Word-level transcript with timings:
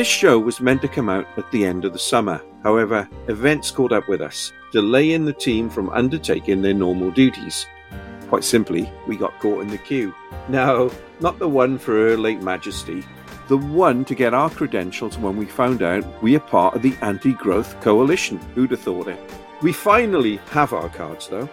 This 0.00 0.08
show 0.08 0.38
was 0.38 0.62
meant 0.62 0.80
to 0.80 0.88
come 0.88 1.10
out 1.10 1.26
at 1.36 1.50
the 1.50 1.62
end 1.62 1.84
of 1.84 1.92
the 1.92 1.98
summer. 1.98 2.42
However, 2.62 3.06
events 3.28 3.70
caught 3.70 3.92
up 3.92 4.08
with 4.08 4.22
us, 4.22 4.50
delaying 4.72 5.26
the 5.26 5.34
team 5.34 5.68
from 5.68 5.90
undertaking 5.90 6.62
their 6.62 6.72
normal 6.72 7.10
duties. 7.10 7.66
Quite 8.30 8.44
simply, 8.44 8.90
we 9.06 9.18
got 9.18 9.38
caught 9.40 9.60
in 9.60 9.68
the 9.68 9.76
queue. 9.76 10.14
No, 10.48 10.90
not 11.20 11.38
the 11.38 11.50
one 11.50 11.76
for 11.76 11.92
Her 11.92 12.16
Late 12.16 12.40
Majesty, 12.40 13.04
the 13.48 13.58
one 13.58 14.06
to 14.06 14.14
get 14.14 14.32
our 14.32 14.48
credentials 14.48 15.18
when 15.18 15.36
we 15.36 15.44
found 15.44 15.82
out 15.82 16.22
we 16.22 16.34
are 16.34 16.40
part 16.40 16.74
of 16.74 16.80
the 16.80 16.96
Anti 17.02 17.34
Growth 17.34 17.78
Coalition. 17.82 18.38
Who'd 18.54 18.70
have 18.70 18.80
thought 18.80 19.06
it? 19.06 19.20
We 19.60 19.74
finally 19.74 20.38
have 20.52 20.72
our 20.72 20.88
cards 20.88 21.28
though, 21.28 21.50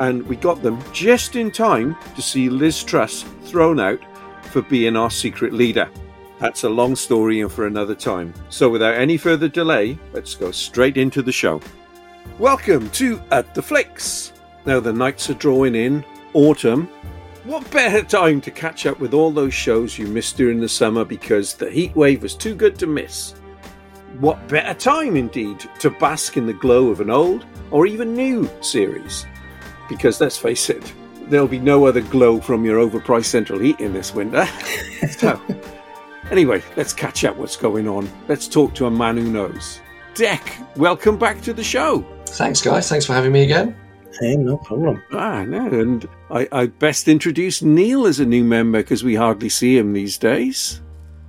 and 0.00 0.26
we 0.26 0.34
got 0.34 0.64
them 0.64 0.82
just 0.92 1.36
in 1.36 1.52
time 1.52 1.94
to 2.16 2.22
see 2.22 2.48
Liz 2.48 2.82
Truss 2.82 3.22
thrown 3.44 3.78
out 3.78 4.00
for 4.46 4.62
being 4.62 4.96
our 4.96 5.12
secret 5.12 5.52
leader. 5.52 5.88
That's 6.40 6.64
a 6.64 6.68
long 6.68 6.96
story 6.96 7.40
and 7.40 7.50
for 7.50 7.66
another 7.66 7.94
time. 7.94 8.34
So, 8.48 8.68
without 8.68 8.94
any 8.94 9.16
further 9.16 9.48
delay, 9.48 9.98
let's 10.12 10.34
go 10.34 10.50
straight 10.50 10.96
into 10.96 11.22
the 11.22 11.32
show. 11.32 11.60
Welcome 12.40 12.90
to 12.90 13.22
At 13.30 13.54
the 13.54 13.62
Flicks. 13.62 14.32
Now, 14.66 14.80
the 14.80 14.92
nights 14.92 15.30
are 15.30 15.34
drawing 15.34 15.76
in, 15.76 16.04
autumn. 16.32 16.88
What 17.44 17.70
better 17.70 18.02
time 18.02 18.40
to 18.40 18.50
catch 18.50 18.84
up 18.84 18.98
with 18.98 19.14
all 19.14 19.30
those 19.30 19.54
shows 19.54 19.96
you 19.96 20.08
missed 20.08 20.36
during 20.36 20.58
the 20.58 20.68
summer 20.68 21.04
because 21.04 21.54
the 21.54 21.70
heat 21.70 21.94
wave 21.94 22.22
was 22.22 22.34
too 22.34 22.56
good 22.56 22.78
to 22.80 22.86
miss? 22.88 23.34
What 24.18 24.48
better 24.48 24.74
time, 24.74 25.16
indeed, 25.16 25.64
to 25.80 25.90
bask 25.90 26.36
in 26.36 26.46
the 26.46 26.52
glow 26.52 26.88
of 26.88 27.00
an 27.00 27.10
old 27.10 27.44
or 27.70 27.86
even 27.86 28.14
new 28.14 28.50
series? 28.60 29.24
Because 29.88 30.20
let's 30.20 30.38
face 30.38 30.68
it, 30.68 30.92
there'll 31.28 31.46
be 31.46 31.58
no 31.60 31.86
other 31.86 32.00
glow 32.00 32.40
from 32.40 32.64
your 32.64 32.78
overpriced 32.78 33.26
central 33.26 33.60
heating 33.60 33.92
this 33.92 34.14
winter. 34.14 34.46
so, 35.10 35.40
Anyway, 36.30 36.62
let's 36.76 36.92
catch 36.92 37.24
up 37.24 37.36
what's 37.36 37.56
going 37.56 37.86
on. 37.86 38.08
Let's 38.28 38.48
talk 38.48 38.74
to 38.74 38.86
a 38.86 38.90
man 38.90 39.16
who 39.16 39.30
knows. 39.30 39.80
Deck, 40.14 40.56
welcome 40.76 41.18
back 41.18 41.40
to 41.42 41.52
the 41.52 41.64
show. 41.64 42.04
Thanks, 42.26 42.62
guys. 42.62 42.88
Thanks 42.88 43.04
for 43.06 43.12
having 43.12 43.32
me 43.32 43.42
again. 43.42 43.76
Hey, 44.20 44.36
no 44.36 44.56
problem. 44.58 45.02
Ah, 45.12 45.44
no, 45.44 45.66
and 45.66 46.08
I, 46.30 46.48
I 46.52 46.66
best 46.66 47.08
introduce 47.08 47.62
Neil 47.62 48.06
as 48.06 48.20
a 48.20 48.26
new 48.26 48.44
member 48.44 48.78
because 48.78 49.02
we 49.02 49.14
hardly 49.14 49.48
see 49.48 49.76
him 49.76 49.92
these 49.92 50.16
days. 50.18 50.80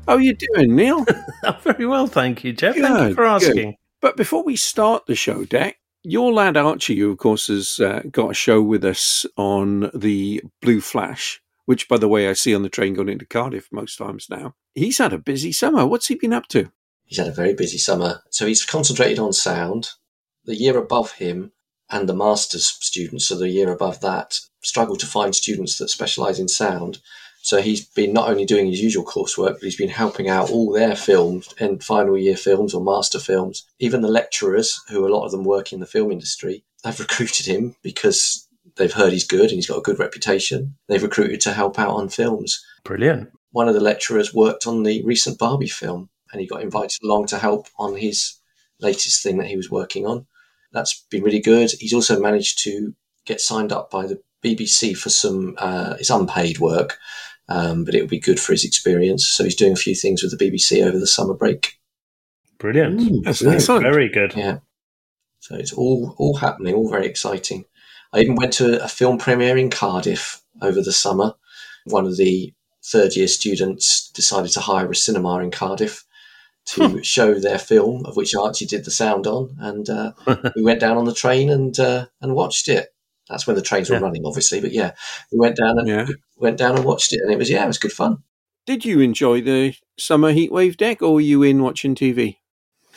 How 0.07 0.13
are 0.13 0.21
you 0.21 0.35
doing, 0.35 0.75
Neil? 0.75 1.03
Very 1.61 1.87
well, 1.87 2.05
thank 2.05 2.43
you, 2.43 2.53
Jeff. 2.53 2.75
thank 2.75 3.09
you 3.09 3.15
for 3.15 3.25
asking. 3.25 3.71
good. 3.71 3.75
But 4.01 4.17
before 4.17 4.43
we 4.43 4.55
start 4.55 5.07
the 5.07 5.15
show, 5.15 5.45
Deck, 5.45 5.77
your 6.03 6.31
lad 6.31 6.57
Archie, 6.57 6.99
who 6.99 7.11
of 7.11 7.17
course 7.17 7.47
has 7.47 7.79
uh, 7.79 8.03
got 8.11 8.31
a 8.31 8.35
show 8.35 8.61
with 8.61 8.85
us 8.85 9.25
on 9.35 9.89
the 9.95 10.43
Blue 10.61 10.79
Flash, 10.79 11.41
which, 11.65 11.87
by 11.89 11.97
the 11.97 12.07
way, 12.07 12.29
I 12.29 12.33
see 12.33 12.53
on 12.53 12.61
the 12.61 12.69
train 12.69 12.93
going 12.93 13.09
into 13.09 13.25
Cardiff 13.25 13.67
most 13.71 13.97
times 13.97 14.27
now. 14.29 14.53
He's 14.75 14.97
had 14.97 15.13
a 15.13 15.17
busy 15.17 15.53
summer. 15.53 15.85
What's 15.85 16.07
he 16.07 16.15
been 16.15 16.33
up 16.33 16.47
to? 16.49 16.69
He's 17.05 17.17
had 17.17 17.27
a 17.27 17.31
very 17.31 17.53
busy 17.53 17.77
summer. 17.77 18.21
So 18.29 18.45
he's 18.45 18.65
concentrated 18.65 19.19
on 19.19 19.31
sound. 19.31 19.91
The 20.43 20.55
year 20.55 20.77
above 20.77 21.13
him 21.13 21.53
and 21.89 22.09
the 22.09 22.15
master's 22.15 22.67
students, 22.67 23.25
so 23.25 23.37
the 23.37 23.49
year 23.49 23.71
above 23.71 24.01
that, 24.01 24.39
struggle 24.61 24.95
to 24.97 25.05
find 25.05 25.33
students 25.33 25.77
that 25.77 25.89
specialise 25.89 26.39
in 26.39 26.47
sound. 26.47 26.99
So 27.41 27.61
he's 27.61 27.85
been 27.85 28.11
not 28.11 28.27
only 28.27 28.43
doing 28.43 28.65
his 28.65 28.81
usual 28.81 29.05
coursework, 29.05 29.53
but 29.53 29.63
he's 29.63 29.77
been 29.77 29.89
helping 29.89 30.27
out 30.27 30.49
all 30.49 30.71
their 30.71 30.95
films 30.95 31.53
and 31.59 31.83
final 31.83 32.17
year 32.17 32.35
films 32.35 32.73
or 32.73 32.83
master 32.83 33.19
films. 33.19 33.63
Even 33.79 34.01
the 34.01 34.07
lecturers, 34.07 34.81
who 34.89 35.07
a 35.07 35.13
lot 35.13 35.25
of 35.25 35.31
them 35.31 35.43
work 35.43 35.71
in 35.71 35.79
the 35.79 35.85
film 35.85 36.11
industry, 36.11 36.65
have 36.83 36.99
recruited 36.99 37.45
him 37.45 37.75
because 37.83 38.47
they've 38.77 38.93
heard 38.93 39.13
he's 39.13 39.27
good 39.27 39.51
and 39.51 39.51
he's 39.51 39.67
got 39.67 39.77
a 39.77 39.83
good 39.83 39.99
reputation. 39.99 40.75
They've 40.87 41.03
recruited 41.03 41.39
to 41.41 41.53
help 41.53 41.77
out 41.77 41.91
on 41.95 42.09
films. 42.09 42.65
Brilliant. 42.83 43.29
One 43.55 43.69
of 43.69 43.73
the 43.73 43.79
lecturers 43.79 44.33
worked 44.33 44.67
on 44.67 44.83
the 44.83 45.01
recent 45.03 45.39
Barbie 45.39 45.69
film 45.69 46.09
and 46.29 46.41
he 46.41 46.45
got 46.45 46.61
invited 46.61 47.01
along 47.01 47.27
to 47.27 47.37
help 47.37 47.67
on 47.79 47.95
his 47.95 48.37
latest 48.81 49.23
thing 49.23 49.37
that 49.37 49.47
he 49.47 49.55
was 49.55 49.71
working 49.71 50.05
on. 50.05 50.27
That's 50.73 51.05
been 51.09 51.23
really 51.23 51.39
good. 51.39 51.71
He's 51.79 51.93
also 51.93 52.19
managed 52.19 52.61
to 52.65 52.93
get 53.23 53.39
signed 53.39 53.71
up 53.71 53.89
by 53.89 54.07
the 54.07 54.21
BBC 54.43 54.97
for 54.97 55.09
some, 55.09 55.55
uh, 55.57 55.95
it's 55.97 56.09
unpaid 56.09 56.59
work, 56.59 56.97
um, 57.47 57.85
but 57.85 57.95
it 57.95 58.01
would 58.01 58.09
be 58.09 58.19
good 58.19 58.41
for 58.41 58.51
his 58.51 58.65
experience. 58.65 59.25
So 59.25 59.45
he's 59.45 59.55
doing 59.55 59.71
a 59.71 59.77
few 59.77 59.95
things 59.95 60.21
with 60.21 60.37
the 60.37 60.51
BBC 60.51 60.85
over 60.85 60.99
the 60.99 61.07
summer 61.07 61.33
break. 61.33 61.79
Brilliant. 62.57 62.99
Mm, 62.99 63.23
That's 63.23 63.39
Brilliant. 63.39 63.61
excellent. 63.61 63.83
Very 63.83 64.09
good. 64.09 64.33
Yeah. 64.35 64.57
So 65.39 65.55
it's 65.55 65.71
all 65.71 66.13
all 66.17 66.35
happening, 66.35 66.75
all 66.75 66.89
very 66.89 67.05
exciting. 67.05 67.63
I 68.11 68.19
even 68.19 68.35
went 68.35 68.51
to 68.55 68.83
a 68.83 68.89
film 68.89 69.17
premiere 69.17 69.57
in 69.57 69.69
Cardiff 69.69 70.41
over 70.61 70.81
the 70.81 70.91
summer. 70.91 71.35
One 71.85 72.05
of 72.05 72.17
the 72.17 72.53
third 72.91 73.15
year 73.15 73.27
students 73.27 74.09
decided 74.13 74.51
to 74.51 74.59
hire 74.59 74.89
a 74.89 74.95
cinema 74.95 75.39
in 75.39 75.51
Cardiff 75.51 76.05
to 76.67 77.03
show 77.03 77.35
their 77.35 77.59
film, 77.59 78.05
of 78.05 78.15
which 78.15 78.33
Archie 78.35 78.65
did 78.65 78.85
the 78.85 78.91
sound 78.91 79.27
on, 79.27 79.55
and 79.59 79.89
uh, 79.89 80.13
we 80.55 80.63
went 80.63 80.79
down 80.79 80.97
on 80.97 81.05
the 81.05 81.13
train 81.13 81.49
and 81.49 81.77
uh, 81.79 82.07
and 82.21 82.33
watched 82.33 82.67
it. 82.67 82.89
That's 83.29 83.45
when 83.47 83.55
the 83.55 83.61
trains 83.61 83.89
were 83.89 83.99
running, 83.99 84.23
obviously, 84.25 84.61
but 84.61 84.71
yeah, 84.71 84.91
we 85.31 85.39
went 85.39 85.57
down 85.57 85.79
and 85.79 85.87
Yeah. 85.87 86.07
went 86.37 86.57
down 86.57 86.75
and 86.75 86.85
watched 86.85 87.13
it, 87.13 87.21
and 87.21 87.31
it 87.31 87.37
was 87.37 87.49
yeah, 87.49 87.63
it 87.63 87.67
was 87.67 87.77
good 87.77 87.91
fun. 87.93 88.17
Did 88.65 88.83
you 88.83 88.99
enjoy 88.99 89.41
the 89.41 89.75
summer 89.99 90.33
heatwave 90.33 90.75
deck, 90.77 91.01
or 91.03 91.13
were 91.15 91.21
you 91.21 91.43
in 91.43 91.61
watching 91.61 91.93
TV? 91.93 92.37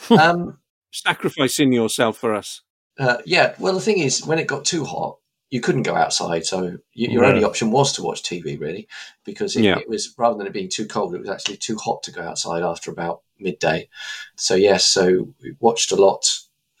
Um, 0.09 0.57
Sacrificing 0.91 1.71
yourself 1.71 2.17
for 2.17 2.33
us. 2.33 2.61
Uh, 2.97 3.17
yeah, 3.25 3.53
well, 3.59 3.73
the 3.75 3.79
thing 3.79 3.99
is, 3.99 4.25
when 4.25 4.39
it 4.39 4.47
got 4.47 4.65
too 4.65 4.83
hot, 4.83 5.18
you 5.49 5.61
couldn't 5.61 5.83
go 5.83 5.95
outside, 5.95 6.45
so 6.45 6.61
y- 6.61 6.77
your 6.93 7.23
No. 7.23 7.29
only 7.29 7.43
option 7.43 7.71
was 7.71 7.91
to 7.93 8.03
watch 8.03 8.21
TV, 8.23 8.55
really, 8.59 8.87
because 9.25 9.55
it, 9.55 9.63
Yeah. 9.63 9.79
it 9.79 9.89
was 9.89 10.13
rather 10.17 10.37
than 10.37 10.47
it 10.47 10.53
being 10.53 10.69
too 10.69 10.85
cold, 10.87 11.15
it 11.15 11.19
was 11.21 11.29
actually 11.29 11.57
too 11.57 11.77
hot 11.77 12.03
to 12.03 12.11
go 12.11 12.21
outside 12.21 12.61
after 12.63 12.91
about 12.91 13.21
midday. 13.39 13.89
So 14.35 14.55
yes, 14.55 14.85
so 14.85 15.29
we 15.41 15.55
watched 15.59 15.91
a 15.91 15.95
lot 15.95 16.29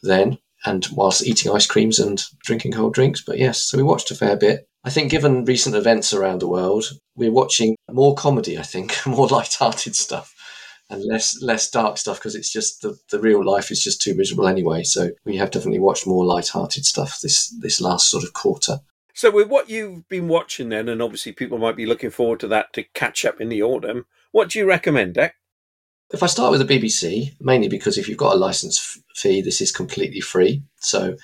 then, 0.03 0.37
and 0.65 0.87
whilst 0.93 1.25
eating 1.25 1.51
ice 1.51 1.65
creams 1.65 1.99
and 1.99 2.23
drinking 2.43 2.73
cold 2.73 2.93
drinks. 2.93 3.21
But 3.21 3.39
yes, 3.39 3.61
so 3.61 3.77
we 3.77 3.83
watched 3.83 4.11
a 4.11 4.15
fair 4.15 4.35
bit. 4.35 4.67
I 4.83 4.89
think, 4.89 5.11
given 5.11 5.43
recent 5.45 5.75
events 5.75 6.13
around 6.13 6.39
the 6.39 6.47
world, 6.47 6.85
we're 7.15 7.31
watching 7.31 7.75
more 7.91 8.15
comedy. 8.15 8.57
I 8.57 8.63
think 8.63 8.95
more 9.05 9.27
light-hearted 9.27 9.95
stuff 9.95 10.33
and 10.89 11.03
less 11.05 11.41
less 11.41 11.69
dark 11.69 11.97
stuff 11.97 12.17
because 12.17 12.35
it's 12.35 12.51
just 12.51 12.81
the, 12.81 12.97
the 13.11 13.19
real 13.19 13.45
life 13.45 13.71
is 13.71 13.83
just 13.83 14.01
too 14.01 14.15
miserable 14.15 14.47
anyway. 14.47 14.83
So 14.83 15.11
we 15.25 15.37
have 15.37 15.51
definitely 15.51 15.79
watched 15.79 16.07
more 16.07 16.25
light-hearted 16.25 16.85
stuff 16.85 17.19
this 17.21 17.49
this 17.59 17.79
last 17.79 18.09
sort 18.09 18.23
of 18.23 18.33
quarter. 18.33 18.79
So, 19.19 19.31
with 19.31 19.49
what 19.49 19.69
you've 19.69 20.07
been 20.07 20.29
watching, 20.29 20.69
then, 20.69 20.87
and 20.87 21.01
obviously 21.01 21.33
people 21.33 21.57
might 21.57 21.75
be 21.75 21.85
looking 21.85 22.09
forward 22.09 22.39
to 22.39 22.47
that 22.47 22.71
to 22.71 22.83
catch 22.93 23.25
up 23.25 23.41
in 23.41 23.49
the 23.49 23.61
autumn. 23.61 24.05
What 24.31 24.49
do 24.49 24.59
you 24.59 24.65
recommend, 24.65 25.15
Deck? 25.15 25.35
If 26.11 26.23
I 26.23 26.27
start 26.27 26.51
with 26.51 26.65
the 26.65 26.79
BBC, 26.79 27.33
mainly 27.41 27.67
because 27.67 27.97
if 27.97 28.07
you've 28.07 28.17
got 28.17 28.33
a 28.33 28.39
license 28.39 28.97
fee, 29.15 29.41
this 29.41 29.59
is 29.59 29.73
completely 29.73 30.21
free. 30.21 30.63
So 30.77 31.17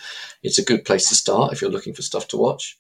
it's 0.43 0.59
a 0.59 0.65
good 0.65 0.83
place 0.83 1.07
to 1.07 1.15
start 1.15 1.53
if 1.53 1.61
you're 1.61 1.71
looking 1.71 1.93
for 1.93 2.01
stuff 2.01 2.27
to 2.29 2.37
watch. 2.37 2.77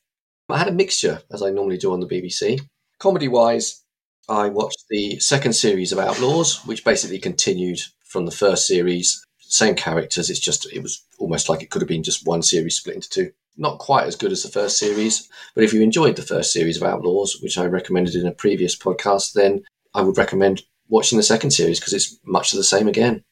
I 0.49 0.57
had 0.57 0.67
a 0.67 0.73
mixture, 0.73 1.21
as 1.31 1.41
I 1.41 1.49
normally 1.49 1.77
do 1.77 1.93
on 1.93 2.01
the 2.01 2.07
BBC. 2.07 2.59
Comedy 2.99 3.29
wise, 3.29 3.84
I 4.27 4.49
watched 4.49 4.85
the 4.89 5.19
second 5.19 5.53
series 5.53 5.91
of 5.91 5.99
Outlaws, 5.99 6.65
which 6.65 6.83
basically 6.83 7.19
continued 7.19 7.79
from 8.03 8.25
the 8.25 8.31
first 8.31 8.67
series. 8.67 9.23
Same 9.39 9.75
characters, 9.75 10.29
it's 10.29 10.39
just, 10.39 10.71
it 10.73 10.81
was 10.81 11.05
almost 11.19 11.49
like 11.49 11.61
it 11.61 11.69
could 11.69 11.81
have 11.81 11.89
been 11.89 12.03
just 12.03 12.25
one 12.25 12.41
series 12.41 12.77
split 12.77 12.95
into 12.95 13.09
two. 13.09 13.31
Not 13.57 13.79
quite 13.79 14.07
as 14.07 14.15
good 14.15 14.31
as 14.31 14.43
the 14.43 14.49
first 14.49 14.77
series, 14.77 15.29
but 15.53 15.63
if 15.63 15.73
you 15.73 15.81
enjoyed 15.81 16.15
the 16.15 16.21
first 16.21 16.51
series 16.51 16.77
of 16.77 16.83
Outlaws, 16.83 17.39
which 17.41 17.57
I 17.57 17.65
recommended 17.65 18.15
in 18.15 18.27
a 18.27 18.31
previous 18.31 18.75
podcast, 18.75 19.33
then 19.33 19.63
I 19.93 20.01
would 20.01 20.17
recommend 20.17 20.63
watching 20.89 21.17
the 21.17 21.23
second 21.23 21.51
series 21.51 21.79
because 21.79 21.93
it's 21.93 22.17
much 22.25 22.51
the 22.51 22.63
same 22.63 22.87
again. 22.87 23.23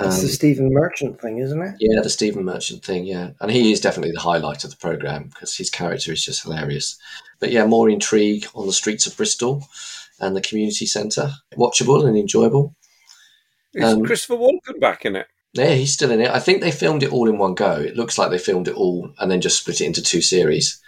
It's 0.00 0.16
Um, 0.16 0.22
the 0.22 0.28
Stephen 0.28 0.72
Merchant 0.72 1.20
thing, 1.20 1.38
isn't 1.38 1.60
it? 1.60 1.74
yeah, 1.80 2.00
the 2.00 2.10
Stephen 2.10 2.44
Merchant 2.44 2.84
thing, 2.84 3.04
yeah. 3.04 3.30
And 3.40 3.50
he 3.50 3.72
is 3.72 3.80
definitely 3.80 4.12
the 4.12 4.20
highlight 4.20 4.62
of 4.62 4.70
the 4.70 4.76
programme 4.76 5.24
because 5.34 5.56
his 5.56 5.70
character 5.70 6.12
is 6.12 6.24
just 6.24 6.42
hilarious. 6.44 6.96
But 7.40 7.50
yeah, 7.50 7.66
more 7.66 7.90
intrigue 7.90 8.46
on 8.54 8.66
the 8.66 8.72
streets 8.72 9.06
of 9.06 9.16
Bristol 9.16 9.66
and 10.20 10.36
the 10.36 10.40
community 10.40 10.86
centre. 10.86 11.32
Watchable 11.56 12.06
and 12.06 12.16
enjoyable. 12.16 12.76
Is 13.74 13.84
Um, 13.84 14.04
Christopher 14.04 14.36
Walken 14.36 14.78
back 14.80 15.04
in 15.04 15.16
it? 15.16 15.26
Yeah, 15.52 15.74
he's 15.74 15.92
still 15.94 16.10
in 16.12 16.20
it. 16.20 16.30
I 16.30 16.38
think 16.38 16.60
they 16.60 16.70
filmed 16.70 17.02
it 17.02 17.12
all 17.12 17.28
in 17.28 17.38
one 17.38 17.54
go. 17.54 17.72
It 17.72 17.96
looks 17.96 18.18
like 18.18 18.30
they 18.30 18.38
filmed 18.38 18.68
it 18.68 18.74
all 18.74 19.10
and 19.18 19.30
then 19.30 19.40
just 19.40 19.58
split 19.58 19.80
it 19.80 19.86
into 19.86 20.02
two 20.02 20.22
series. 20.22 20.80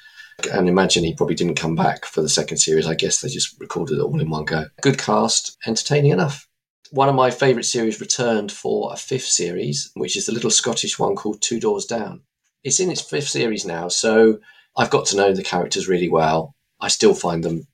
And 0.53 0.69
imagine 0.69 1.03
he 1.05 1.15
probably 1.15 1.35
didn't 1.35 1.57
come 1.57 1.75
back 1.75 2.05
for 2.05 2.23
the 2.23 2.29
second 2.29 2.59
series. 2.59 2.87
I 2.87 2.95
guess 2.95 3.21
they 3.21 3.29
just 3.29 3.59
recorded 3.61 3.99
it 3.99 4.03
all 4.03 4.21
in 4.21 4.31
one 4.31 4.45
go. 4.45 4.67
Good 4.83 4.99
cast, 4.99 5.57
entertaining 5.67 6.13
enough. 6.13 6.47
One 6.93 7.09
of 7.09 7.15
my 7.15 7.31
favourite 7.31 7.67
series 7.67 8.01
returned 8.01 8.51
for 8.51 8.93
a 8.93 8.97
fifth 8.97 9.29
series, 9.29 9.93
which 9.95 10.17
is 10.17 10.27
the 10.27 10.33
little 10.33 10.51
Scottish 10.51 10.99
one 10.99 11.15
called 11.15 11.41
Two 11.41 11.61
Doors 11.61 11.85
Down. 11.85 12.23
It's 12.65 12.81
in 12.81 12.91
its 12.91 13.01
fifth 13.01 13.29
series 13.29 13.65
now, 13.65 13.87
so 13.87 14.41
I've 14.77 14.91
got 14.91 15.07
to 15.07 15.17
know 15.17 15.33
the 15.33 15.45
characters 15.45 15.87
really 15.87 16.09
well. 16.09 16.57
I 16.81 16.89
still 16.89 17.15
find 17.15 17.45
them, 17.45 17.69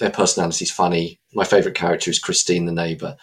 their 0.00 0.10
personalities 0.10 0.72
funny. 0.72 1.20
My 1.32 1.44
favourite 1.44 1.76
character 1.76 2.10
is 2.10 2.18
Christine, 2.18 2.66
the 2.66 2.72
neighbour, 2.72 3.16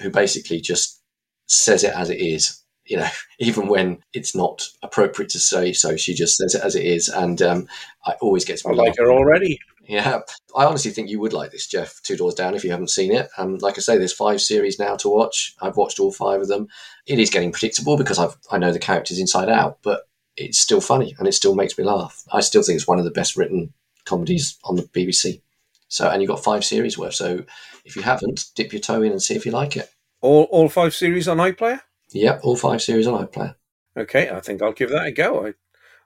who 0.00 0.10
basically 0.10 0.60
just 0.60 1.00
says 1.46 1.84
it 1.84 1.94
as 1.94 2.10
it 2.10 2.20
is. 2.20 2.60
You 2.84 2.96
know, 2.96 3.08
even 3.38 3.68
when 3.68 4.02
it's 4.12 4.34
not 4.34 4.66
appropriate 4.82 5.30
to 5.30 5.38
say 5.38 5.72
so, 5.72 5.96
she 5.96 6.12
just 6.12 6.36
says 6.36 6.56
it 6.56 6.62
as 6.62 6.74
it 6.74 6.84
is, 6.84 7.08
and 7.08 7.40
um, 7.40 7.68
I 8.04 8.14
always 8.20 8.44
gets 8.44 8.66
I 8.66 8.72
like 8.72 8.96
her 8.98 9.12
already. 9.12 9.60
Yeah, 9.88 10.20
I 10.56 10.64
honestly 10.64 10.92
think 10.92 11.10
you 11.10 11.20
would 11.20 11.32
like 11.32 11.50
this, 11.50 11.66
Jeff. 11.66 12.00
Two 12.02 12.16
Doors 12.16 12.34
Down, 12.34 12.54
if 12.54 12.64
you 12.64 12.70
haven't 12.70 12.90
seen 12.90 13.12
it. 13.12 13.28
Um, 13.36 13.58
like 13.58 13.76
I 13.76 13.80
say, 13.80 13.98
there's 13.98 14.12
five 14.12 14.40
series 14.40 14.78
now 14.78 14.96
to 14.96 15.08
watch. 15.08 15.54
I've 15.60 15.76
watched 15.76 15.98
all 15.98 16.12
five 16.12 16.40
of 16.40 16.48
them. 16.48 16.68
It 17.06 17.18
is 17.18 17.30
getting 17.30 17.52
predictable 17.52 17.96
because 17.96 18.18
I've 18.18 18.36
I 18.50 18.58
know 18.58 18.72
the 18.72 18.78
characters 18.78 19.18
inside 19.18 19.48
out, 19.48 19.78
but 19.82 20.02
it's 20.36 20.58
still 20.58 20.80
funny 20.80 21.14
and 21.18 21.26
it 21.26 21.32
still 21.32 21.54
makes 21.54 21.76
me 21.76 21.84
laugh. 21.84 22.22
I 22.32 22.40
still 22.40 22.62
think 22.62 22.76
it's 22.76 22.86
one 22.86 22.98
of 22.98 23.04
the 23.04 23.10
best 23.10 23.36
written 23.36 23.72
comedies 24.04 24.56
on 24.64 24.76
the 24.76 24.82
BBC. 24.82 25.42
So, 25.88 26.08
and 26.08 26.22
you've 26.22 26.30
got 26.30 26.42
five 26.42 26.64
series 26.64 26.96
worth. 26.96 27.14
So, 27.14 27.44
if 27.84 27.96
you 27.96 28.02
haven't, 28.02 28.46
dip 28.54 28.72
your 28.72 28.80
toe 28.80 29.02
in 29.02 29.12
and 29.12 29.22
see 29.22 29.34
if 29.34 29.44
you 29.44 29.52
like 29.52 29.76
it. 29.76 29.90
All 30.20 30.44
all 30.44 30.68
five 30.68 30.94
series 30.94 31.28
on 31.28 31.38
iPlayer. 31.38 31.80
Yep, 32.12 32.40
all 32.44 32.56
five 32.56 32.80
series 32.80 33.06
on 33.06 33.26
iPlayer. 33.26 33.56
Okay, 33.96 34.30
I 34.30 34.40
think 34.40 34.62
I'll 34.62 34.72
give 34.72 34.90
that 34.90 35.06
a 35.06 35.12
go. 35.12 35.46
I, 35.46 35.54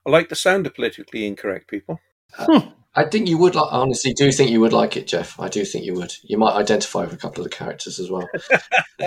I 0.04 0.10
like 0.10 0.28
the 0.28 0.34
sound 0.34 0.66
of 0.66 0.74
politically 0.74 1.26
incorrect 1.26 1.68
people. 1.68 2.00
Uh, 2.38 2.60
I 2.94 3.04
think 3.04 3.28
you 3.28 3.38
would. 3.38 3.54
Like, 3.54 3.72
I 3.72 3.76
honestly 3.76 4.14
do 4.14 4.32
think 4.32 4.50
you 4.50 4.60
would 4.60 4.72
like 4.72 4.96
it, 4.96 5.06
Jeff. 5.06 5.38
I 5.38 5.48
do 5.48 5.64
think 5.64 5.84
you 5.84 5.94
would. 5.94 6.14
You 6.22 6.38
might 6.38 6.54
identify 6.54 7.02
with 7.02 7.12
a 7.12 7.18
couple 7.18 7.44
of 7.44 7.50
the 7.50 7.56
characters 7.56 7.98
as 7.98 8.10
well. 8.10 8.28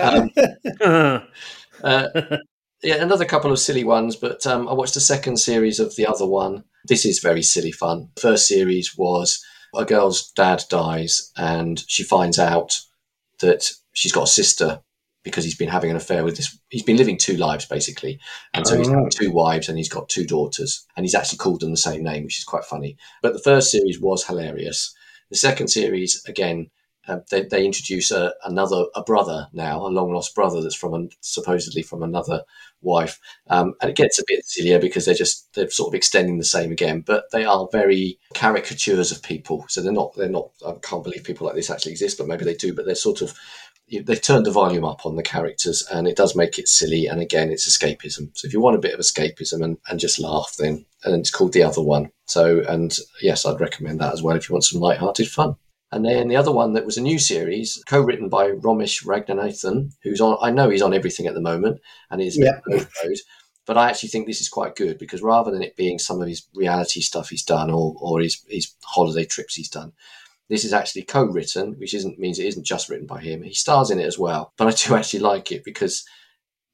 um, 0.00 0.30
uh, 1.84 2.36
yeah, 2.82 3.02
another 3.02 3.24
couple 3.24 3.50
of 3.52 3.58
silly 3.58 3.84
ones, 3.84 4.16
but 4.16 4.46
um, 4.46 4.68
I 4.68 4.72
watched 4.72 4.94
the 4.94 5.00
second 5.00 5.38
series 5.38 5.80
of 5.80 5.96
the 5.96 6.06
other 6.06 6.26
one. 6.26 6.64
This 6.84 7.04
is 7.04 7.18
very 7.18 7.42
silly 7.42 7.72
fun. 7.72 8.10
First 8.18 8.46
series 8.46 8.96
was 8.96 9.44
a 9.74 9.84
girl's 9.84 10.30
dad 10.32 10.64
dies, 10.70 11.32
and 11.36 11.82
she 11.88 12.02
finds 12.04 12.38
out 12.38 12.78
that 13.40 13.72
she's 13.92 14.12
got 14.12 14.24
a 14.24 14.30
sister 14.30 14.80
because 15.22 15.44
he's 15.44 15.56
been 15.56 15.68
having 15.68 15.90
an 15.90 15.96
affair 15.96 16.24
with 16.24 16.36
this. 16.36 16.58
He's 16.68 16.82
been 16.82 16.96
living 16.96 17.18
two 17.18 17.36
lives 17.36 17.66
basically, 17.66 18.20
and 18.54 18.66
so 18.66 18.76
he's 18.78 18.88
got 18.88 19.10
two 19.10 19.30
wives 19.30 19.68
and 19.68 19.78
he's 19.78 19.88
got 19.88 20.08
two 20.08 20.26
daughters, 20.26 20.86
and 20.96 21.04
he's 21.04 21.14
actually 21.14 21.38
called 21.38 21.60
them 21.60 21.70
the 21.70 21.76
same 21.76 22.02
name, 22.02 22.24
which 22.24 22.38
is 22.38 22.44
quite 22.44 22.64
funny. 22.64 22.96
But 23.22 23.32
the 23.32 23.40
first 23.40 23.70
series 23.70 24.00
was 24.00 24.24
hilarious. 24.24 24.94
The 25.30 25.36
second 25.36 25.68
series, 25.68 26.24
again, 26.26 26.70
um, 27.08 27.22
they, 27.30 27.42
they 27.42 27.64
introduce 27.64 28.10
a, 28.10 28.34
another 28.44 28.84
a 28.94 29.02
brother 29.02 29.48
now, 29.52 29.86
a 29.86 29.88
long 29.88 30.12
lost 30.12 30.34
brother 30.34 30.60
that's 30.60 30.74
from 30.74 30.94
a, 30.94 31.08
supposedly 31.20 31.82
from 31.82 32.02
another 32.02 32.42
wife, 32.82 33.18
um, 33.48 33.74
and 33.80 33.90
it 33.90 33.96
gets 33.96 34.18
a 34.18 34.24
bit 34.26 34.44
sillier 34.44 34.78
because 34.78 35.06
they're 35.06 35.14
just 35.14 35.52
they're 35.54 35.70
sort 35.70 35.88
of 35.88 35.94
extending 35.94 36.38
the 36.38 36.44
same 36.44 36.70
again, 36.70 37.00
but 37.00 37.24
they 37.32 37.44
are 37.44 37.68
very 37.72 38.18
caricatures 38.34 39.10
of 39.10 39.22
people. 39.22 39.64
So 39.68 39.80
they're 39.80 39.92
not 39.92 40.14
they're 40.14 40.28
not. 40.28 40.50
I 40.66 40.72
can't 40.82 41.02
believe 41.02 41.24
people 41.24 41.46
like 41.46 41.56
this 41.56 41.70
actually 41.70 41.92
exist, 41.92 42.18
but 42.18 42.28
maybe 42.28 42.44
they 42.44 42.54
do. 42.54 42.74
But 42.74 42.84
they're 42.84 42.94
sort 42.94 43.22
of 43.22 43.34
they've 43.90 44.22
turned 44.22 44.46
the 44.46 44.50
volume 44.50 44.84
up 44.84 45.04
on 45.04 45.16
the 45.16 45.22
characters 45.22 45.86
and 45.92 46.06
it 46.06 46.16
does 46.16 46.36
make 46.36 46.58
it 46.58 46.68
silly 46.68 47.06
and 47.06 47.20
again 47.20 47.50
it's 47.50 47.68
escapism 47.68 48.30
so 48.34 48.46
if 48.46 48.52
you 48.52 48.60
want 48.60 48.76
a 48.76 48.80
bit 48.80 48.94
of 48.94 49.00
escapism 49.00 49.62
and, 49.62 49.78
and 49.88 49.98
just 49.98 50.18
laugh 50.18 50.54
then 50.58 50.84
and 51.04 51.14
it's 51.20 51.30
called 51.30 51.52
the 51.52 51.62
other 51.62 51.82
one 51.82 52.10
so 52.26 52.62
and 52.68 52.96
yes 53.20 53.44
i'd 53.44 53.60
recommend 53.60 54.00
that 54.00 54.12
as 54.12 54.22
well 54.22 54.36
if 54.36 54.48
you 54.48 54.54
want 54.54 54.64
some 54.64 54.80
light-hearted 54.80 55.28
fun 55.28 55.56
and 55.92 56.04
then 56.04 56.28
the 56.28 56.36
other 56.36 56.52
one 56.52 56.74
that 56.74 56.86
was 56.86 56.96
a 56.96 57.02
new 57.02 57.18
series, 57.18 57.82
co-written 57.88 58.28
by 58.28 58.52
Romesh 58.52 59.04
Ranganathan, 59.04 59.92
who's 60.02 60.20
on. 60.20 60.38
I 60.40 60.52
know 60.52 60.70
he's 60.70 60.82
on 60.82 60.94
everything 60.94 61.26
at 61.26 61.34
the 61.34 61.40
moment, 61.40 61.80
and 62.10 62.20
is 62.20 62.38
yeah. 62.38 62.60
But 63.66 63.76
I 63.76 63.88
actually 63.88 64.08
think 64.08 64.26
this 64.26 64.40
is 64.40 64.48
quite 64.48 64.74
good 64.74 64.98
because 64.98 65.22
rather 65.22 65.50
than 65.50 65.62
it 65.62 65.76
being 65.76 65.98
some 65.98 66.20
of 66.20 66.26
his 66.26 66.46
reality 66.54 67.00
stuff 67.00 67.28
he's 67.28 67.44
done 67.44 67.70
or 67.70 67.94
or 67.98 68.20
his 68.20 68.42
his 68.48 68.74
holiday 68.82 69.24
trips 69.24 69.54
he's 69.54 69.68
done, 69.68 69.92
this 70.50 70.64
is 70.64 70.72
actually 70.72 71.02
co-written, 71.02 71.74
which 71.78 71.94
isn't 71.94 72.18
means 72.18 72.38
it 72.38 72.46
isn't 72.46 72.66
just 72.66 72.88
written 72.88 73.06
by 73.06 73.20
him. 73.20 73.42
He 73.42 73.54
stars 73.54 73.90
in 73.90 74.00
it 74.00 74.04
as 74.04 74.18
well, 74.18 74.52
but 74.58 74.66
I 74.66 74.72
do 74.72 74.94
actually 74.96 75.20
like 75.20 75.50
it 75.52 75.64
because 75.64 76.04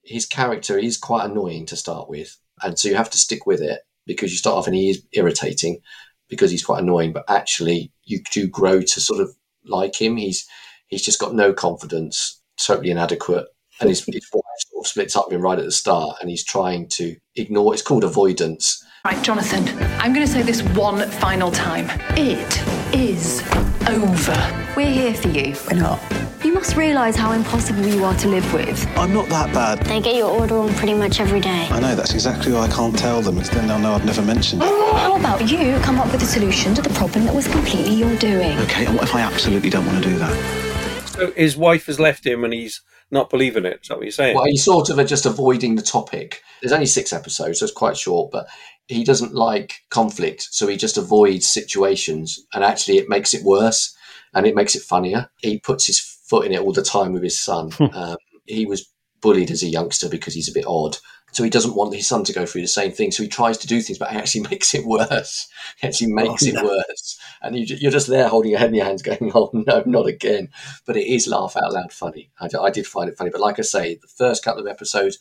his 0.03 0.27
character 0.27 0.79
is 0.79 0.97
quite 0.97 1.31
annoying 1.31 1.67
to 1.67 1.77
start 1.77 2.09
with, 2.09 2.37
and 2.63 2.79
so 2.79 2.89
you 2.89 2.97
have 2.97 3.11
to 3.11 3.19
stick 3.19 3.47
with 3.47 3.61
it 3.61 3.83
because 4.07 4.33
you 4.33 4.39
start 4.39 4.57
off 4.57 4.67
and 4.67 4.75
he 4.75 4.91
is 4.91 5.05
irritating, 5.13 5.81
because 6.29 6.51
he's 6.51 6.65
quite 6.65 6.83
annoying, 6.83 7.13
but 7.13 7.25
actually 7.29 7.93
you 8.05 8.21
do 8.33 8.49
grow 8.49 8.81
to 8.81 9.01
sort 9.01 9.21
of 9.21 9.37
like 9.65 10.01
him. 10.01 10.17
He's 10.17 10.47
he's 10.89 11.05
just 11.05 11.21
got 11.21 11.35
no 11.35 11.53
confidence, 11.53 12.41
totally 12.57 12.91
inadequate, 12.91 13.47
and 13.81 13.91
his, 13.91 14.05
his 14.07 14.27
wife 14.33 14.43
sort 14.59 14.85
of 14.85 14.89
splits 14.89 15.17
up 15.17 15.27
with 15.27 15.37
him 15.37 15.43
right 15.43 15.59
at 15.59 15.65
the 15.65 15.73
start, 15.73 16.17
and 16.21 16.31
he's 16.31 16.45
trying 16.45 16.89
to 16.91 17.15
ignore. 17.35 17.75
It's 17.75 17.83
called 17.83 18.05
avoidance. 18.05 18.83
Right, 19.05 19.23
Jonathan, 19.23 19.69
I'm 20.01 20.13
going 20.13 20.27
to 20.27 20.33
say 20.33 20.43
this 20.43 20.63
one 20.63 21.09
final 21.11 21.53
time. 21.53 21.87
It 22.17 22.86
is 22.97 23.43
over. 23.89 24.73
We're 24.75 24.91
here 24.91 25.15
for 25.15 25.29
you. 25.29 25.55
We're 25.71 25.79
not. 25.79 26.01
You 26.43 26.55
must 26.55 26.77
realise 26.77 27.15
how 27.15 27.33
impossible 27.33 27.87
you 27.87 28.03
are 28.05 28.15
to 28.15 28.29
live 28.29 28.51
with. 28.55 28.87
I'm 28.97 29.13
not 29.13 29.29
that 29.29 29.53
bad. 29.53 29.81
They 29.81 30.01
get 30.01 30.17
your 30.17 30.31
order 30.31 30.57
on 30.57 30.73
pretty 30.75 30.95
much 30.95 31.21
every 31.21 31.41
day. 31.41 31.69
I 31.71 31.79
know, 31.79 31.95
that's 31.95 32.15
exactly 32.15 32.53
why 32.53 32.61
I 32.61 32.69
can't 32.69 32.99
tell 32.99 33.21
them, 33.21 33.35
because 33.35 33.51
then 33.51 33.69
they'll 33.69 33.79
know 33.79 33.93
I've 33.93 34.07
never 34.07 34.23
mentioned 34.23 34.63
it. 34.63 34.69
How 34.69 35.17
about 35.17 35.51
you 35.51 35.79
come 35.81 35.99
up 35.99 36.11
with 36.11 36.23
a 36.23 36.27
solution 36.27 36.75
to 36.75 36.83
the 36.83 36.91
problem 36.91 37.27
that 37.27 37.35
was 37.35 37.47
completely 37.49 37.95
your 37.95 38.17
doing? 38.17 38.59
Okay, 38.61 38.87
and 38.87 38.95
what 38.95 39.05
if 39.05 39.15
I 39.15 39.21
absolutely 39.21 39.69
don't 39.69 39.85
want 39.85 40.03
to 40.03 40.09
do 40.09 40.19
that? 40.19 41.07
So 41.09 41.33
his 41.33 41.57
wife 41.57 41.87
has 41.87 42.01
left 42.01 42.27
him 42.27 42.45
and 42.45 42.55
he's 42.55 42.81
not 43.11 43.29
believing 43.29 43.67
it. 43.67 43.81
Is 43.83 43.89
that 43.89 43.99
what 43.99 44.05
you're 44.05 44.13
saying? 44.13 44.37
Well, 44.37 44.47
he's 44.47 44.65
sort 44.65 44.89
of 44.89 45.07
just 45.07 45.27
avoiding 45.27 45.77
the 45.77 45.83
topic. 45.83 46.43
There's 46.63 46.73
only 46.73 46.87
six 46.87 47.13
episodes, 47.13 47.61
so 47.61 47.65
it's 47.67 47.75
quite 47.75 47.97
short, 47.97 48.31
but 48.31 48.47
he 48.89 49.05
doesn't 49.05 49.35
like 49.35 49.81
conflict, 49.91 50.49
so 50.51 50.67
he 50.67 50.77
just 50.77 50.97
avoids 50.97 51.47
situations, 51.47 52.45
and 52.55 52.63
actually 52.63 52.99
it 52.99 53.09
makes 53.09 53.35
it 53.35 53.45
worse 53.45 53.97
and 54.35 54.47
it 54.47 54.55
makes 54.55 54.75
it 54.75 54.83
funnier. 54.83 55.31
He 55.39 55.59
puts 55.59 55.87
his 55.87 55.99
foot 55.99 56.47
in 56.47 56.53
it 56.53 56.61
all 56.61 56.73
the 56.73 56.83
time 56.83 57.13
with 57.13 57.23
his 57.23 57.41
son. 57.41 57.71
Hmm. 57.73 57.85
um, 57.93 58.17
he 58.47 58.67
was 58.67 58.89
bullied 59.21 59.51
as 59.51 59.63
a 59.63 59.69
youngster 59.69 60.09
because 60.09 60.35
he's 60.35 60.49
a 60.49 60.53
bit 60.53 60.67
odd. 60.67 60.99
So 61.33 61.43
he 61.43 61.51
doesn't 61.51 61.75
want 61.75 61.95
his 61.95 62.07
son 62.07 62.25
to 62.25 62.33
go 62.33 62.47
through 62.47 62.63
the 62.63 62.69
same 62.69 62.93
thing. 62.93 63.11
So 63.11 63.23
he 63.23 63.29
tries 63.29 63.59
to 63.59 63.67
do 63.67 63.81
things, 63.81 63.99
but 63.99 64.13
it 64.13 64.17
actually 64.17 64.43
makes 64.51 64.75
it 64.75 64.87
worse. 64.87 65.49
It 65.83 65.87
actually 65.87 66.13
makes 66.13 66.47
oh, 66.47 66.53
no. 66.53 66.61
it 66.61 66.65
worse. 66.65 67.19
And 67.43 67.57
you, 67.57 67.89
are 67.89 67.91
just 67.91 68.07
there 68.07 68.29
holding 68.29 68.53
your 68.53 68.61
head 68.61 68.69
in 68.69 68.75
your 68.75 68.85
hands 68.85 69.03
going, 69.03 69.33
oh, 69.35 69.51
no, 69.53 69.83
not 69.85 70.07
again. 70.07 70.49
But 70.87 70.97
it 70.97 71.07
is 71.07 71.27
laugh 71.27 71.57
out 71.57 71.73
loud 71.73 71.93
funny. 71.93 72.31
I, 72.41 72.49
I 72.59 72.71
did 72.71 72.87
find 72.87 73.09
it 73.09 73.19
funny. 73.19 73.31
But 73.31 73.41
like 73.41 73.59
I 73.59 73.63
say, 73.63 73.97
the 73.97 74.09
first 74.09 74.45
couple 74.45 74.61
of 74.61 74.67
episodes, 74.67 75.19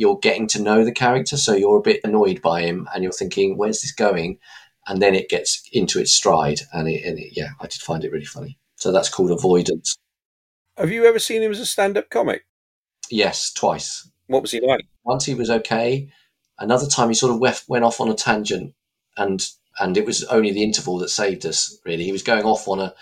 you're 0.00 0.18
getting 0.18 0.46
to 0.46 0.62
know 0.62 0.82
the 0.82 0.92
character. 0.92 1.36
So 1.36 1.54
you're 1.54 1.76
a 1.76 1.82
bit 1.82 2.00
annoyed 2.04 2.40
by 2.40 2.62
him 2.62 2.88
and 2.94 3.02
you're 3.02 3.12
thinking, 3.12 3.58
where's 3.58 3.82
this 3.82 3.92
going? 3.92 4.38
And 4.86 5.02
then 5.02 5.14
it 5.14 5.28
gets 5.28 5.62
into 5.72 6.00
its 6.00 6.10
stride. 6.10 6.60
And, 6.72 6.88
it, 6.88 7.04
and 7.04 7.18
it, 7.18 7.36
yeah, 7.36 7.50
I 7.60 7.66
did 7.66 7.82
find 7.82 8.02
it 8.02 8.10
really 8.10 8.24
funny. 8.24 8.58
So 8.76 8.92
that's 8.92 9.10
called 9.10 9.30
avoidance. 9.30 9.94
Have 10.78 10.90
you 10.90 11.04
ever 11.04 11.18
seen 11.18 11.42
him 11.42 11.50
as 11.50 11.60
a 11.60 11.66
stand-up 11.66 12.08
comic? 12.08 12.46
Yes, 13.10 13.52
twice. 13.52 14.08
What 14.28 14.40
was 14.40 14.52
he 14.52 14.60
like? 14.62 14.86
Once 15.04 15.26
he 15.26 15.34
was 15.34 15.50
okay. 15.50 16.10
Another 16.58 16.86
time 16.86 17.08
he 17.08 17.14
sort 17.14 17.34
of 17.34 17.66
went 17.68 17.84
off 17.84 18.00
on 18.00 18.08
a 18.08 18.14
tangent, 18.14 18.72
and 19.18 19.46
and 19.80 19.96
it 19.96 20.06
was 20.06 20.24
only 20.24 20.52
the 20.52 20.62
interval 20.62 20.98
that 20.98 21.10
saved 21.10 21.44
us. 21.44 21.78
Really, 21.84 22.04
he 22.04 22.12
was 22.12 22.22
going 22.22 22.44
off 22.44 22.68
on 22.68 22.80
a. 22.80 22.94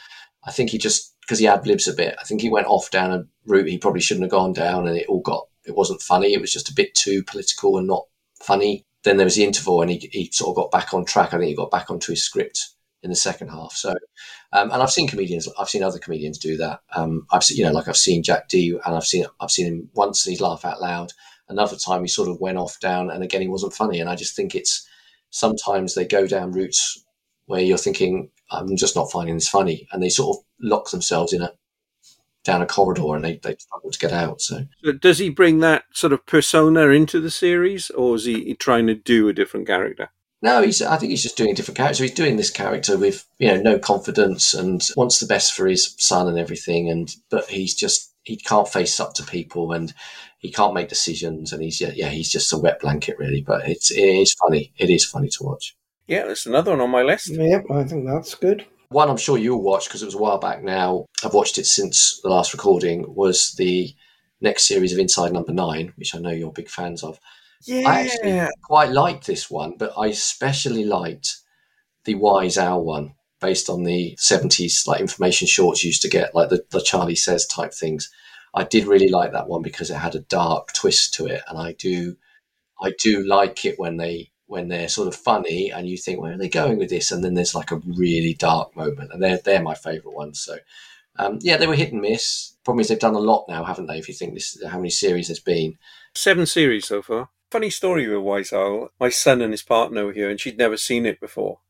I 0.45 0.51
think 0.51 0.71
he 0.71 0.79
just 0.79 1.15
because 1.21 1.39
he 1.39 1.47
ad 1.47 1.67
libs 1.67 1.87
a 1.87 1.93
bit. 1.93 2.17
I 2.21 2.25
think 2.25 2.41
he 2.41 2.49
went 2.49 2.67
off 2.67 2.91
down 2.91 3.13
a 3.13 3.25
route 3.47 3.69
he 3.69 3.79
probably 3.79 4.01
shouldn't 4.01 4.25
have 4.25 4.31
gone 4.31 4.53
down, 4.53 4.89
and 4.89 4.97
it 4.97 5.07
all 5.09 5.21
got. 5.21 5.47
It 5.69 5.77
wasn't 5.77 6.03
funny. 6.03 6.33
It 6.33 6.41
was 6.41 6.53
just 6.53 6.71
a 6.71 6.75
bit 6.75 6.95
too 6.95 7.23
political 7.23 7.79
and 7.79 7.87
not 7.87 8.05
funny. 8.43 8.85
Then 9.05 9.17
there 9.17 9.27
was 9.27 9.37
the 9.37 9.45
interval, 9.45 9.81
and 9.81 9.91
he, 9.91 10.09
he 10.13 10.31
sort 10.33 10.51
of 10.51 10.57
got 10.57 10.71
back 10.71 10.93
on 10.93 11.05
track. 11.05 11.29
I 11.29 11.39
think 11.39 11.49
he 11.49 11.55
got 11.55 11.71
back 11.71 11.91
onto 11.91 12.13
his 12.13 12.25
script 12.25 12.71
in 13.03 13.11
the 13.11 13.17
second 13.17 13.49
half. 13.49 13.73
So, 13.73 13.91
um, 14.53 14.71
and 14.73 14.83
I've 14.83 14.91
seen 14.91 15.09
comedians, 15.09 15.49
I've 15.59 15.69
seen 15.69 15.85
other 15.85 15.99
comedians 16.01 16.39
do 16.39 16.57
that. 16.57 16.81
Um, 16.97 17.27
I've 17.31 17.45
seen, 17.45 17.59
you 17.59 17.65
know, 17.65 17.73
like 17.73 17.87
I've 17.87 17.97
seen 17.97 18.23
Jack 18.23 18.49
Dee, 18.49 18.71
and 18.85 18.97
I've 18.97 19.07
seen, 19.07 19.25
I've 19.41 19.51
seen 19.51 19.67
him 19.67 19.91
once 19.95 20.27
and 20.27 20.33
he's 20.33 20.41
laugh 20.41 20.65
out 20.65 20.81
loud. 20.81 21.13
Another 21.49 21.77
time 21.77 22.03
he 22.03 22.09
sort 22.09 22.29
of 22.29 22.41
went 22.41 22.59
off 22.59 22.81
down, 22.81 23.11
and 23.11 23.23
again 23.23 23.41
he 23.41 23.49
wasn't 23.49 23.73
funny. 23.73 24.01
And 24.01 24.11
I 24.11 24.17
just 24.17 24.35
think 24.35 24.55
it's 24.55 24.87
sometimes 25.31 25.95
they 25.95 26.05
go 26.05 26.27
down 26.27 26.53
routes 26.53 27.05
where 27.47 27.61
you're 27.61 27.79
thinking, 27.79 28.31
I'm 28.51 28.77
just 28.77 28.97
not 28.97 29.11
finding 29.11 29.37
this 29.37 29.49
funny, 29.49 29.87
and 29.93 30.03
they 30.03 30.09
sort 30.09 30.37
of 30.37 30.45
lock 30.61 30.91
themselves 30.91 31.33
in 31.33 31.43
a 31.43 31.53
down 32.49 32.63
a 32.63 32.67
corridor 32.67 33.15
and 33.15 33.25
they, 33.25 33.37
they 33.37 33.55
struggle 33.57 33.91
to 33.91 33.99
get 33.99 34.13
out. 34.13 34.41
So. 34.41 34.67
so, 34.83 34.93
does 34.93 35.19
he 35.19 35.29
bring 35.29 35.61
that 35.61 35.85
sort 35.93 36.13
of 36.13 36.25
persona 36.27 36.89
into 36.89 37.21
the 37.21 37.31
series, 37.31 37.91
or 37.91 38.17
is 38.17 38.25
he 38.25 38.55
trying 38.55 38.87
to 38.89 38.95
do 38.95 39.29
a 39.29 39.35
different 39.35 39.67
character? 39.67 40.11
No, 40.41 40.63
he's. 40.63 40.81
I 40.81 40.97
think 40.97 41.11
he's 41.11 41.23
just 41.23 41.37
doing 41.37 41.51
a 41.51 41.55
different 41.55 41.77
character. 41.77 42.05
He's 42.05 42.15
doing 42.15 42.37
this 42.37 42.51
character 42.51 42.97
with 42.97 43.27
you 43.39 43.49
know 43.49 43.61
no 43.61 43.79
confidence 43.79 44.55
and 44.55 44.87
wants 44.97 45.19
the 45.19 45.27
best 45.27 45.53
for 45.53 45.67
his 45.67 45.95
son 45.99 46.29
and 46.29 46.39
everything. 46.39 46.89
And 46.89 47.15
but 47.29 47.47
he's 47.47 47.75
just 47.75 48.15
he 48.23 48.37
can't 48.37 48.69
face 48.69 49.01
up 49.01 49.15
to 49.15 49.25
people 49.25 49.73
and 49.73 49.93
he 50.39 50.53
can't 50.53 50.75
make 50.75 50.89
decisions. 50.89 51.53
And 51.53 51.63
he's 51.63 51.81
yeah, 51.81 51.93
yeah 51.95 52.09
he's 52.09 52.31
just 52.31 52.53
a 52.53 52.59
wet 52.59 52.81
blanket 52.81 53.19
really. 53.19 53.43
But 53.43 53.69
it's 53.69 53.91
it 53.91 54.01
is 54.01 54.33
funny. 54.35 54.73
It 54.79 54.91
is 54.91 55.05
funny 55.05 55.29
to 55.29 55.43
watch. 55.43 55.77
Yeah, 56.07 56.27
that's 56.27 56.47
another 56.47 56.71
one 56.71 56.81
on 56.81 56.91
my 56.91 57.03
list. 57.03 57.31
Yep, 57.31 57.65
I 57.71 57.85
think 57.85 58.07
that's 58.07 58.35
good. 58.35 58.65
One 58.91 59.11
I'm 59.11 59.19
sure 59.19 59.37
you'll 59.37 59.63
watch 59.63 59.87
because 59.87 60.03
it 60.03 60.07
was 60.07 60.15
a 60.15 60.19
while 60.19 60.39
back 60.39 60.63
now. 60.63 61.07
I've 61.25 61.35
watched 61.35 61.59
it 61.59 61.67
since 61.67 62.21
the 62.23 62.31
last 62.31 62.53
recording. 62.53 63.15
Was 63.15 63.53
the 63.53 63.95
next 64.41 64.67
series 64.67 64.93
of 64.93 64.99
Inside 64.99 65.33
Number 65.33 65.53
Nine, 65.53 65.93
which 65.97 66.15
I 66.15 66.19
know 66.19 66.31
you're 66.31 66.53
big 66.53 66.71
fans 66.71 67.03
of. 67.03 67.19
Yeah. 67.65 67.89
I 67.89 68.01
actually 68.03 68.49
quite 68.63 68.91
liked 68.91 69.27
this 69.27 69.51
one, 69.51 69.75
but 69.79 69.93
I 69.99 70.07
especially 70.07 70.85
liked 70.85 71.37
the 72.05 72.15
Wise 72.15 72.57
Owl 72.57 72.85
one 72.85 73.15
based 73.41 73.69
on 73.69 73.85
the 73.85 74.17
70s 74.17 74.87
like 74.87 75.01
information 75.01 75.47
shorts 75.47 75.85
used 75.85 76.03
to 76.03 76.09
get, 76.09 76.35
like 76.35 76.49
the, 76.49 76.65
the 76.71 76.81
Charlie 76.81 77.15
Says 77.15 77.47
type 77.47 77.73
things. 77.73 78.11
I 78.55 78.65
did 78.65 78.87
really 78.87 79.09
like 79.09 79.33
that 79.33 79.49
one 79.49 79.63
because 79.63 79.91
it 79.91 79.97
had 79.97 80.15
a 80.15 80.21
dark 80.21 80.73
twist 80.73 81.15
to 81.15 81.27
it. 81.27 81.43
And 81.49 81.59
I 81.59 81.73
do 81.73 82.17
I 82.81 82.93
do 82.99 83.25
like 83.25 83.65
it 83.65 83.79
when 83.79 83.97
they 83.97 84.31
when 84.49 84.69
they're 84.69 84.89
sort 84.89 85.07
of 85.09 85.15
funny 85.15 85.71
and 85.71 85.89
you 85.89 85.97
think, 85.97 86.21
where 86.21 86.33
are 86.33 86.39
they 86.39 86.49
going 86.49 86.79
with 86.79 86.91
this? 86.91 87.11
And 87.13 87.23
then 87.23 87.35
there's 87.35 87.55
like 87.55 87.71
a 87.71 87.81
really 87.87 88.35
dark 88.35 88.75
moment, 88.75 89.13
and 89.13 89.23
they're 89.23 89.39
they're 89.45 89.63
my 89.63 89.75
favourite 89.75 90.17
ones. 90.17 90.41
So 90.41 90.57
um, 91.19 91.39
yeah, 91.43 91.57
they 91.57 91.67
were 91.67 91.75
hit 91.77 91.93
and 91.93 92.03
miss. 92.03 92.57
Problem 92.65 92.81
is 92.81 92.89
they've 92.89 92.99
done 92.99 93.15
a 93.15 93.19
lot 93.21 93.47
now, 93.49 93.65
haven't 93.65 93.87
they? 93.87 93.99
If 93.99 94.09
you 94.09 94.15
think 94.15 94.35
this, 94.35 94.63
how 94.67 94.79
many 94.79 94.91
series 94.91 95.29
there's 95.29 95.41
been? 95.41 95.79
Seven 96.15 96.47
series 96.47 96.87
so 96.87 97.03
far. 97.03 97.29
Funny 97.51 97.71
story 97.71 98.07
with 98.09 98.19
Wise 98.25 98.53
Owl. 98.53 98.91
My 99.01 99.09
son 99.09 99.41
and 99.41 99.53
his 99.53 99.63
partner 99.63 100.05
were 100.07 100.13
here, 100.13 100.29
and 100.29 100.39
she'd 100.41 100.59
never 100.59 100.77
seen 100.77 101.07
it 101.07 101.21
before. 101.21 101.61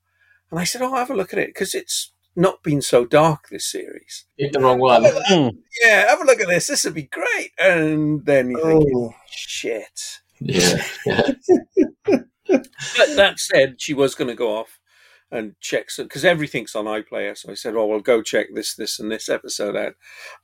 And 0.50 0.58
I 0.58 0.64
said, 0.64 0.82
"Oh, 0.82 0.94
have 0.94 1.10
a 1.10 1.14
look 1.16 1.32
at 1.32 1.38
it 1.38 1.48
because 1.48 1.74
it's 1.74 2.12
not 2.34 2.62
been 2.62 2.82
so 2.82 3.04
dark 3.04 3.48
this 3.48 3.70
series." 3.70 4.24
Hit 4.36 4.52
the 4.52 4.60
wrong 4.60 4.78
one. 4.80 5.02
yeah, 5.82 6.08
have 6.08 6.20
a 6.20 6.24
look 6.24 6.40
at 6.40 6.48
this. 6.48 6.66
This 6.68 6.84
would 6.84 6.94
be 6.94 7.02
great. 7.10 7.50
And 7.58 8.24
then 8.24 8.50
you 8.50 8.62
think, 8.62 8.88
Oh. 8.96 9.14
shit. 9.30 10.20
Yeah, 10.40 10.82
yeah. 11.06 11.30
But 12.48 13.16
that 13.16 13.38
said, 13.38 13.80
she 13.80 13.94
was 13.94 14.14
going 14.14 14.28
to 14.28 14.34
go 14.34 14.56
off 14.56 14.78
and 15.30 15.54
check 15.60 15.88
because 15.96 16.24
everything's 16.24 16.74
on 16.74 16.86
iPlayer. 16.86 17.36
So 17.36 17.50
I 17.50 17.54
said, 17.54 17.74
"Oh, 17.74 17.86
well, 17.86 18.00
go 18.00 18.22
check 18.22 18.48
this, 18.54 18.74
this, 18.74 18.98
and 18.98 19.10
this 19.10 19.28
episode 19.28 19.76
out." 19.76 19.94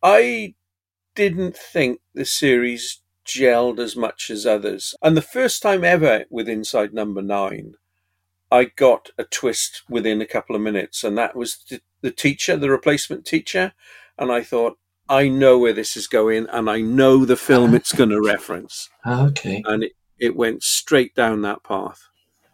I 0.03 0.55
didn't 1.15 1.57
think 1.57 2.01
the 2.15 2.25
series 2.25 3.01
gelled 3.25 3.79
as 3.79 3.97
much 3.97 4.31
as 4.31 4.45
others, 4.45 4.95
and 5.03 5.17
the 5.17 5.23
first 5.23 5.63
time 5.63 5.85
ever 5.85 6.25
with 6.31 6.49
Inside 6.49 6.93
Number 6.93 7.23
Nine, 7.23 7.75
I 8.51 8.65
got 8.65 9.11
a 9.17 9.25
twist 9.25 9.83
within 9.89 10.21
a 10.21 10.27
couple 10.27 10.55
of 10.55 10.63
minutes, 10.63 11.03
and 11.03 11.17
that 11.17 11.35
was 11.35 11.59
the, 11.71 11.81
the 12.03 12.11
teacher, 12.11 12.57
the 12.57 12.71
replacement 12.71 13.25
teacher, 13.25 13.73
and 14.19 14.31
I 14.31 14.43
thought. 14.43 14.79
I 15.07 15.29
know 15.29 15.59
where 15.59 15.75
this 15.75 15.99
is 15.99 16.07
going, 16.07 16.47
and 16.51 16.71
I 16.71 16.81
know 16.81 17.27
the 17.27 17.37
film 17.37 17.75
it's 17.75 17.93
going 17.93 18.09
to 18.09 18.23
reference, 18.23 18.89
okay. 19.07 19.63
and 19.67 19.85
it, 19.85 19.93
it 20.18 20.37
went 20.37 20.62
straight 20.62 21.14
down 21.14 21.42
that 21.42 21.62
path. 21.62 22.00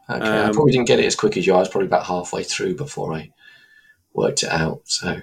Okay, 0.08 0.26
I 0.26 0.46
Um, 0.46 0.52
probably 0.52 0.72
didn't 0.72 0.88
get 0.88 0.98
it 0.98 1.04
as 1.04 1.14
quick 1.14 1.36
as 1.36 1.46
you. 1.46 1.54
I 1.54 1.58
was 1.58 1.68
probably 1.68 1.86
about 1.86 2.06
halfway 2.06 2.42
through 2.42 2.74
before 2.76 3.12
I 3.14 3.30
worked 4.12 4.42
it 4.42 4.50
out. 4.50 4.82
So 4.84 5.20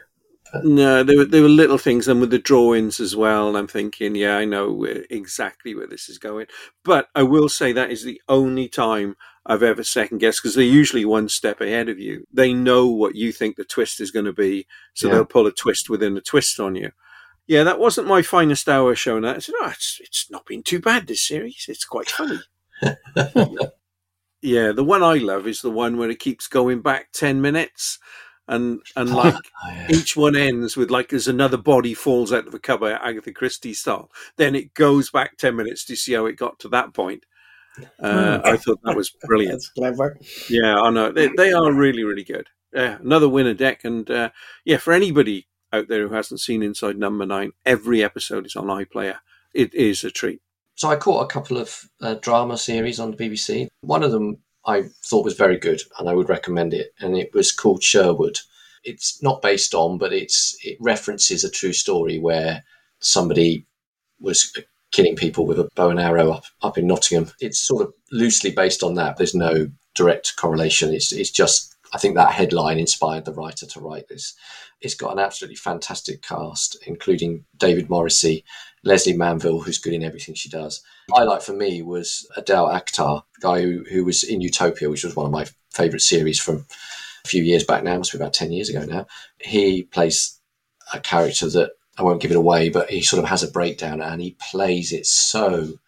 No, 0.64 1.04
there 1.04 1.18
were 1.18 1.26
there 1.26 1.42
were 1.42 1.50
little 1.50 1.78
things, 1.78 2.08
and 2.08 2.22
with 2.22 2.30
the 2.30 2.40
drawings 2.40 3.02
as 3.02 3.16
well. 3.16 3.50
And 3.50 3.58
I'm 3.58 3.68
thinking, 3.68 4.16
yeah, 4.16 4.38
I 4.38 4.46
know 4.46 4.86
exactly 5.10 5.76
where 5.76 5.88
this 5.88 6.08
is 6.08 6.18
going. 6.18 6.46
But 6.86 7.08
I 7.14 7.24
will 7.24 7.50
say 7.50 7.74
that 7.74 7.92
is 7.92 8.04
the 8.04 8.22
only 8.30 8.70
time 8.70 9.18
I've 9.46 9.62
ever 9.64 9.84
second 9.84 10.20
guessed 10.20 10.42
because 10.42 10.56
they're 10.56 10.64
usually 10.64 11.04
one 11.04 11.28
step 11.28 11.60
ahead 11.60 11.90
of 11.90 12.00
you. 12.00 12.26
They 12.32 12.54
know 12.54 12.88
what 12.88 13.16
you 13.16 13.34
think 13.34 13.58
the 13.58 13.66
twist 13.66 14.00
is 14.00 14.10
going 14.12 14.26
to 14.26 14.34
be, 14.34 14.68
so 14.94 15.08
Yeah. 15.08 15.16
they'll 15.16 15.26
pull 15.26 15.48
a 15.48 15.52
twist 15.52 15.90
within 15.90 16.16
a 16.16 16.22
twist 16.22 16.60
on 16.62 16.76
you. 16.76 16.92
Yeah, 17.48 17.64
that 17.64 17.80
wasn't 17.80 18.08
my 18.08 18.22
finest 18.22 18.68
hour 18.68 18.94
showing 18.96 19.24
that. 19.24 19.38
I 19.38 19.40
said, 19.40 19.56
oh, 19.62 19.70
it's 19.70 20.00
it's 20.04 20.30
not 20.30 20.46
been 20.46 20.64
too 20.64 20.80
bad 20.80 21.08
this 21.08 21.26
series. 21.26 21.66
It's 21.70 21.86
quite 21.86 22.10
funny. 22.10 22.40
yeah, 24.42 24.72
the 24.72 24.84
one 24.84 25.04
I 25.04 25.16
love 25.16 25.48
is 25.48 25.62
the 25.62 25.72
one 25.72 25.98
where 25.98 26.10
it 26.10 26.20
keeps 26.20 26.48
going 26.48 26.82
back 26.82 27.12
ten 27.12 27.42
minutes, 27.42 28.00
and 28.48 28.82
and 28.96 29.10
like 29.14 29.34
Oh, 29.36 29.70
yeah. 29.72 29.88
each 29.90 30.16
one 30.16 30.36
ends 30.36 30.78
with 30.78 30.92
like 30.92 31.10
there's 31.10 31.28
another 31.28 31.58
body 31.58 31.94
falls 31.94 32.32
out 32.32 32.48
of 32.48 32.54
a 32.54 32.60
cupboard, 32.60 33.00
Agatha 33.02 33.32
Christie 33.32 33.74
style. 33.74 34.12
Then 34.38 34.56
it 34.56 34.74
goes 34.74 35.10
back 35.10 35.38
ten 35.38 35.56
minutes 35.56 35.86
to 35.86 35.96
see 35.96 36.14
how 36.14 36.26
it 36.26 36.34
got 36.38 36.60
to 36.60 36.70
that 36.70 36.94
point. 36.94 37.26
Uh, 38.00 38.42
I 38.44 38.58
thought 38.58 38.80
that 38.84 38.96
was 38.96 39.12
brilliant. 39.26 39.54
That's 39.54 39.70
clever. 39.70 40.18
Yeah, 40.50 40.76
I 40.80 40.90
know 40.90 41.12
they 41.12 41.30
they 41.30 41.52
are 41.54 41.72
really 41.72 42.04
really 42.04 42.24
good. 42.24 42.48
Yeah, 42.74 42.98
another 43.00 43.30
winner 43.30 43.54
deck, 43.54 43.84
and 43.86 44.10
uh, 44.10 44.30
yeah, 44.66 44.78
for 44.78 44.94
anybody 44.94 45.48
out 45.74 45.88
there 45.88 46.08
who 46.08 46.14
hasn't 46.14 46.40
seen 46.40 46.64
Inside 46.64 46.98
Number 46.98 47.26
Nine, 47.26 47.52
every 47.66 48.04
episode 48.04 48.46
is 48.46 48.56
on 48.56 48.66
iPlayer. 48.66 49.18
It 49.54 49.74
is 49.74 50.04
a 50.04 50.12
treat. 50.12 50.42
So 50.76 50.90
I 50.90 50.96
caught 50.96 51.24
a 51.24 51.34
couple 51.34 51.58
of 51.58 51.90
uh, 52.02 52.16
drama 52.16 52.58
series 52.58 53.00
on 53.00 53.12
the 53.12 53.18
BBC. 53.18 53.68
One 53.82 54.04
of 54.04 54.12
them 54.12 54.38
I 54.66 54.84
thought 55.04 55.26
was 55.26 55.36
very 55.36 55.58
good, 55.58 55.82
and 55.98 56.08
I 56.08 56.14
would 56.14 56.30
recommend 56.30 56.74
it. 56.74 56.94
And 57.00 57.18
it 57.18 57.34
was 57.34 57.52
called 57.52 57.84
Sherwood. 57.84 58.40
It's 58.84 59.22
not 59.24 59.42
based 59.42 59.74
on, 59.74 59.98
but 59.98 60.14
it's 60.14 60.56
it 60.64 60.78
references 60.80 61.44
a 61.44 61.50
true 61.50 61.74
story 61.74 62.20
where 62.20 62.64
somebody 63.00 63.66
was 64.20 64.56
killing 64.92 65.16
people 65.16 65.46
with 65.46 65.60
a 65.60 65.70
bow 65.76 65.90
and 65.90 66.00
arrow 66.00 66.32
up 66.32 66.44
up 66.62 66.78
in 66.78 66.88
Nottingham. 66.88 67.32
It's 67.40 67.60
sort 67.60 67.82
of 67.84 67.94
loosely 68.12 68.52
based 68.52 68.84
on 68.84 68.96
that. 68.96 69.18
There's 69.18 69.36
no 69.36 69.70
direct 69.96 70.36
correlation. 70.38 70.94
It's 70.94 71.12
it's 71.12 71.32
just 71.32 71.76
I 71.94 71.98
think 71.98 72.16
that 72.16 72.32
headline 72.32 72.80
inspired 72.80 73.26
the 73.26 73.34
writer 73.34 73.66
to 73.66 73.80
write 73.80 74.08
this. 74.08 74.36
It's 74.82 74.96
got 74.96 75.14
an 75.14 75.20
absolutely 75.20 75.56
fantastic 75.56 76.22
cast, 76.22 76.78
including 76.86 77.46
David 77.58 77.90
Morrissey, 77.90 78.44
Lesley 78.84 79.14
Manville, 79.14 79.62
who's 79.62 79.78
good 79.78 79.94
in 79.94 80.04
everything 80.04 80.36
she 80.36 80.50
does. 80.50 80.84
Highlight 81.12 81.44
for 81.44 81.54
me 81.54 81.82
was 81.82 82.28
Adeel 82.38 82.70
Akhtar, 82.70 83.24
guy 83.42 83.62
who, 83.62 83.86
who 83.90 84.06
was 84.06 84.24
in 84.24 84.42
Utopia, 84.42 84.90
which 84.90 85.04
was 85.04 85.16
one 85.16 85.26
of 85.26 85.32
my 85.32 85.46
favourite 85.74 86.02
series 86.02 86.40
from 86.40 86.66
a 87.24 87.28
few 87.28 87.44
years 87.44 87.64
back 87.64 87.84
now, 87.84 87.98
must 87.98 88.12
be 88.12 88.18
about 88.18 88.34
10 88.34 88.52
years 88.52 88.70
ago 88.70 88.86
now. 88.86 89.06
He 89.40 89.84
plays 89.84 90.40
a 90.94 91.00
character 91.00 91.50
that 91.50 91.72
I 91.98 92.04
won't 92.04 92.22
give 92.22 92.32
it 92.32 92.38
away, 92.38 92.70
but 92.70 92.90
he 92.90 93.02
sort 93.02 93.24
of 93.24 93.30
has 93.30 93.44
a 93.44 93.52
breakdown 93.52 94.02
and 94.02 94.22
he 94.22 94.38
plays 94.52 94.92
it 94.92 95.06
so, 95.06 95.80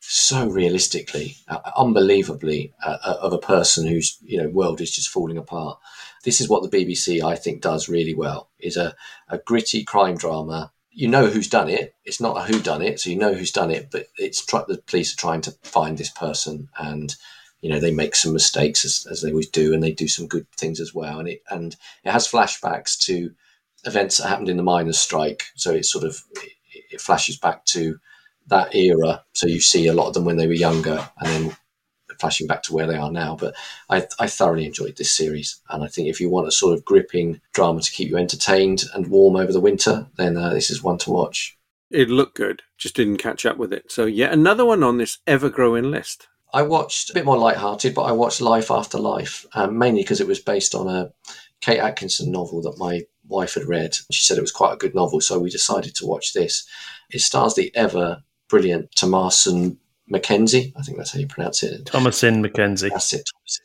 so 0.00 0.46
realistically, 0.48 1.36
uh, 1.48 1.58
unbelievably, 1.76 2.72
uh, 2.84 2.98
uh, 3.02 3.16
of 3.20 3.32
a 3.32 3.38
person 3.38 3.86
whose 3.86 4.18
you 4.22 4.40
know 4.40 4.48
world 4.48 4.80
is 4.80 4.94
just 4.94 5.10
falling 5.10 5.38
apart. 5.38 5.78
This 6.24 6.40
is 6.40 6.48
what 6.48 6.62
the 6.62 6.84
BBC, 6.84 7.22
I 7.22 7.36
think, 7.36 7.60
does 7.60 7.88
really 7.88 8.14
well: 8.14 8.48
is 8.58 8.76
a, 8.76 8.94
a 9.28 9.38
gritty 9.38 9.84
crime 9.84 10.16
drama. 10.16 10.72
You 10.90 11.08
know 11.08 11.26
who's 11.26 11.48
done 11.48 11.68
it. 11.68 11.94
It's 12.04 12.20
not 12.20 12.36
a 12.36 12.52
who 12.52 12.60
done 12.60 12.82
it, 12.82 13.00
so 13.00 13.10
you 13.10 13.16
know 13.16 13.34
who's 13.34 13.52
done 13.52 13.70
it. 13.70 13.90
But 13.90 14.08
it's 14.16 14.44
try, 14.44 14.64
the 14.66 14.78
police 14.78 15.12
are 15.12 15.18
trying 15.18 15.42
to 15.42 15.52
find 15.62 15.98
this 15.98 16.10
person, 16.10 16.68
and 16.78 17.14
you 17.60 17.68
know 17.68 17.80
they 17.80 17.92
make 17.92 18.14
some 18.14 18.32
mistakes 18.32 18.84
as, 18.84 19.06
as 19.10 19.22
they 19.22 19.30
always 19.30 19.48
do, 19.48 19.74
and 19.74 19.82
they 19.82 19.92
do 19.92 20.08
some 20.08 20.26
good 20.26 20.46
things 20.52 20.80
as 20.80 20.94
well. 20.94 21.18
And 21.18 21.28
it 21.28 21.42
and 21.50 21.76
it 22.04 22.10
has 22.10 22.28
flashbacks 22.28 22.98
to 23.06 23.32
events 23.84 24.18
that 24.18 24.28
happened 24.28 24.48
in 24.48 24.56
the 24.56 24.62
miners' 24.62 24.98
strike. 24.98 25.44
So 25.54 25.72
it 25.72 25.86
sort 25.86 26.04
of 26.04 26.22
it, 26.32 26.52
it 26.92 27.00
flashes 27.00 27.36
back 27.36 27.64
to 27.66 27.98
that 28.48 28.74
era. 28.74 29.24
So 29.34 29.46
you 29.46 29.60
see 29.60 29.86
a 29.86 29.94
lot 29.94 30.08
of 30.08 30.14
them 30.14 30.24
when 30.24 30.36
they 30.36 30.46
were 30.46 30.52
younger, 30.52 31.08
and 31.18 31.28
then 31.28 31.56
flashing 32.18 32.48
back 32.48 32.64
to 32.64 32.74
where 32.74 32.86
they 32.86 32.96
are 32.96 33.12
now. 33.12 33.36
But 33.36 33.54
I, 33.88 34.06
I 34.18 34.26
thoroughly 34.26 34.66
enjoyed 34.66 34.96
this 34.96 35.10
series, 35.10 35.60
and 35.70 35.84
I 35.84 35.86
think 35.86 36.08
if 36.08 36.20
you 36.20 36.28
want 36.28 36.48
a 36.48 36.52
sort 36.52 36.74
of 36.74 36.84
gripping 36.84 37.40
drama 37.52 37.80
to 37.80 37.92
keep 37.92 38.08
you 38.08 38.16
entertained 38.16 38.82
and 38.94 39.06
warm 39.06 39.36
over 39.36 39.52
the 39.52 39.60
winter, 39.60 40.08
then 40.16 40.36
uh, 40.36 40.50
this 40.50 40.70
is 40.70 40.82
one 40.82 40.98
to 40.98 41.10
watch. 41.10 41.56
It 41.90 42.10
looked 42.10 42.36
good, 42.36 42.62
just 42.76 42.96
didn't 42.96 43.18
catch 43.18 43.46
up 43.46 43.56
with 43.56 43.72
it. 43.72 43.90
So 43.90 44.04
yeah, 44.04 44.32
another 44.32 44.64
one 44.64 44.82
on 44.82 44.98
this 44.98 45.18
ever-growing 45.26 45.90
list. 45.90 46.26
I 46.52 46.62
watched 46.62 47.10
a 47.10 47.14
bit 47.14 47.24
more 47.24 47.38
light-hearted, 47.38 47.94
but 47.94 48.02
I 48.02 48.12
watched 48.12 48.40
Life 48.40 48.70
After 48.70 48.98
Life, 48.98 49.46
um, 49.54 49.78
mainly 49.78 50.02
because 50.02 50.20
it 50.20 50.26
was 50.26 50.40
based 50.40 50.74
on 50.74 50.88
a 50.88 51.12
Kate 51.60 51.78
Atkinson 51.78 52.32
novel 52.32 52.62
that 52.62 52.78
my 52.78 53.02
wife 53.26 53.54
had 53.54 53.66
read. 53.66 53.94
She 54.10 54.24
said 54.24 54.38
it 54.38 54.42
was 54.42 54.52
quite 54.52 54.72
a 54.72 54.78
good 54.78 54.94
novel, 54.94 55.20
so 55.20 55.38
we 55.38 55.50
decided 55.50 55.94
to 55.96 56.06
watch 56.06 56.32
this. 56.32 56.66
It 57.10 57.20
stars 57.20 57.54
the 57.54 57.74
ever 57.76 58.22
brilliant 58.48 58.90
Tomasin 58.92 59.76
McKenzie. 60.12 60.72
I 60.76 60.82
think 60.82 60.96
that's 60.98 61.12
how 61.12 61.20
you 61.20 61.26
pronounce 61.26 61.62
it. 61.62 61.84
Thomasin 61.86 62.44
McKenzie. 62.44 62.90
That's 62.90 63.12
it, 63.12 63.28
Thomasin 63.28 63.60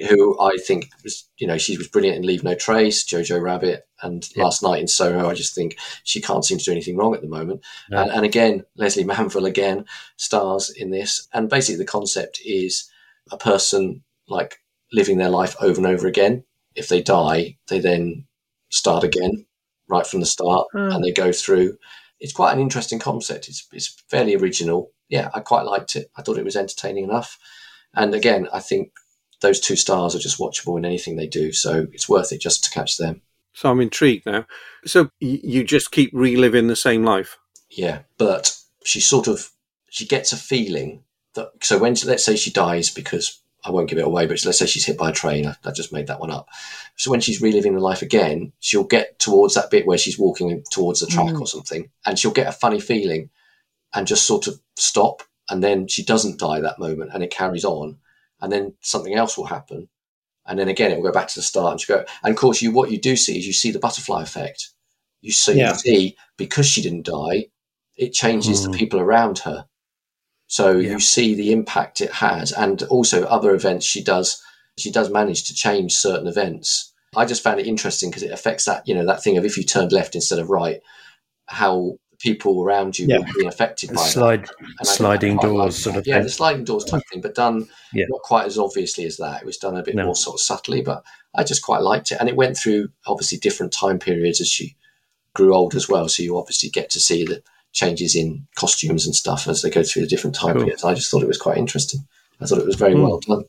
McKenzie, 0.00 0.06
who 0.06 0.40
I 0.40 0.56
think 0.66 0.88
was, 1.02 1.28
you 1.38 1.46
know, 1.46 1.58
she 1.58 1.76
was 1.76 1.88
brilliant 1.88 2.18
in 2.18 2.22
Leave 2.26 2.44
No 2.44 2.54
Trace, 2.54 3.04
Jojo 3.04 3.40
Rabbit, 3.42 3.86
and 4.02 4.28
Yeah. 4.36 4.44
Last 4.44 4.62
Night 4.62 4.80
in 4.80 4.88
Soho. 4.88 5.28
I 5.28 5.34
just 5.34 5.54
think 5.54 5.76
she 6.04 6.20
can't 6.20 6.44
seem 6.44 6.58
to 6.58 6.64
do 6.64 6.72
anything 6.72 6.96
wrong 6.96 7.14
at 7.14 7.22
the 7.22 7.28
moment. 7.28 7.62
And, 7.90 8.10
and 8.10 8.24
again, 8.24 8.64
Lesley 8.76 9.04
Manville 9.04 9.46
again 9.46 9.84
stars 10.16 10.70
in 10.70 10.90
this. 10.90 11.28
And 11.32 11.48
basically, 11.48 11.78
the 11.78 11.84
concept 11.84 12.40
is 12.44 12.88
a 13.30 13.36
person 13.36 14.02
like 14.28 14.58
living 14.92 15.18
their 15.18 15.30
life 15.30 15.56
over 15.60 15.78
and 15.78 15.86
over 15.86 16.06
again. 16.06 16.44
If 16.74 16.88
they 16.88 17.02
die, 17.02 17.56
they 17.68 17.80
then 17.80 18.26
start 18.70 19.04
again 19.04 19.46
right 19.88 20.06
from 20.06 20.20
the 20.20 20.26
start 20.26 20.66
Hmm. 20.72 20.90
and 20.92 21.04
they 21.04 21.12
go 21.12 21.32
through. 21.32 21.76
It's 22.22 22.32
quite 22.32 22.52
an 22.54 22.60
interesting 22.60 23.00
concept. 23.00 23.48
It's, 23.48 23.66
it's 23.72 24.00
fairly 24.08 24.34
original. 24.36 24.92
Yeah, 25.08 25.28
I 25.34 25.40
quite 25.40 25.66
liked 25.66 25.96
it. 25.96 26.10
I 26.16 26.22
thought 26.22 26.38
it 26.38 26.44
was 26.44 26.56
entertaining 26.56 27.04
enough. 27.04 27.38
And 27.94 28.14
again, 28.14 28.48
I 28.52 28.60
think 28.60 28.92
those 29.40 29.60
two 29.60 29.76
stars 29.76 30.14
are 30.14 30.20
just 30.20 30.38
watchable 30.38 30.78
in 30.78 30.84
anything 30.84 31.16
they 31.16 31.26
do. 31.26 31.52
So 31.52 31.88
it's 31.92 32.08
worth 32.08 32.32
it 32.32 32.40
just 32.40 32.64
to 32.64 32.70
catch 32.70 32.96
them. 32.96 33.22
So 33.52 33.70
I'm 33.70 33.80
intrigued 33.80 34.24
now. 34.24 34.46
So 34.86 35.10
y- 35.20 35.40
you 35.42 35.64
just 35.64 35.90
keep 35.90 36.10
reliving 36.14 36.68
the 36.68 36.76
same 36.76 37.04
life. 37.04 37.38
Yeah, 37.68 38.02
but 38.18 38.56
she 38.84 39.00
sort 39.00 39.26
of 39.26 39.50
she 39.90 40.06
gets 40.06 40.32
a 40.32 40.36
feeling 40.36 41.02
that 41.34 41.50
so 41.60 41.78
when 41.78 41.96
let's 42.06 42.24
say 42.24 42.36
she 42.36 42.50
dies 42.50 42.88
because 42.88 43.41
I 43.64 43.70
won't 43.70 43.88
give 43.88 43.98
it 43.98 44.06
away, 44.06 44.26
but 44.26 44.44
let's 44.44 44.58
say 44.58 44.66
she's 44.66 44.84
hit 44.84 44.98
by 44.98 45.10
a 45.10 45.12
train. 45.12 45.46
I, 45.46 45.56
I 45.64 45.70
just 45.70 45.92
made 45.92 46.08
that 46.08 46.20
one 46.20 46.30
up. 46.30 46.48
So 46.96 47.10
when 47.10 47.20
she's 47.20 47.40
reliving 47.40 47.74
the 47.74 47.80
life 47.80 48.02
again, 48.02 48.52
she'll 48.58 48.84
get 48.84 49.18
towards 49.18 49.54
that 49.54 49.70
bit 49.70 49.86
where 49.86 49.98
she's 49.98 50.18
walking 50.18 50.64
towards 50.70 51.00
the 51.00 51.06
track 51.06 51.34
mm. 51.34 51.40
or 51.40 51.46
something, 51.46 51.88
and 52.04 52.18
she'll 52.18 52.32
get 52.32 52.48
a 52.48 52.52
funny 52.52 52.80
feeling, 52.80 53.30
and 53.94 54.06
just 54.06 54.26
sort 54.26 54.46
of 54.46 54.60
stop, 54.76 55.22
and 55.48 55.62
then 55.62 55.86
she 55.86 56.04
doesn't 56.04 56.40
die 56.40 56.60
that 56.60 56.78
moment, 56.78 57.10
and 57.14 57.22
it 57.22 57.30
carries 57.30 57.64
on, 57.64 57.98
and 58.40 58.50
then 58.50 58.74
something 58.80 59.14
else 59.14 59.36
will 59.38 59.46
happen, 59.46 59.88
and 60.46 60.58
then 60.58 60.68
again 60.68 60.90
it 60.90 60.96
will 60.96 61.10
go 61.10 61.12
back 61.12 61.28
to 61.28 61.38
the 61.38 61.42
start, 61.42 61.72
and 61.72 61.80
she 61.80 61.86
go. 61.92 62.04
And 62.24 62.32
of 62.32 62.36
course, 62.36 62.62
you 62.62 62.72
what 62.72 62.90
you 62.90 62.98
do 62.98 63.16
see 63.16 63.38
is 63.38 63.46
you 63.46 63.52
see 63.52 63.70
the 63.70 63.78
butterfly 63.78 64.22
effect. 64.22 64.70
You 65.20 65.30
see, 65.30 65.58
Yeah. 65.58 65.70
you 65.72 65.78
see 65.78 66.16
because 66.36 66.66
she 66.66 66.82
didn't 66.82 67.06
die, 67.06 67.46
it 67.96 68.12
changes 68.12 68.64
the 68.64 68.70
mm. 68.70 68.76
people 68.76 68.98
around 68.98 69.38
her. 69.40 69.66
So 70.52 70.72
yeah. 70.72 70.90
you 70.90 71.00
see 71.00 71.34
the 71.34 71.50
impact 71.50 72.02
it 72.02 72.12
has, 72.12 72.52
and 72.52 72.82
also 72.84 73.24
other 73.24 73.54
events 73.54 73.86
she 73.86 74.04
does. 74.04 74.42
She 74.76 74.90
does 74.90 75.08
manage 75.08 75.44
to 75.44 75.54
change 75.54 75.94
certain 75.94 76.26
events. 76.26 76.92
I 77.16 77.24
just 77.24 77.42
found 77.42 77.58
it 77.58 77.66
interesting 77.66 78.10
because 78.10 78.22
it 78.22 78.32
affects 78.32 78.66
that 78.66 78.86
you 78.86 78.94
know 78.94 79.06
that 79.06 79.24
thing 79.24 79.38
of 79.38 79.46
if 79.46 79.56
you 79.56 79.64
turned 79.64 79.92
left 79.92 80.14
instead 80.14 80.38
of 80.38 80.50
right, 80.50 80.80
how 81.46 81.92
people 82.18 82.62
around 82.62 82.98
you 82.98 83.06
yeah. 83.08 83.16
will 83.16 83.24
be 83.34 83.46
affected 83.46 83.94
by 83.94 84.02
slide 84.02 84.46
sliding 84.82 85.38
doors 85.38 85.82
sort 85.82 85.96
of 85.96 86.06
yeah 86.06 86.16
thing. 86.16 86.24
the 86.24 86.28
sliding 86.30 86.64
doors 86.64 86.84
type 86.84 87.02
thing 87.10 87.22
but 87.22 87.34
done 87.34 87.66
yeah. 87.94 88.04
not 88.10 88.20
quite 88.20 88.44
as 88.44 88.58
obviously 88.58 89.04
as 89.04 89.16
that 89.16 89.42
it 89.42 89.46
was 89.46 89.56
done 89.56 89.76
a 89.76 89.82
bit 89.82 89.96
no. 89.96 90.04
more 90.04 90.14
sort 90.14 90.34
of 90.34 90.40
subtly 90.40 90.82
but 90.82 91.02
i 91.34 91.42
just 91.42 91.62
quite 91.62 91.82
liked 91.82 92.12
it 92.12 92.18
and 92.20 92.28
it 92.28 92.36
went 92.36 92.56
through 92.56 92.88
obviously 93.08 93.38
different 93.38 93.72
time 93.72 93.98
periods 93.98 94.40
as 94.40 94.48
she 94.48 94.76
grew 95.34 95.52
old 95.52 95.74
as 95.74 95.88
well 95.88 96.08
so 96.08 96.22
you 96.22 96.38
obviously 96.38 96.68
get 96.68 96.88
to 96.90 97.00
see 97.00 97.24
the 97.24 97.42
changes 97.72 98.14
in 98.14 98.46
costumes 98.56 99.06
and 99.06 99.14
stuff 99.14 99.48
as 99.48 99.62
they 99.62 99.70
go 99.70 99.82
through 99.82 100.02
the 100.02 100.08
different 100.08 100.36
time 100.36 100.54
cool. 100.54 100.62
periods 100.62 100.84
i 100.84 100.94
just 100.94 101.10
thought 101.10 101.22
it 101.22 101.28
was 101.28 101.38
quite 101.38 101.58
interesting 101.58 102.00
i 102.40 102.46
thought 102.46 102.58
it 102.58 102.66
was 102.66 102.76
very 102.76 102.94
mm. 102.94 103.02
well 103.02 103.20
done 103.20 103.44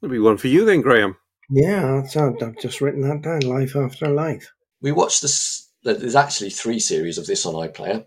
there'll 0.00 0.12
be 0.12 0.18
one 0.18 0.36
for 0.36 0.48
you 0.48 0.64
then 0.64 0.80
graham 0.80 1.16
yeah 1.50 2.02
i've 2.16 2.58
just 2.60 2.80
written 2.80 3.02
that 3.02 3.22
down 3.22 3.40
life 3.40 3.74
after 3.74 4.08
life 4.08 4.52
we 4.80 4.92
watched 4.92 5.22
this 5.22 5.72
there's 5.82 6.16
actually 6.16 6.50
three 6.50 6.78
series 6.78 7.18
of 7.18 7.26
this 7.26 7.44
on 7.44 7.54
iPlayer. 7.54 8.06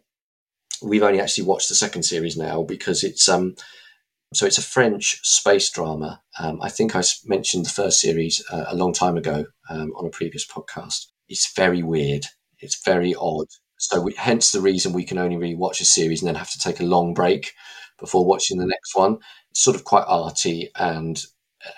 We've 0.82 1.04
only 1.04 1.20
actually 1.20 1.46
watched 1.46 1.70
the 1.70 1.76
second 1.76 2.04
series 2.04 2.38
now 2.38 2.64
because 2.64 3.04
it's 3.04 3.28
um, 3.28 3.56
so 4.34 4.46
it's 4.46 4.58
a 4.58 4.64
French 4.64 5.20
space 5.24 5.70
drama. 5.70 6.22
Um, 6.40 6.62
I 6.62 6.70
think 6.70 6.96
I 6.96 7.04
mentioned 7.26 7.66
the 7.66 7.72
first 7.72 8.00
series 8.00 8.44
uh, 8.52 8.66
a 8.68 8.76
long 8.76 8.94
time 8.94 9.18
ago 9.18 9.46
um, 9.70 9.94
on 9.96 10.06
a 10.06 10.10
previous 10.10 10.46
podcast. 10.46 11.08
It's 11.28 11.54
very 11.54 11.82
weird. 11.82 12.26
It's 12.60 12.84
very 12.84 13.16
odd. 13.16 13.48
So 13.88 14.02
we, 14.02 14.14
hence 14.18 14.52
the 14.52 14.62
reason 14.62 14.94
we 14.94 15.04
can 15.04 15.18
only 15.18 15.38
really 15.38 15.56
watch 15.56 15.82
a 15.82 15.86
series 15.86 16.22
and 16.22 16.28
then 16.28 16.36
have 16.36 16.52
to 16.52 16.60
take 16.60 16.80
a 16.80 16.86
long 16.86 17.14
break 17.14 17.54
before 18.00 18.26
watching 18.26 18.58
the 18.58 18.66
next 18.66 18.96
one. 18.96 19.20
It's 19.52 19.64
sort 19.64 19.76
of 19.76 19.84
quite 19.84 20.06
arty 20.08 20.70
and 20.76 21.22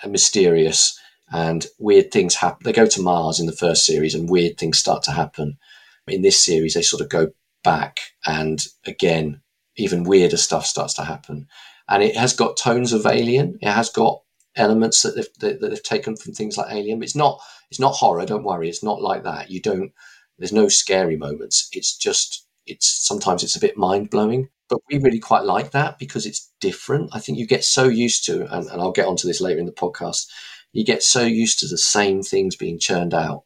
uh, 0.02 0.08
mysterious 0.08 0.98
and 1.30 1.66
weird 1.78 2.10
things 2.10 2.36
happen. 2.36 2.60
They 2.64 2.72
go 2.72 2.86
to 2.86 3.02
Mars 3.02 3.38
in 3.38 3.46
the 3.46 3.52
first 3.52 3.84
series 3.84 4.14
and 4.14 4.30
weird 4.30 4.58
things 4.58 4.78
start 4.78 5.02
to 5.04 5.12
happen 5.12 5.58
in 6.08 6.22
this 6.22 6.40
series, 6.40 6.74
they 6.74 6.82
sort 6.82 7.02
of 7.02 7.08
go 7.08 7.28
back 7.62 8.00
and 8.26 8.64
again, 8.86 9.40
even 9.76 10.04
weirder 10.04 10.36
stuff 10.36 10.66
starts 10.66 10.94
to 10.94 11.04
happen. 11.04 11.46
And 11.88 12.02
it 12.02 12.16
has 12.16 12.34
got 12.34 12.56
tones 12.56 12.92
of 12.92 13.06
Alien. 13.06 13.58
It 13.60 13.70
has 13.70 13.90
got 13.90 14.20
elements 14.56 15.02
that 15.02 15.14
they've, 15.14 15.28
that, 15.40 15.60
they've 15.60 15.82
taken 15.82 16.16
from 16.16 16.34
things 16.34 16.56
like 16.56 16.72
Alien. 16.72 17.02
It's 17.02 17.16
not 17.16 17.40
it's 17.70 17.80
not 17.80 17.94
horror. 17.94 18.26
Don't 18.26 18.44
worry. 18.44 18.68
It's 18.68 18.82
not 18.82 19.00
like 19.00 19.24
that. 19.24 19.50
You 19.50 19.60
don't. 19.60 19.92
There's 20.38 20.52
no 20.52 20.68
scary 20.68 21.16
moments. 21.16 21.68
It's 21.72 21.96
just 21.96 22.46
it's 22.66 22.86
sometimes 22.86 23.42
it's 23.42 23.56
a 23.56 23.60
bit 23.60 23.76
mind 23.76 24.10
blowing. 24.10 24.48
But 24.68 24.80
we 24.90 24.98
really 24.98 25.18
quite 25.18 25.44
like 25.44 25.70
that 25.70 25.98
because 25.98 26.26
it's 26.26 26.52
different. 26.60 27.10
I 27.14 27.20
think 27.20 27.38
you 27.38 27.46
get 27.46 27.64
so 27.64 27.84
used 27.84 28.26
to, 28.26 28.42
and, 28.54 28.68
and 28.68 28.82
I'll 28.82 28.92
get 28.92 29.06
onto 29.06 29.26
this 29.26 29.40
later 29.40 29.58
in 29.58 29.64
the 29.64 29.72
podcast. 29.72 30.26
You 30.72 30.84
get 30.84 31.02
so 31.02 31.22
used 31.22 31.58
to 31.60 31.66
the 31.66 31.78
same 31.78 32.22
things 32.22 32.54
being 32.54 32.78
churned 32.78 33.14
out 33.14 33.44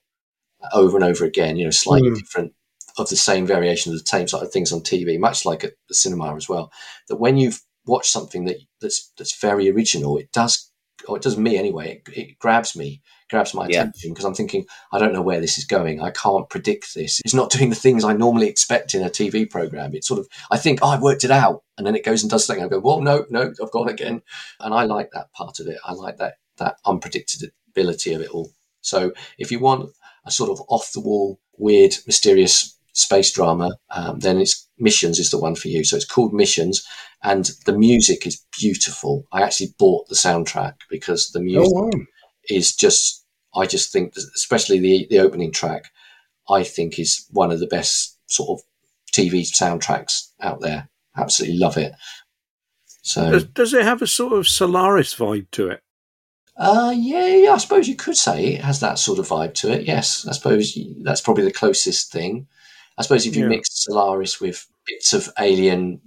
over 0.73 0.97
and 0.97 1.05
over 1.05 1.25
again, 1.25 1.57
you 1.57 1.65
know, 1.65 1.71
slightly 1.71 2.11
mm. 2.11 2.19
different 2.19 2.53
of 2.99 3.09
the 3.09 3.17
same 3.17 3.47
variation 3.47 3.93
of 3.93 3.99
the 3.99 4.07
same 4.07 4.29
sort 4.29 4.43
of 4.43 4.53
things 4.53 4.73
on 4.73 4.81
TV, 4.81 5.19
much 5.19 5.47
like 5.47 5.65
at 5.65 5.75
the 5.89 5.95
cinema 5.95 6.35
as 6.37 6.49
well. 6.49 6.73
That 7.09 7.17
when 7.17 7.37
you've 7.37 7.63
watched 7.87 8.11
something 8.11 8.45
that 8.47 8.59
that's 8.81 9.13
that's 9.17 9.39
very 9.41 9.71
original, 9.71 10.19
it 10.19 10.31
does, 10.33 10.71
or 11.09 11.17
it 11.17 11.23
does 11.23 11.39
me 11.39 11.57
anyway. 11.57 12.03
It, 12.07 12.17
it 12.17 12.39
grabs 12.39 12.77
me, 12.77 13.01
grabs 13.33 13.55
my 13.55 13.67
attention 13.67 14.13
because 14.13 14.25
I'm 14.25 14.35
thinking, 14.35 14.65
I 14.93 15.01
don't 15.01 15.13
know 15.13 15.23
where 15.23 15.41
this 15.41 15.59
is 15.59 15.65
going. 15.65 16.01
I 16.01 16.11
can't 16.11 16.49
predict 16.49 16.95
this. 16.95 17.21
It's 17.25 17.35
not 17.35 17.51
doing 17.51 17.71
the 17.71 17.77
things 17.77 18.05
I 18.05 18.13
normally 18.13 18.49
expect 18.49 18.95
in 18.95 19.03
a 19.03 19.11
TV 19.11 19.51
program. 19.51 19.95
It's 19.95 20.07
sort 20.07 20.21
of, 20.21 20.29
I 20.53 20.59
think, 20.59 20.79
oh, 20.83 20.89
I've 20.89 21.03
worked 21.03 21.25
it 21.25 21.33
out, 21.33 21.65
and 21.77 21.85
then 21.87 21.97
it 21.97 22.05
goes 22.05 22.23
and 22.23 22.31
does 22.31 22.47
something. 22.47 22.65
I 22.65 22.69
go, 22.69 22.79
well, 22.79 23.01
no, 23.01 23.27
no, 23.29 23.53
I've 23.61 23.73
gone 23.73 23.89
again, 23.89 24.23
and 24.61 24.73
I 24.73 24.85
like 24.85 25.11
that 25.13 25.33
part 25.33 25.59
of 25.59 25.67
it. 25.67 25.79
I 25.85 25.93
like 25.95 26.19
that 26.19 26.35
that 26.59 26.77
unpredictability 26.87 28.15
of 28.15 28.23
it 28.23 28.31
all. 28.31 28.53
So 28.83 29.13
if 29.39 29.51
you 29.51 29.59
want 29.59 29.91
a 30.25 30.31
sort 30.31 30.51
of 30.51 30.61
off 30.69 30.93
the 30.93 31.01
wall, 31.01 31.41
weird, 31.57 31.95
mysterious 32.07 32.79
space 32.93 33.33
drama, 33.33 33.71
um, 33.91 34.19
then 34.21 34.39
it's 34.39 34.69
Missions 34.79 35.19
is 35.19 35.31
the 35.31 35.39
one 35.39 35.55
for 35.55 35.69
you. 35.69 35.85
So 35.85 35.97
it's 35.97 36.05
called 36.05 36.35
Missions, 36.35 36.85
and 37.23 37.51
the 37.67 37.77
music 37.77 38.27
is 38.27 38.45
beautiful. 38.59 39.25
I 39.33 39.43
actually 39.43 39.75
bought 39.79 40.09
the 40.09 40.17
soundtrack 40.17 40.75
because 40.91 41.31
the 41.31 41.41
music 41.41 41.73
oh, 41.75 41.85
wow. 41.85 41.91
is 42.49 42.75
just. 42.75 43.22
I 43.55 43.67
just 43.67 43.93
think, 43.93 44.15
especially 44.35 44.79
the 44.79 45.07
the 45.11 45.19
opening 45.21 45.53
track, 45.53 45.93
I 46.49 46.63
think 46.63 46.99
is 46.99 47.27
one 47.31 47.53
of 47.53 47.61
the 47.61 47.67
best 47.67 48.19
sort 48.27 48.59
of 48.61 48.65
TV 49.13 49.43
soundtracks 49.43 50.29
out 50.41 50.61
there. 50.61 50.89
Absolutely 51.17 51.59
love 51.59 51.77
it. 51.77 51.93
So 53.03 53.31
does, 53.31 53.45
does 53.45 53.75
it 53.75 53.85
have 53.85 54.01
a 54.01 54.07
sort 54.07 54.33
of 54.33 54.49
Solaris 54.49 55.15
vibe 55.15 55.51
to 55.53 55.69
it? 55.69 55.83
Uh, 56.57 56.93
yeah, 56.95 57.27
yeah, 57.27 57.53
I 57.53 57.59
suppose 57.59 57.89
you 57.89 57.97
could 57.97 58.17
say 58.17 58.55
it 58.55 58.61
has 58.61 58.81
that 58.81 58.99
sort 58.99 59.19
of 59.19 59.29
vibe 59.29 59.55
to 59.55 59.73
it. 59.73 59.87
Yes, 59.87 60.27
I 60.27 60.33
suppose 60.33 60.79
that's 61.03 61.21
probably 61.21 61.45
the 61.45 61.53
closest 61.53 62.13
thing. 62.13 62.47
I 62.99 63.03
suppose 63.03 63.27
if 63.27 63.35
you 63.35 63.45
yeah. 63.45 63.49
mix 63.49 63.85
Solaris 63.85 64.41
with 64.41 64.67
bits 64.87 65.13
of 65.13 65.31
Alien, 65.39 66.01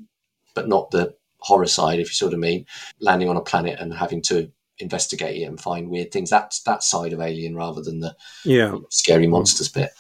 but 0.54 0.68
not 0.68 0.92
the 0.92 1.16
horror 1.40 1.68
side, 1.68 2.00
if 2.00 2.10
you 2.10 2.14
sort 2.14 2.34
of 2.34 2.40
mean, 2.40 2.66
landing 3.00 3.28
on 3.28 3.38
a 3.38 3.42
planet 3.42 3.80
and 3.80 3.94
having 3.94 4.22
to 4.24 4.52
investigate 4.80 5.42
it 5.42 5.46
and 5.46 5.60
find 5.60 5.90
weird 5.90 6.12
things. 6.12 6.30
That's 6.30 6.62
that 6.64 6.84
side 6.84 7.14
of 7.14 7.22
Alien 7.22 7.56
rather 7.56 7.82
than 7.82 8.00
the 8.00 8.16
yeah 8.44 8.76
scary 8.90 9.28
monsters 9.28 9.70
bit. 9.70 9.92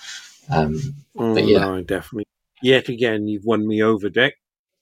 Um, 0.49 0.95
oh, 1.17 1.33
but 1.33 1.45
yeah, 1.45 1.59
no, 1.59 1.81
definitely. 1.81 2.27
Yet 2.61 2.89
again, 2.89 3.27
you've 3.27 3.45
won 3.45 3.67
me 3.67 3.81
over, 3.81 4.09
Dick. 4.09 4.35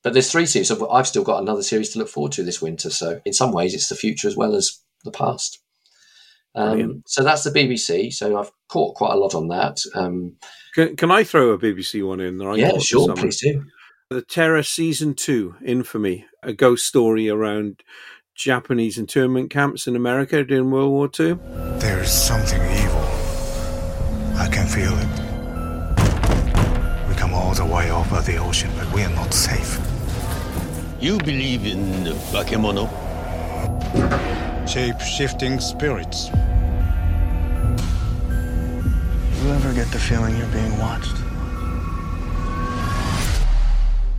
But 0.04 0.14
there's 0.14 0.32
three 0.32 0.46
series. 0.46 0.70
I've 0.70 1.08
still 1.08 1.24
got 1.24 1.42
another 1.42 1.64
series 1.64 1.90
to 1.92 2.00
look 2.00 2.10
forward 2.10 2.34
to 2.34 2.44
this 2.44 2.62
winter. 2.62 2.90
So 2.90 3.22
in 3.26 3.34
some 3.34 3.54
ways, 3.54 3.74
it's 3.74 3.88
the 3.88 3.96
future 3.96 4.28
as 4.28 4.36
well 4.36 4.54
as 4.54 4.80
the 5.06 5.12
past. 5.12 5.60
Um, 6.56 7.04
so 7.08 7.24
that's 7.24 7.44
the 7.44 7.52
BBC. 7.52 8.14
So 8.14 8.38
I've 8.38 8.52
caught 8.68 8.96
quite 8.96 9.14
a 9.14 9.18
lot 9.18 9.34
on 9.34 9.48
that. 9.48 9.80
Um, 9.96 10.36
can, 10.76 10.96
can, 10.96 11.10
I 11.10 11.24
throw 11.24 11.52
a 11.52 11.58
BBC 11.58 12.06
one 12.06 12.20
in? 12.20 12.38
There? 12.38 12.56
yeah, 12.58 12.78
sure, 12.80 13.14
please 13.16 13.40
do. 13.40 13.66
The 14.10 14.22
Terror 14.22 14.62
Season 14.62 15.16
2, 15.16 15.56
Infamy, 15.66 16.26
a 16.44 16.54
ghost 16.54 16.86
story 16.86 17.30
around 17.30 17.82
Japanese 18.36 18.98
internment 18.98 19.50
camps 19.52 19.86
in 19.88 19.96
America 19.96 20.44
during 20.44 20.72
World 20.72 20.92
War 20.92 21.10
II. 21.20 21.38
There's 21.80 22.12
something 22.12 22.62
evil. 22.62 23.02
I 24.38 24.50
can 24.52 24.68
feel 24.68 24.94
it. 24.98 25.08
We 27.08 27.16
come 27.16 27.34
all 27.34 27.54
the 27.54 27.66
way 27.66 27.92
over 27.92 28.22
the 28.22 28.38
ocean, 28.38 28.72
but 28.76 28.92
we 28.92 29.04
are 29.04 29.10
not 29.16 29.34
safe. 29.34 29.80
You 31.00 31.18
believe 31.20 31.66
in 31.66 32.06
bakemono? 32.32 32.90
Shape 34.68 35.00
shifting 35.00 35.60
spirits. 35.60 36.30
You 39.44 39.50
ever 39.52 39.74
get 39.74 39.92
the 39.92 40.00
feeling 40.00 40.36
you're 40.38 40.48
being 40.48 40.78
watched? 40.80 41.23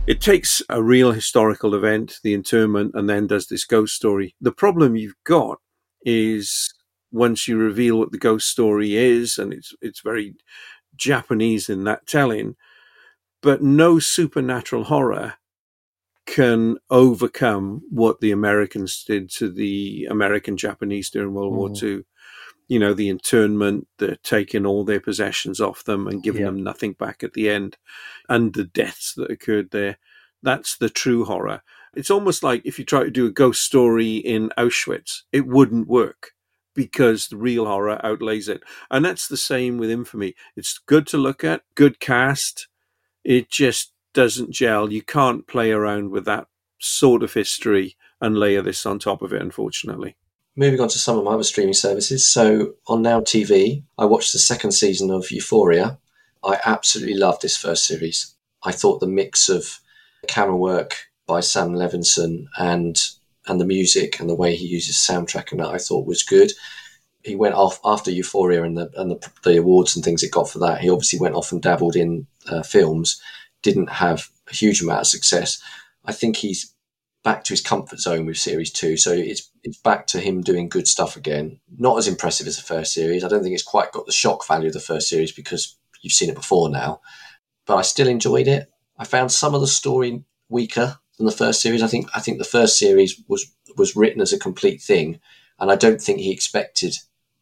It 0.07 0.21
takes 0.21 0.61
a 0.69 0.83
real 0.83 1.13
historical 1.13 1.73
event, 1.73 2.19
the 2.23 2.35
internment, 2.35 2.91
and 2.93 3.09
then 3.09 3.25
does 3.25 3.47
this 3.47 3.65
ghost 3.65 3.95
story. 3.95 4.35
The 4.39 4.51
problem 4.51 4.95
you've 4.95 5.15
got 5.23 5.57
is 6.03 6.71
once 7.11 7.47
you 7.47 7.57
reveal 7.57 7.97
what 7.97 8.11
the 8.11 8.19
ghost 8.19 8.47
story 8.47 8.95
is, 8.95 9.39
and 9.39 9.51
it's 9.51 9.73
it's 9.81 10.01
very 10.01 10.35
Japanese 10.95 11.69
in 11.69 11.85
that 11.85 12.05
telling, 12.05 12.55
but 13.41 13.63
no 13.63 13.97
supernatural 13.97 14.83
horror 14.83 15.33
can 16.27 16.77
overcome 16.91 17.81
what 17.89 18.19
the 18.19 18.31
Americans 18.31 19.03
did 19.07 19.31
to 19.31 19.49
the 19.51 20.07
American 20.11 20.55
Japanese 20.55 21.09
during 21.09 21.33
World 21.33 21.53
mm. 21.53 21.57
War 21.57 21.71
II. 21.81 22.03
You 22.67 22.79
know, 22.79 22.93
the 22.93 23.09
internment, 23.09 23.87
the 23.97 24.17
taking 24.17 24.65
all 24.65 24.83
their 24.83 24.99
possessions 24.99 25.61
off 25.61 25.83
them 25.83 26.07
and 26.07 26.23
giving 26.23 26.43
them 26.43 26.63
nothing 26.63 26.93
back 26.93 27.23
at 27.23 27.33
the 27.33 27.49
end, 27.49 27.77
and 28.27 28.53
the 28.53 28.63
deaths 28.63 29.13
that 29.15 29.29
occurred 29.29 29.71
there. 29.71 29.97
That's 30.41 30.77
the 30.77 30.89
true 30.89 31.25
horror. 31.25 31.61
It's 31.95 32.11
almost 32.11 32.43
like 32.43 32.61
if 32.65 32.77
you 32.77 32.85
try 32.85 33.03
to 33.03 33.11
do 33.11 33.25
a 33.25 33.31
ghost 33.31 33.61
story 33.63 34.17
in 34.17 34.51
Auschwitz, 34.57 35.21
it 35.31 35.47
wouldn't 35.47 35.87
work 35.87 36.31
because 36.75 37.27
the 37.27 37.37
real 37.37 37.65
horror 37.65 37.99
outlays 38.03 38.49
it. 38.49 38.61
And 38.91 39.05
that's 39.05 39.27
the 39.27 39.37
same 39.37 39.77
with 39.77 39.89
Infamy. 39.89 40.35
It's 40.55 40.77
good 40.77 41.07
to 41.07 41.17
look 41.17 41.43
at, 41.43 41.63
good 41.73 41.99
cast. 41.99 42.67
It 43.23 43.49
just 43.49 43.93
doesn't 44.13 44.51
gel. 44.51 44.91
You 44.91 45.01
can't 45.01 45.47
play 45.47 45.71
around 45.71 46.11
with 46.11 46.25
that 46.25 46.47
sort 46.79 47.23
of 47.23 47.33
history 47.33 47.95
and 48.19 48.37
layer 48.37 48.61
this 48.61 48.85
on 48.85 48.99
top 48.99 49.21
of 49.21 49.33
it, 49.33 49.41
unfortunately. 49.41 50.15
Moving 50.55 50.79
on 50.79 50.87
to 50.89 50.99
some 50.99 51.17
of 51.17 51.25
my 51.25 51.31
other 51.31 51.43
streaming 51.43 51.73
services. 51.73 52.27
So 52.27 52.75
on 52.87 53.01
Now 53.01 53.19
TV, 53.19 53.83
I 53.97 54.05
watched 54.05 54.31
the 54.31 54.39
second 54.39 54.71
season 54.71 55.11
of 55.11 55.31
Euphoria. 55.31 55.97
I 56.43 56.59
absolutely 56.65 57.15
loved 57.15 57.41
this 57.41 57.57
first 57.57 57.85
series. 57.85 58.33
I 58.63 58.71
thought 58.71 58.99
the 58.99 59.07
mix 59.07 59.49
of 59.49 59.79
camera 60.27 60.55
work 60.55 60.95
by 61.27 61.41
Sam 61.41 61.73
Levinson 61.73 62.45
and 62.57 62.97
and 63.47 63.61
the 63.61 63.65
music 63.65 64.19
and 64.19 64.27
the 64.27 64.35
way 64.35 64.55
he 64.55 64.65
uses 64.65 64.95
soundtrack 64.95 65.51
and 65.51 65.59
that 65.59 65.67
I 65.67 65.77
thought 65.77 66.07
was 66.07 66.23
good. 66.23 66.51
He 67.23 67.35
went 67.35 67.53
off 67.53 67.79
after 67.85 68.09
Euphoria 68.09 68.63
and 68.63 68.77
the 68.77 68.89
and 68.95 69.11
the, 69.11 69.31
the 69.43 69.57
awards 69.57 69.95
and 69.95 70.05
things 70.05 70.23
it 70.23 70.31
got 70.31 70.49
for 70.49 70.59
that. 70.59 70.81
He 70.81 70.89
obviously 70.89 71.19
went 71.19 71.35
off 71.35 71.51
and 71.51 71.61
dabbled 71.61 71.95
in 71.95 72.27
uh, 72.49 72.63
films 72.63 73.21
didn't 73.65 73.89
have 73.89 74.29
a 74.49 74.53
huge 74.53 74.81
amount 74.81 75.01
of 75.01 75.07
success. 75.07 75.61
I 76.05 76.11
think 76.13 76.37
he's 76.37 76.71
back 77.25 77.43
to 77.43 77.53
his 77.53 77.61
comfort 77.61 77.99
zone 77.99 78.27
with 78.27 78.37
series 78.37 78.71
two. 78.71 78.95
So 78.95 79.11
it's 79.11 79.51
it's 79.63 79.79
back 79.79 80.07
to 80.07 80.21
him 80.21 80.41
doing 80.41 80.69
good 80.69 80.87
stuff 80.87 81.17
again. 81.17 81.59
Not 81.77 81.97
as 81.97 82.07
impressive 82.07 82.47
as 82.47 82.55
the 82.55 82.61
first 82.61 82.93
series. 82.93 83.23
I 83.23 83.27
don't 83.27 83.43
think 83.43 83.55
it's 83.55 83.63
quite 83.63 83.91
got 83.91 84.05
the 84.05 84.13
shock 84.13 84.47
value 84.47 84.67
of 84.67 84.73
the 84.73 84.79
first 84.79 85.09
series 85.09 85.33
because 85.33 85.75
you've 86.01 86.13
seen 86.13 86.29
it 86.29 86.35
before 86.35 86.69
now. 86.69 87.01
But 87.65 87.77
I 87.77 87.81
still 87.81 88.07
enjoyed 88.07 88.47
it. 88.47 88.71
I 88.97 89.05
found 89.05 89.31
some 89.31 89.55
of 89.55 89.61
the 89.61 89.67
story 89.67 90.23
weaker 90.49 90.99
than 91.17 91.25
the 91.25 91.31
first 91.31 91.61
series. 91.61 91.81
I 91.81 91.87
think 91.87 92.07
I 92.15 92.21
think 92.21 92.37
the 92.37 92.45
first 92.45 92.77
series 92.77 93.19
was 93.27 93.51
was 93.75 93.95
written 93.95 94.21
as 94.21 94.31
a 94.31 94.39
complete 94.39 94.81
thing, 94.81 95.19
and 95.59 95.71
I 95.71 95.75
don't 95.75 96.01
think 96.01 96.19
he 96.19 96.31
expected 96.31 96.95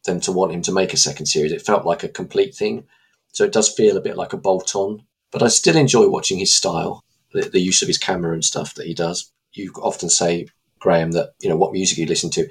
them 0.06 0.18
to 0.20 0.32
want 0.32 0.52
him 0.52 0.62
to 0.62 0.72
make 0.72 0.94
a 0.94 0.96
second 0.96 1.26
series. 1.26 1.52
It 1.52 1.62
felt 1.62 1.84
like 1.84 2.02
a 2.02 2.08
complete 2.08 2.54
thing, 2.54 2.86
so 3.32 3.44
it 3.44 3.52
does 3.52 3.68
feel 3.72 3.98
a 3.98 4.02
bit 4.02 4.16
like 4.16 4.32
a 4.32 4.38
bolt 4.38 4.74
on. 4.74 5.04
But 5.30 5.42
I 5.42 5.48
still 5.48 5.76
enjoy 5.76 6.08
watching 6.08 6.38
his 6.38 6.54
style, 6.54 7.04
the, 7.32 7.42
the 7.42 7.60
use 7.60 7.82
of 7.82 7.88
his 7.88 7.98
camera 7.98 8.32
and 8.32 8.44
stuff 8.44 8.74
that 8.74 8.86
he 8.86 8.94
does. 8.94 9.30
You 9.54 9.72
often 9.82 10.10
say, 10.10 10.48
Graham, 10.78 11.12
that 11.12 11.30
you 11.40 11.48
know 11.48 11.56
what 11.56 11.72
music 11.72 11.98
you 11.98 12.06
listen 12.06 12.30
to. 12.30 12.48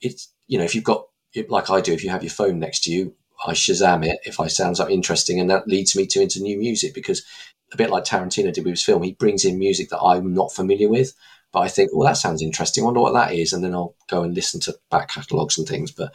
It's 0.00 0.32
you 0.46 0.58
know 0.58 0.64
if 0.64 0.74
you've 0.74 0.84
got 0.84 1.06
like 1.48 1.70
I 1.70 1.80
do, 1.80 1.92
if 1.92 2.04
you 2.04 2.10
have 2.10 2.22
your 2.22 2.30
phone 2.30 2.58
next 2.58 2.84
to 2.84 2.92
you, 2.92 3.14
I 3.44 3.52
Shazam 3.52 4.06
it 4.06 4.20
if 4.24 4.40
I 4.40 4.46
sounds 4.46 4.78
something 4.78 4.94
interesting, 4.94 5.40
and 5.40 5.50
that 5.50 5.68
leads 5.68 5.96
me 5.96 6.06
to 6.06 6.22
into 6.22 6.40
new 6.40 6.58
music 6.58 6.94
because 6.94 7.24
a 7.72 7.76
bit 7.76 7.90
like 7.90 8.04
Tarantino 8.04 8.52
did 8.52 8.64
with 8.64 8.72
his 8.72 8.84
film, 8.84 9.02
he 9.02 9.12
brings 9.12 9.44
in 9.44 9.58
music 9.58 9.90
that 9.90 10.00
I'm 10.00 10.32
not 10.32 10.52
familiar 10.52 10.88
with. 10.88 11.12
But 11.52 11.60
I 11.60 11.68
think, 11.68 11.90
well, 11.92 12.06
that 12.08 12.16
sounds 12.16 12.42
interesting. 12.42 12.82
I 12.82 12.86
wonder 12.86 13.00
what 13.00 13.14
that 13.14 13.32
is, 13.32 13.52
and 13.52 13.62
then 13.62 13.74
I'll 13.74 13.94
go 14.08 14.22
and 14.22 14.34
listen 14.34 14.60
to 14.60 14.76
back 14.90 15.10
catalogs 15.10 15.56
and 15.56 15.68
things. 15.68 15.92
But 15.92 16.12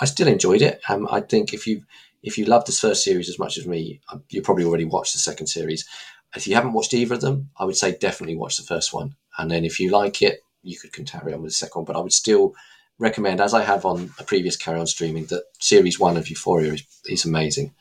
I 0.00 0.04
still 0.04 0.26
enjoyed 0.26 0.62
it. 0.62 0.80
Um, 0.88 1.08
I 1.10 1.20
think 1.20 1.52
if 1.54 1.66
you 1.66 1.82
if 2.22 2.36
you 2.36 2.44
love 2.44 2.64
this 2.64 2.80
first 2.80 3.04
series 3.04 3.28
as 3.28 3.38
much 3.38 3.56
as 3.56 3.66
me, 3.66 4.00
uh, 4.12 4.18
you 4.28 4.42
probably 4.42 4.64
already 4.64 4.84
watched 4.84 5.12
the 5.12 5.18
second 5.18 5.46
series. 5.46 5.86
If 6.34 6.46
you 6.46 6.54
haven't 6.54 6.72
watched 6.72 6.94
either 6.94 7.14
of 7.14 7.20
them, 7.20 7.50
I 7.56 7.64
would 7.64 7.76
say 7.76 7.96
definitely 7.96 8.36
watch 8.36 8.56
the 8.56 8.62
first 8.62 8.92
one, 8.92 9.16
and 9.40 9.50
then 9.50 9.64
if 9.64 9.80
you 9.80 9.90
like 9.90 10.22
it, 10.22 10.44
you 10.62 10.78
could 10.78 11.06
carry 11.06 11.32
on 11.32 11.42
with 11.42 11.52
the 11.52 11.56
second 11.56 11.80
one. 11.80 11.84
But 11.86 11.96
I 11.96 12.00
would 12.00 12.12
still 12.12 12.54
recommend, 12.98 13.40
as 13.40 13.54
I 13.54 13.64
have 13.64 13.84
on 13.84 14.12
a 14.18 14.24
previous 14.24 14.56
Carry 14.56 14.78
On 14.78 14.86
streaming, 14.86 15.24
that 15.26 15.44
series 15.58 15.98
one 15.98 16.16
of 16.16 16.28
Euphoria 16.28 16.74
is, 16.74 16.84
is 17.08 17.24
amazing. 17.24 17.74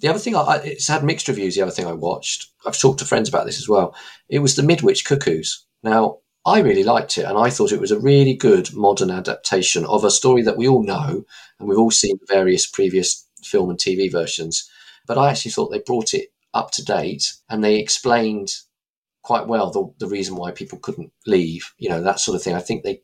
The 0.00 0.08
other 0.08 0.18
thing, 0.18 0.36
I, 0.36 0.60
it's 0.64 0.88
had 0.88 1.02
mixed 1.02 1.28
reviews. 1.28 1.56
The 1.56 1.62
other 1.62 1.70
thing 1.72 1.86
I 1.86 1.92
watched, 1.92 2.46
I've 2.66 2.78
talked 2.78 3.00
to 3.00 3.04
friends 3.04 3.28
about 3.28 3.46
this 3.46 3.58
as 3.58 3.68
well. 3.68 3.94
It 4.28 4.38
was 4.38 4.56
the 4.56 4.62
Midwich 4.62 5.04
Cuckoos. 5.04 5.64
Now, 5.82 6.18
I 6.46 6.60
really 6.60 6.84
liked 6.84 7.18
it, 7.18 7.24
and 7.24 7.36
I 7.36 7.50
thought 7.50 7.72
it 7.72 7.80
was 7.80 7.90
a 7.90 7.98
really 7.98 8.34
good 8.34 8.72
modern 8.74 9.10
adaptation 9.10 9.84
of 9.84 10.04
a 10.04 10.10
story 10.10 10.42
that 10.42 10.56
we 10.56 10.68
all 10.68 10.82
know, 10.82 11.24
and 11.58 11.68
we've 11.68 11.78
all 11.78 11.90
seen 11.90 12.18
various 12.28 12.66
previous 12.66 13.26
film 13.42 13.70
and 13.70 13.78
TV 13.78 14.10
versions. 14.10 14.70
But 15.06 15.18
I 15.18 15.30
actually 15.30 15.50
thought 15.50 15.70
they 15.70 15.80
brought 15.80 16.14
it 16.14 16.28
up 16.54 16.70
to 16.72 16.84
date, 16.84 17.32
and 17.50 17.62
they 17.62 17.76
explained 17.76 18.52
quite 19.22 19.46
well 19.46 19.70
the, 19.70 19.92
the 19.98 20.10
reason 20.10 20.36
why 20.36 20.50
people 20.50 20.78
couldn't 20.78 21.12
leave. 21.26 21.72
You 21.78 21.88
know 21.88 22.00
that 22.02 22.20
sort 22.20 22.36
of 22.36 22.42
thing. 22.42 22.54
I 22.54 22.60
think 22.60 22.82
they 22.82 23.02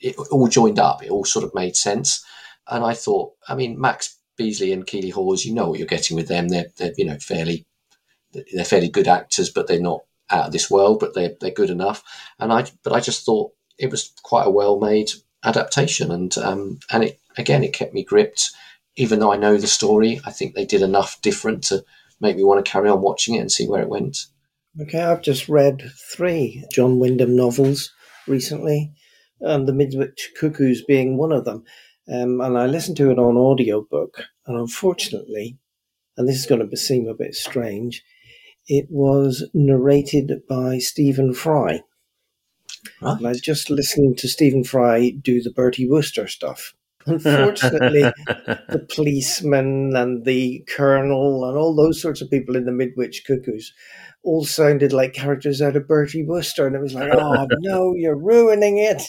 it 0.00 0.16
all 0.30 0.48
joined 0.48 0.78
up. 0.78 1.02
It 1.02 1.10
all 1.10 1.24
sort 1.24 1.44
of 1.44 1.54
made 1.54 1.76
sense. 1.76 2.24
And 2.68 2.84
I 2.84 2.94
thought, 2.94 3.32
I 3.48 3.54
mean, 3.54 3.80
Max 3.80 4.16
Beesley 4.38 4.72
and 4.72 4.86
Keeley 4.86 5.10
Hawes, 5.10 5.44
you 5.44 5.54
know 5.54 5.68
what 5.68 5.78
you're 5.78 5.88
getting 5.88 6.16
with 6.16 6.28
them. 6.28 6.48
They're, 6.48 6.66
they're 6.76 6.92
you 6.96 7.04
know 7.04 7.18
fairly 7.18 7.66
they're 8.52 8.64
fairly 8.64 8.88
good 8.88 9.08
actors, 9.08 9.50
but 9.50 9.66
they're 9.66 9.80
not 9.80 10.02
out 10.30 10.46
of 10.46 10.52
this 10.52 10.70
world. 10.70 11.00
But 11.00 11.14
they're 11.14 11.34
they're 11.40 11.50
good 11.50 11.70
enough. 11.70 12.02
And 12.38 12.52
I 12.52 12.66
but 12.82 12.92
I 12.92 13.00
just 13.00 13.24
thought 13.24 13.52
it 13.78 13.90
was 13.90 14.12
quite 14.22 14.46
a 14.46 14.50
well 14.50 14.78
made 14.78 15.10
adaptation, 15.44 16.10
and 16.10 16.36
um, 16.38 16.80
and 16.90 17.04
it 17.04 17.20
again 17.36 17.64
it 17.64 17.72
kept 17.72 17.94
me 17.94 18.04
gripped. 18.04 18.50
Even 18.96 19.20
though 19.20 19.32
I 19.32 19.36
know 19.36 19.56
the 19.56 19.68
story, 19.68 20.20
I 20.24 20.32
think 20.32 20.54
they 20.54 20.64
did 20.64 20.82
enough 20.82 21.22
different 21.22 21.62
to 21.64 21.84
make 22.20 22.36
me 22.36 22.42
want 22.42 22.64
to 22.64 22.70
carry 22.70 22.90
on 22.90 23.00
watching 23.00 23.36
it 23.36 23.40
and 23.40 23.52
see 23.52 23.68
where 23.68 23.80
it 23.80 23.88
went. 23.88 24.26
Okay, 24.80 25.00
I've 25.00 25.22
just 25.22 25.48
read 25.48 25.90
three 26.12 26.64
John 26.72 27.00
Wyndham 27.00 27.34
novels 27.34 27.92
recently, 28.28 28.92
and 29.40 29.66
The 29.66 29.72
Midwich 29.72 30.30
Cuckoos 30.38 30.84
being 30.84 31.16
one 31.16 31.32
of 31.32 31.44
them. 31.44 31.64
Um, 32.08 32.40
and 32.40 32.56
I 32.56 32.66
listened 32.66 32.96
to 32.98 33.10
it 33.10 33.18
on 33.18 33.36
audiobook, 33.36 34.22
and 34.46 34.56
unfortunately, 34.56 35.58
and 36.16 36.28
this 36.28 36.36
is 36.36 36.46
going 36.46 36.68
to 36.68 36.76
seem 36.76 37.08
a 37.08 37.14
bit 37.14 37.34
strange, 37.34 38.04
it 38.68 38.86
was 38.88 39.48
narrated 39.52 40.42
by 40.48 40.78
Stephen 40.78 41.34
Fry. 41.34 41.80
Right. 43.02 43.18
And 43.18 43.26
I 43.26 43.32
just 43.34 43.70
listened 43.70 44.18
to 44.18 44.28
Stephen 44.28 44.62
Fry 44.62 45.10
do 45.10 45.42
the 45.42 45.50
Bertie 45.50 45.88
Wooster 45.88 46.28
stuff. 46.28 46.74
Unfortunately, 47.08 48.12
the 48.70 48.86
policeman 48.94 49.96
and 49.96 50.24
the 50.24 50.64
colonel 50.68 51.44
and 51.48 51.56
all 51.56 51.74
those 51.74 52.00
sorts 52.00 52.20
of 52.20 52.30
people 52.30 52.56
in 52.56 52.64
the 52.64 52.72
Midwich 52.72 53.24
Cuckoos 53.26 53.72
all 54.24 54.44
sounded 54.44 54.92
like 54.92 55.12
characters 55.14 55.62
out 55.62 55.76
of 55.76 55.88
Bertie 55.88 56.24
Wooster, 56.24 56.66
and 56.66 56.76
it 56.76 56.80
was 56.80 56.94
like, 56.94 57.10
oh 57.14 57.46
no, 57.58 57.94
you're 57.94 58.16
ruining 58.18 58.78
it. 58.78 59.02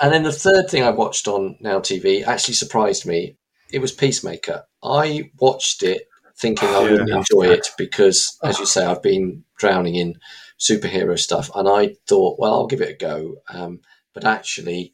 And 0.00 0.12
then 0.12 0.22
the 0.24 0.32
third 0.32 0.68
thing 0.68 0.82
I 0.82 0.90
watched 0.90 1.28
on 1.28 1.56
Now 1.60 1.78
TV 1.80 2.26
actually 2.26 2.54
surprised 2.54 3.06
me. 3.06 3.36
It 3.72 3.80
was 3.80 3.92
Peacemaker. 3.92 4.64
I 4.82 5.30
watched 5.38 5.82
it 5.82 6.08
thinking 6.36 6.68
I 6.68 6.80
wouldn't 6.80 7.08
Yeah. 7.08 7.16
enjoy 7.18 7.46
it 7.52 7.68
because, 7.78 8.36
as 8.42 8.58
you 8.58 8.66
say, 8.66 8.84
I've 8.84 9.02
been 9.02 9.44
drowning 9.58 9.94
in 9.94 10.18
superhero 10.58 11.18
stuff, 11.18 11.50
and 11.54 11.68
I 11.68 11.94
thought, 12.08 12.38
well, 12.38 12.54
I'll 12.54 12.66
give 12.66 12.80
it 12.80 12.90
a 12.90 12.96
go. 12.96 13.36
Um, 13.48 13.80
but 14.12 14.24
actually, 14.24 14.92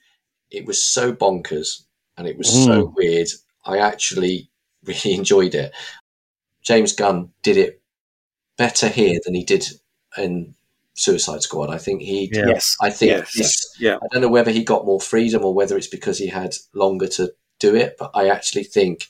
it 0.51 0.67
was 0.67 0.83
so 0.83 1.13
bonkers 1.13 1.83
and 2.21 2.29
it 2.29 2.37
was 2.37 2.53
so 2.53 2.93
weird. 2.97 3.29
I 3.65 3.79
actually 3.79 4.51
really 4.85 5.15
enjoyed 5.15 5.55
it. 5.55 5.73
James 6.63 6.93
Gunn 6.93 7.31
did 7.43 7.57
it 7.57 7.81
better 8.59 8.89
here 8.89 9.19
than 9.25 9.35
he 9.35 9.43
did 9.43 9.67
in 10.19 10.55
Suicide 10.93 11.41
Squad. 11.43 11.71
I 11.71 11.79
think 11.79 12.03
he. 12.03 12.29
Yeah. 12.31 12.49
Yes. 12.49 12.77
I 12.83 12.91
think 12.91 13.11
Yes. 13.13 13.33
this, 13.35 13.77
Yeah. 13.81 13.97
I 13.97 14.07
don't 14.13 14.21
know 14.21 14.29
whether 14.29 14.51
he 14.51 14.63
got 14.63 14.85
more 14.85 15.01
freedom 15.01 15.45
or 15.45 15.55
whether 15.55 15.79
it's 15.79 15.87
because 15.87 16.19
he 16.19 16.27
had 16.27 16.55
longer 16.75 17.09
to 17.09 17.33
do 17.59 17.75
it, 17.75 17.97
but 17.99 18.11
I 18.13 18.29
actually 18.29 18.65
think 18.65 19.07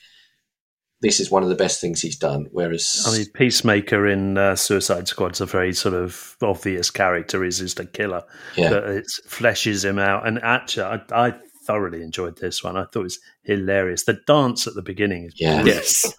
this 1.01 1.19
is 1.19 1.33
one 1.33 1.43
of 1.43 1.49
the 1.49 1.57
best 1.57 1.81
things 1.81 2.01
he's 2.01 2.17
done. 2.17 2.47
Whereas, 2.53 3.05
I 3.09 3.17
mean, 3.17 3.27
Peacemaker 3.35 4.07
in 4.07 4.39
uh, 4.39 4.55
Suicide 4.55 5.09
Squad's 5.09 5.41
a 5.41 5.47
very 5.47 5.73
sort 5.73 5.95
of 5.95 6.37
obvious 6.43 6.91
character. 6.91 7.43
He's 7.43 7.59
just 7.59 7.81
a 7.81 7.87
killer, 7.87 8.23
yeah, 8.55 8.71
but 8.71 8.85
it 8.85 9.07
fleshes 9.27 9.85
him 9.85 9.99
out. 9.99 10.29
And 10.29 10.39
actually, 10.45 10.85
I, 10.85 11.01
I 11.29 11.35
thoroughly 11.71 12.03
enjoyed 12.03 12.37
this 12.39 12.63
one. 12.65 12.77
I 12.77 12.85
thought 12.85 13.01
it 13.01 13.03
was 13.03 13.19
hilarious. 13.45 14.05
The 14.05 14.21
dance 14.27 14.67
at 14.67 14.75
the 14.75 14.83
beginning 14.83 15.25
is 15.27 15.35
Yeah. 15.41 15.63
Yes. 15.65 16.13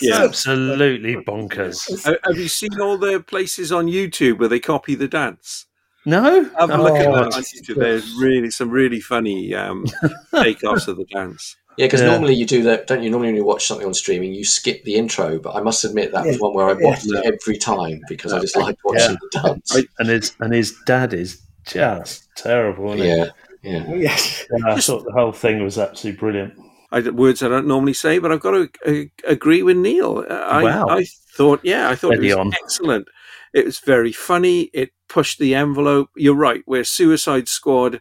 Yeah. 0.00 0.22
absolutely 0.24 1.16
bonkers. 1.16 2.04
Have 2.26 2.36
you 2.38 2.48
seen 2.48 2.80
all 2.80 2.98
the 2.98 3.20
places 3.20 3.72
on 3.72 3.86
YouTube 3.86 4.38
where 4.38 4.48
they 4.48 4.60
copy 4.60 4.94
the 4.94 5.08
dance? 5.08 5.66
No, 6.04 6.44
Have 6.58 6.70
a 6.70 6.76
look 6.82 6.96
at 6.98 7.06
Oh, 7.06 7.14
that 7.30 7.34
on 7.36 7.78
There's 7.78 8.14
really 8.20 8.50
some 8.50 8.70
really 8.70 9.00
funny 9.00 9.54
um, 9.54 9.84
takeoffs 10.34 10.88
of 10.88 10.96
the 10.96 11.04
dance. 11.04 11.56
yeah, 11.78 11.86
because 11.86 12.00
Yeah. 12.00 12.08
normally 12.10 12.34
you 12.34 12.44
do 12.46 12.62
that, 12.64 12.86
don't 12.88 13.02
you? 13.02 13.10
Normally 13.10 13.28
when 13.28 13.36
you 13.36 13.44
watch 13.44 13.66
something 13.66 13.86
on 13.86 13.94
streaming, 13.94 14.34
you 14.34 14.44
skip 14.44 14.82
the 14.84 14.96
intro. 14.96 15.38
But 15.38 15.54
I 15.54 15.60
must 15.62 15.84
admit 15.84 16.12
that 16.12 16.26
was 16.26 16.38
one 16.40 16.54
where 16.54 16.66
I 16.66 16.72
watched 16.74 17.06
Yeah. 17.06 17.20
it 17.20 17.34
every 17.34 17.56
time 17.56 18.00
because 18.08 18.32
I 18.32 18.40
just 18.40 18.56
like 18.56 18.76
watching 18.84 19.16
the 19.20 19.40
dance. 19.42 19.76
And 19.98 20.08
his 20.08 20.34
and 20.40 20.52
his 20.52 20.76
dad 20.86 21.14
is 21.14 21.40
just 21.66 22.28
terrible. 22.36 22.92
Isn't 22.94 23.06
yeah, 23.06 23.28
yeah. 23.62 23.84
Oh, 23.88 23.94
Yes. 23.94 24.40
he? 24.48 24.62
I 24.64 24.80
thought 24.80 25.04
the 25.04 25.12
whole 25.12 25.32
thing 25.32 25.62
was 25.62 25.78
absolutely 25.78 26.18
brilliant. 26.18 26.54
I, 26.90 27.00
words 27.10 27.42
I 27.42 27.48
don't 27.48 27.66
normally 27.66 27.94
say, 27.94 28.18
but 28.18 28.30
I've 28.32 28.40
got 28.40 28.50
to 28.50 28.70
uh, 28.86 29.04
agree 29.26 29.62
with 29.62 29.76
Neil. 29.78 30.24
Uh, 30.28 30.34
I, 30.34 30.62
Wow. 30.64 30.86
I 30.88 31.06
thought, 31.36 31.60
yeah, 31.62 31.88
I 31.88 31.94
thought 31.94 32.12
Steady 32.14 32.30
it 32.30 32.36
was 32.36 32.46
on. 32.46 32.52
excellent. 32.62 33.08
It 33.54 33.64
was 33.64 33.78
very 33.78 34.12
funny. 34.12 34.70
It 34.74 34.90
pushed 35.08 35.38
the 35.38 35.54
envelope. 35.54 36.10
You're 36.16 36.34
right. 36.34 36.62
Where 36.66 36.84
Suicide 36.84 37.48
Squad 37.48 38.00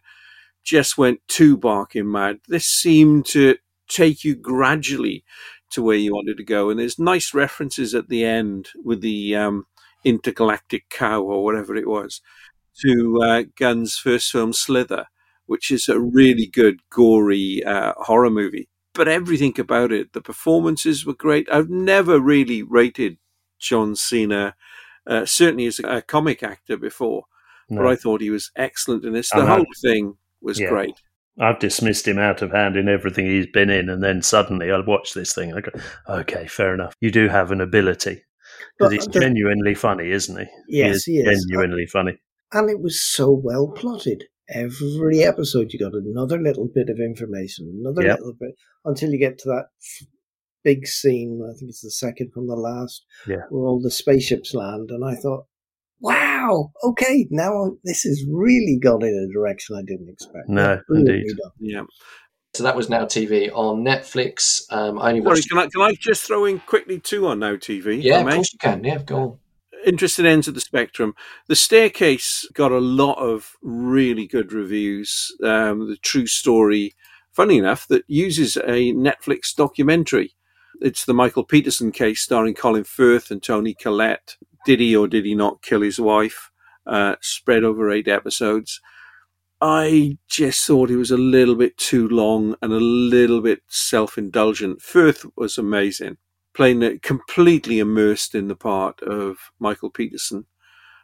just 0.63 0.97
went 0.97 1.19
too 1.27 1.57
barking 1.57 2.11
mad. 2.11 2.39
This 2.47 2.65
seemed 2.65 3.25
to 3.27 3.55
take 3.87 4.23
you 4.23 4.35
gradually 4.35 5.23
to 5.71 5.81
where 5.81 5.95
you 5.97 6.13
wanted 6.13 6.37
to 6.37 6.43
go. 6.43 6.69
And 6.69 6.79
there's 6.79 6.99
nice 6.99 7.33
references 7.33 7.95
at 7.95 8.09
the 8.09 8.25
end 8.25 8.69
with 8.83 9.01
the 9.01 9.35
um, 9.35 9.65
intergalactic 10.03 10.89
cow 10.89 11.21
or 11.21 11.43
whatever 11.43 11.75
it 11.75 11.87
was 11.87 12.21
to 12.81 13.19
uh, 13.23 13.43
Gunn's 13.57 13.95
first 13.97 14.31
film, 14.31 14.51
Slither, 14.53 15.05
which 15.51 15.69
is 15.69 15.89
a 15.89 15.99
really 15.99 16.45
good, 16.47 16.77
gory 16.89 17.61
uh, 17.65 17.91
horror 17.97 18.29
movie. 18.29 18.69
But 18.93 19.09
everything 19.09 19.59
about 19.59 19.91
it, 19.91 20.13
the 20.13 20.21
performances 20.21 21.05
were 21.05 21.13
great. 21.13 21.47
I've 21.51 21.69
never 21.69 22.19
really 22.21 22.63
rated 22.63 23.17
John 23.59 23.95
Cena, 23.97 24.55
uh, 25.05 25.25
certainly 25.25 25.65
as 25.65 25.79
a 25.83 26.01
comic 26.01 26.41
actor 26.41 26.77
before, 26.77 27.23
No, 27.69 27.81
but 27.81 27.87
I 27.91 27.95
thought 27.97 28.21
he 28.21 28.29
was 28.29 28.49
excellent 28.55 29.03
in 29.03 29.11
this. 29.11 29.33
I 29.33 29.39
The 29.41 29.45
know. 29.45 29.55
whole 29.55 29.65
thing 29.81 30.13
was 30.41 30.57
Yeah. 30.57 30.69
great. 30.69 30.95
I've 31.37 31.59
dismissed 31.59 32.07
him 32.07 32.17
out 32.17 32.41
of 32.41 32.51
hand 32.51 32.77
in 32.77 32.87
everything 32.87 33.25
he's 33.25 33.47
been 33.47 33.69
in, 33.69 33.89
and 33.89 34.01
then 34.01 34.21
suddenly 34.21 34.71
I 34.71 34.79
watch 34.79 35.13
this 35.13 35.33
thing. 35.33 35.53
I 35.53 35.59
go, 35.61 35.71
okay, 36.09 36.47
fair 36.47 36.73
enough. 36.73 36.93
You 37.01 37.11
do 37.11 37.27
have 37.27 37.51
an 37.51 37.59
ability 37.61 38.23
because 38.77 38.93
he's 38.93 39.05
the- 39.07 39.19
genuinely 39.19 39.75
funny, 39.75 40.11
isn't 40.11 40.39
he? 40.39 40.45
Yes, 40.69 41.03
he 41.03 41.17
is. 41.19 41.45
genuinely 41.49 41.87
funny. 41.87 42.21
And 42.53 42.69
it 42.69 42.79
was 42.81 43.01
so 43.01 43.31
well 43.31 43.67
plotted. 43.69 44.25
Every 44.53 45.23
episode, 45.23 45.71
you 45.73 45.79
got 45.79 45.93
another 45.93 46.39
little 46.41 46.67
bit 46.73 46.89
of 46.89 46.99
information, 46.99 47.71
another 47.81 48.03
Yep. 48.07 48.17
little 48.19 48.33
bit, 48.39 48.55
until 48.85 49.11
you 49.11 49.17
get 49.19 49.37
to 49.39 49.49
that 49.49 49.65
f- 49.81 50.07
big 50.63 50.85
scene. 50.87 51.41
I 51.49 51.57
think 51.57 51.69
it's 51.69 51.81
the 51.81 51.91
second 51.91 52.31
from 52.33 52.47
the 52.47 52.55
last, 52.55 53.05
Yeah. 53.27 53.43
where 53.49 53.65
all 53.67 53.81
the 53.81 53.89
spaceships 53.91 54.53
land. 54.53 54.89
And 54.91 55.03
I 55.05 55.15
thought, 55.15 55.45
wow, 55.99 56.71
okay, 56.83 57.27
now 57.31 57.77
this 57.83 58.01
has 58.03 58.23
really 58.29 58.77
gone 58.81 59.03
in 59.03 59.13
a 59.29 59.33
direction 59.33 59.75
I 59.75 59.81
didn't 59.83 60.09
expect. 60.09 60.49
No, 60.49 60.81
Brilliantly 60.87 61.15
indeed. 61.21 61.37
done. 61.37 61.51
Yeah. 61.59 61.83
So 62.53 62.63
that 62.63 62.75
was 62.75 62.89
Now 62.89 63.05
TV 63.05 63.49
on 63.49 63.83
Netflix. 63.85 64.63
Um, 64.69 64.99
I 64.99 65.09
only 65.09 65.21
Sorry, 65.21 65.29
watched. 65.35 65.49
can 65.49 65.57
I, 65.59 65.67
can 65.67 65.81
I 65.81 65.93
just 65.97 66.23
throw 66.27 66.43
in 66.45 66.59
quickly 66.59 66.99
two 66.99 67.25
on 67.27 67.39
Now 67.39 67.55
TV? 67.55 68.01
yeah, 68.03 68.17
I 68.17 68.21
of 68.27 68.33
course 68.33 68.51
you 68.53 68.59
can. 68.59 68.83
Yeah, 68.83 69.01
go 69.03 69.15
on. 69.15 69.37
Interesting 69.85 70.25
ends 70.25 70.47
of 70.47 70.53
the 70.53 70.61
spectrum. 70.61 71.15
The 71.47 71.55
Staircase 71.55 72.47
got 72.53 72.71
a 72.71 72.79
lot 72.79 73.17
of 73.17 73.53
really 73.61 74.27
good 74.27 74.53
reviews. 74.53 75.35
Um, 75.43 75.89
the 75.89 75.97
true 75.97 76.27
story, 76.27 76.95
funny 77.31 77.57
enough, 77.57 77.87
that 77.87 78.03
uses 78.07 78.57
a 78.57 78.93
Netflix 78.93 79.55
documentary. 79.55 80.35
It's 80.81 81.05
the 81.05 81.13
Michael 81.13 81.43
Peterson 81.43 81.91
case 81.91 82.21
starring 82.21 82.53
Colin 82.53 82.83
Firth 82.83 83.31
and 83.31 83.41
Toni 83.41 83.73
Collette. 83.73 84.35
Did 84.65 84.79
he 84.79 84.95
or 84.95 85.07
did 85.07 85.25
he 85.25 85.35
not 85.35 85.61
kill 85.61 85.81
his 85.81 85.99
wife? 85.99 86.51
Uh, 86.85 87.15
spread 87.21 87.63
over 87.63 87.91
eight 87.91 88.07
episodes. 88.07 88.79
I 89.61 90.17
just 90.27 90.65
thought 90.65 90.89
it 90.89 90.97
was 90.97 91.11
a 91.11 91.17
little 91.17 91.55
bit 91.55 91.77
too 91.77 92.07
long 92.07 92.55
and 92.61 92.73
a 92.73 92.79
little 92.79 93.41
bit 93.41 93.61
self 93.67 94.17
indulgent. 94.17 94.81
Firth 94.81 95.25
was 95.35 95.57
amazing 95.57 96.17
playing 96.53 96.81
it 96.81 97.01
completely 97.01 97.79
immersed 97.79 98.35
in 98.35 98.47
the 98.47 98.55
part 98.55 99.01
of 99.01 99.37
Michael 99.59 99.89
Peterson. 99.89 100.45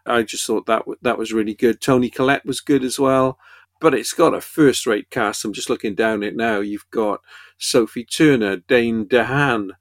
I 0.05 0.23
just 0.23 0.45
thought 0.45 0.65
that 0.67 0.79
w- 0.79 0.97
that 1.01 1.17
was 1.17 1.33
really 1.33 1.53
good. 1.53 1.81
Toni 1.81 2.10
Collette 2.10 2.45
was 2.45 2.62
good 2.62 2.83
as 2.83 2.99
well, 2.99 3.39
but 3.81 3.93
it's 3.93 4.13
got 4.13 4.33
a 4.33 4.41
first-rate 4.41 5.10
cast. 5.10 5.43
I'm 5.43 5.53
just 5.53 5.69
looking 5.69 5.95
down 5.95 6.23
it 6.23 6.36
now. 6.36 6.60
You've 6.60 6.89
got 6.91 7.21
Sophie 7.57 8.05
Turner, 8.05 8.57
Dane 8.57 9.05
DeHaan, 9.05 9.71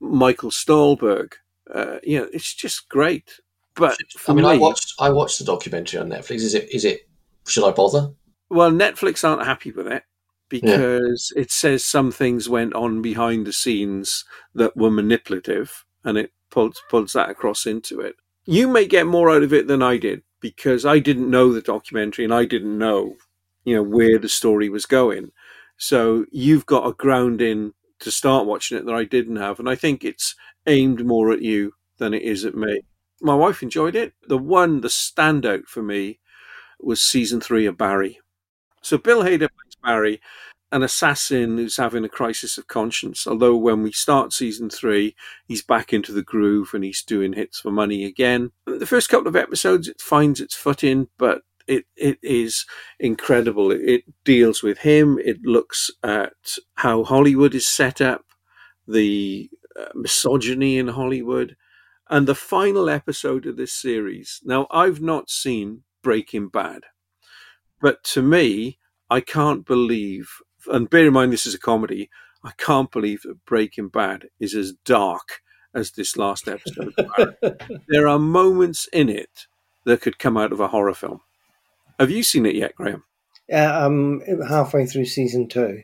Michael 0.00 0.50
Stuhlbarg. 0.50 1.34
Uh, 1.72 1.98
you 2.02 2.18
know, 2.18 2.28
it's 2.32 2.54
just 2.54 2.88
great. 2.88 3.40
But 3.76 3.96
I 4.26 4.32
mean, 4.32 4.44
me, 4.44 4.50
I 4.50 4.56
watched. 4.56 4.94
I 4.98 5.10
watched 5.10 5.38
the 5.38 5.44
documentary 5.44 6.00
on 6.00 6.08
Netflix. 6.08 6.36
Is 6.36 6.54
it? 6.54 6.72
Is 6.72 6.84
it? 6.84 7.08
Should 7.46 7.64
I 7.64 7.70
bother? 7.70 8.12
Well, 8.50 8.72
Netflix 8.72 9.28
aren't 9.28 9.46
happy 9.46 9.70
with 9.70 9.86
it 9.86 10.02
because 10.48 11.32
it 11.36 11.50
says 11.50 11.84
some 11.84 12.10
things 12.10 12.48
went 12.48 12.74
on 12.74 13.02
behind 13.02 13.46
the 13.46 13.52
scenes 13.52 14.24
that 14.54 14.76
were 14.76 14.90
manipulative, 14.90 15.84
and 16.04 16.18
it 16.18 16.32
pulls 16.50 16.82
pulls 16.88 17.12
that 17.12 17.30
across 17.30 17.66
into 17.66 18.00
it. 18.00 18.16
You 18.44 18.68
may 18.68 18.86
get 18.86 19.06
more 19.06 19.30
out 19.30 19.42
of 19.42 19.52
it 19.52 19.66
than 19.66 19.82
I 19.82 19.98
did 19.98 20.22
because 20.40 20.86
I 20.86 20.98
didn't 20.98 21.30
know 21.30 21.52
the 21.52 21.60
documentary 21.60 22.24
and 22.24 22.32
I 22.32 22.44
didn't 22.44 22.78
know, 22.78 23.16
you 23.64 23.74
know, 23.74 23.82
where 23.82 24.18
the 24.18 24.28
story 24.28 24.68
was 24.68 24.86
going. 24.86 25.32
So 25.76 26.24
you've 26.30 26.66
got 26.66 26.86
a 26.86 26.92
grounding 26.92 27.74
to 28.00 28.10
start 28.10 28.46
watching 28.46 28.78
it 28.78 28.86
that 28.86 28.94
I 28.94 29.04
didn't 29.04 29.36
have, 29.36 29.58
and 29.58 29.68
I 29.68 29.74
think 29.74 30.04
it's 30.04 30.34
aimed 30.66 31.04
more 31.04 31.32
at 31.32 31.42
you 31.42 31.74
than 31.98 32.14
it 32.14 32.22
is 32.22 32.44
at 32.44 32.54
me. 32.54 32.80
My 33.20 33.34
wife 33.34 33.62
enjoyed 33.62 33.96
it. 33.96 34.14
The 34.28 34.38
one, 34.38 34.80
the 34.80 34.88
standout 34.88 35.66
for 35.66 35.82
me, 35.82 36.20
was 36.80 37.00
season 37.00 37.40
three 37.40 37.66
of 37.66 37.76
Barry. 37.76 38.20
So 38.82 38.96
Bill 38.98 39.24
Hader 39.24 39.48
Barry, 39.82 40.20
an 40.70 40.82
assassin 40.82 41.56
who's 41.56 41.76
having 41.76 42.04
a 42.04 42.08
crisis 42.08 42.58
of 42.58 42.66
conscience. 42.66 43.26
Although 43.26 43.56
when 43.56 43.82
we 43.82 43.92
start 43.92 44.32
season 44.32 44.68
three, 44.68 45.14
he's 45.46 45.62
back 45.62 45.92
into 45.92 46.12
the 46.12 46.22
groove 46.22 46.70
and 46.74 46.84
he's 46.84 47.02
doing 47.02 47.32
hits 47.32 47.60
for 47.60 47.70
money 47.70 48.04
again. 48.04 48.50
The 48.66 48.86
first 48.86 49.08
couple 49.08 49.28
of 49.28 49.36
episodes, 49.36 49.88
it 49.88 50.00
finds 50.00 50.40
its 50.40 50.54
footing, 50.54 51.08
but 51.16 51.42
it, 51.66 51.84
it 51.96 52.18
is 52.22 52.66
incredible. 52.98 53.70
It, 53.70 54.04
deals 54.24 54.62
with 54.62 54.78
him. 54.78 55.18
It 55.24 55.42
looks 55.42 55.90
at 56.02 56.32
how 56.74 57.04
Hollywood 57.04 57.54
is 57.54 57.66
set 57.66 58.00
up, 58.00 58.24
the 58.86 59.48
uh, 59.78 59.88
misogyny 59.94 60.78
in 60.78 60.88
Hollywood, 60.88 61.56
and 62.10 62.26
the 62.26 62.34
final 62.34 62.90
episode 62.90 63.46
of 63.46 63.56
this 63.56 63.72
series. 63.72 64.40
Now, 64.44 64.66
I've 64.70 65.00
not 65.00 65.30
seen 65.30 65.82
Breaking 66.02 66.48
Bad, 66.48 66.84
but 67.80 68.02
to 68.04 68.22
me, 68.22 68.78
I 69.10 69.20
can't 69.20 69.64
believe, 69.64 70.30
and 70.66 70.90
bear 70.90 71.06
in 71.06 71.12
mind 71.12 71.32
this 71.32 71.46
is 71.46 71.54
a 71.54 71.58
comedy, 71.58 72.10
I 72.44 72.52
can't 72.56 72.90
believe 72.90 73.22
that 73.22 73.44
Breaking 73.44 73.88
Bad 73.88 74.28
is 74.38 74.54
as 74.54 74.72
dark 74.84 75.40
as 75.74 75.92
this 75.92 76.16
last 76.16 76.48
episode. 76.48 76.94
there 77.88 78.08
are 78.08 78.18
moments 78.18 78.88
in 78.92 79.08
it 79.08 79.46
that 79.84 80.00
could 80.00 80.18
come 80.18 80.36
out 80.36 80.52
of 80.52 80.60
a 80.60 80.68
horror 80.68 80.94
film. 80.94 81.20
Have 81.98 82.10
you 82.10 82.22
seen 82.22 82.46
it 82.46 82.54
yet, 82.54 82.74
Graham? 82.74 83.04
Yeah, 83.48 83.84
I'm 83.84 84.22
halfway 84.42 84.86
through 84.86 85.06
season 85.06 85.48
two. 85.48 85.82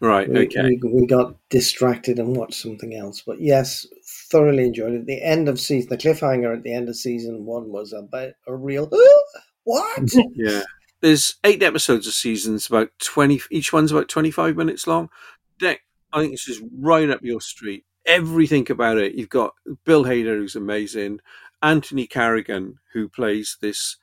Right, 0.00 0.28
We, 0.28 0.46
okay. 0.46 0.78
we, 0.82 0.90
we 0.92 1.06
got 1.06 1.36
distracted 1.48 2.18
and 2.18 2.36
watched 2.36 2.60
something 2.60 2.94
else. 2.94 3.22
But 3.26 3.40
yes, 3.40 3.86
thoroughly 4.30 4.64
enjoyed 4.64 4.92
it. 4.92 5.06
The 5.06 5.22
end 5.22 5.48
of 5.48 5.58
season, 5.58 5.88
the 5.88 5.96
cliffhanger 5.96 6.54
at 6.54 6.62
the 6.62 6.74
end 6.74 6.88
of 6.88 6.96
season 6.96 7.46
one 7.46 7.70
was 7.70 7.92
about 7.92 8.32
a 8.46 8.54
real 8.54 8.90
what? 9.64 10.14
yeah. 10.34 10.62
There's 11.00 11.36
eight 11.44 11.62
episodes 11.62 12.06
of 12.06 12.14
seasons, 12.14 12.66
about 12.68 12.90
20, 13.02 13.40
each 13.50 13.72
one's 13.72 13.92
about 13.92 14.08
25 14.08 14.56
minutes 14.56 14.86
long. 14.86 15.10
Deck, 15.58 15.80
I 16.12 16.20
think 16.20 16.32
it's 16.32 16.46
just 16.46 16.62
right 16.78 17.10
up 17.10 17.20
your 17.22 17.40
street. 17.40 17.84
Everything 18.06 18.70
about 18.70 18.98
it. 18.98 19.14
You've 19.14 19.28
got 19.28 19.54
Bill 19.84 20.04
Hader, 20.04 20.36
who's 20.38 20.56
amazing, 20.56 21.20
Anthony 21.62 22.06
Carrigan, 22.06 22.78
who 22.92 23.08
plays 23.08 23.56
this 23.60 23.96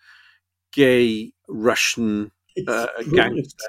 gay 0.71 1.33
Russian 1.47 2.31
uh, 2.67 2.87
gangster, 3.13 3.67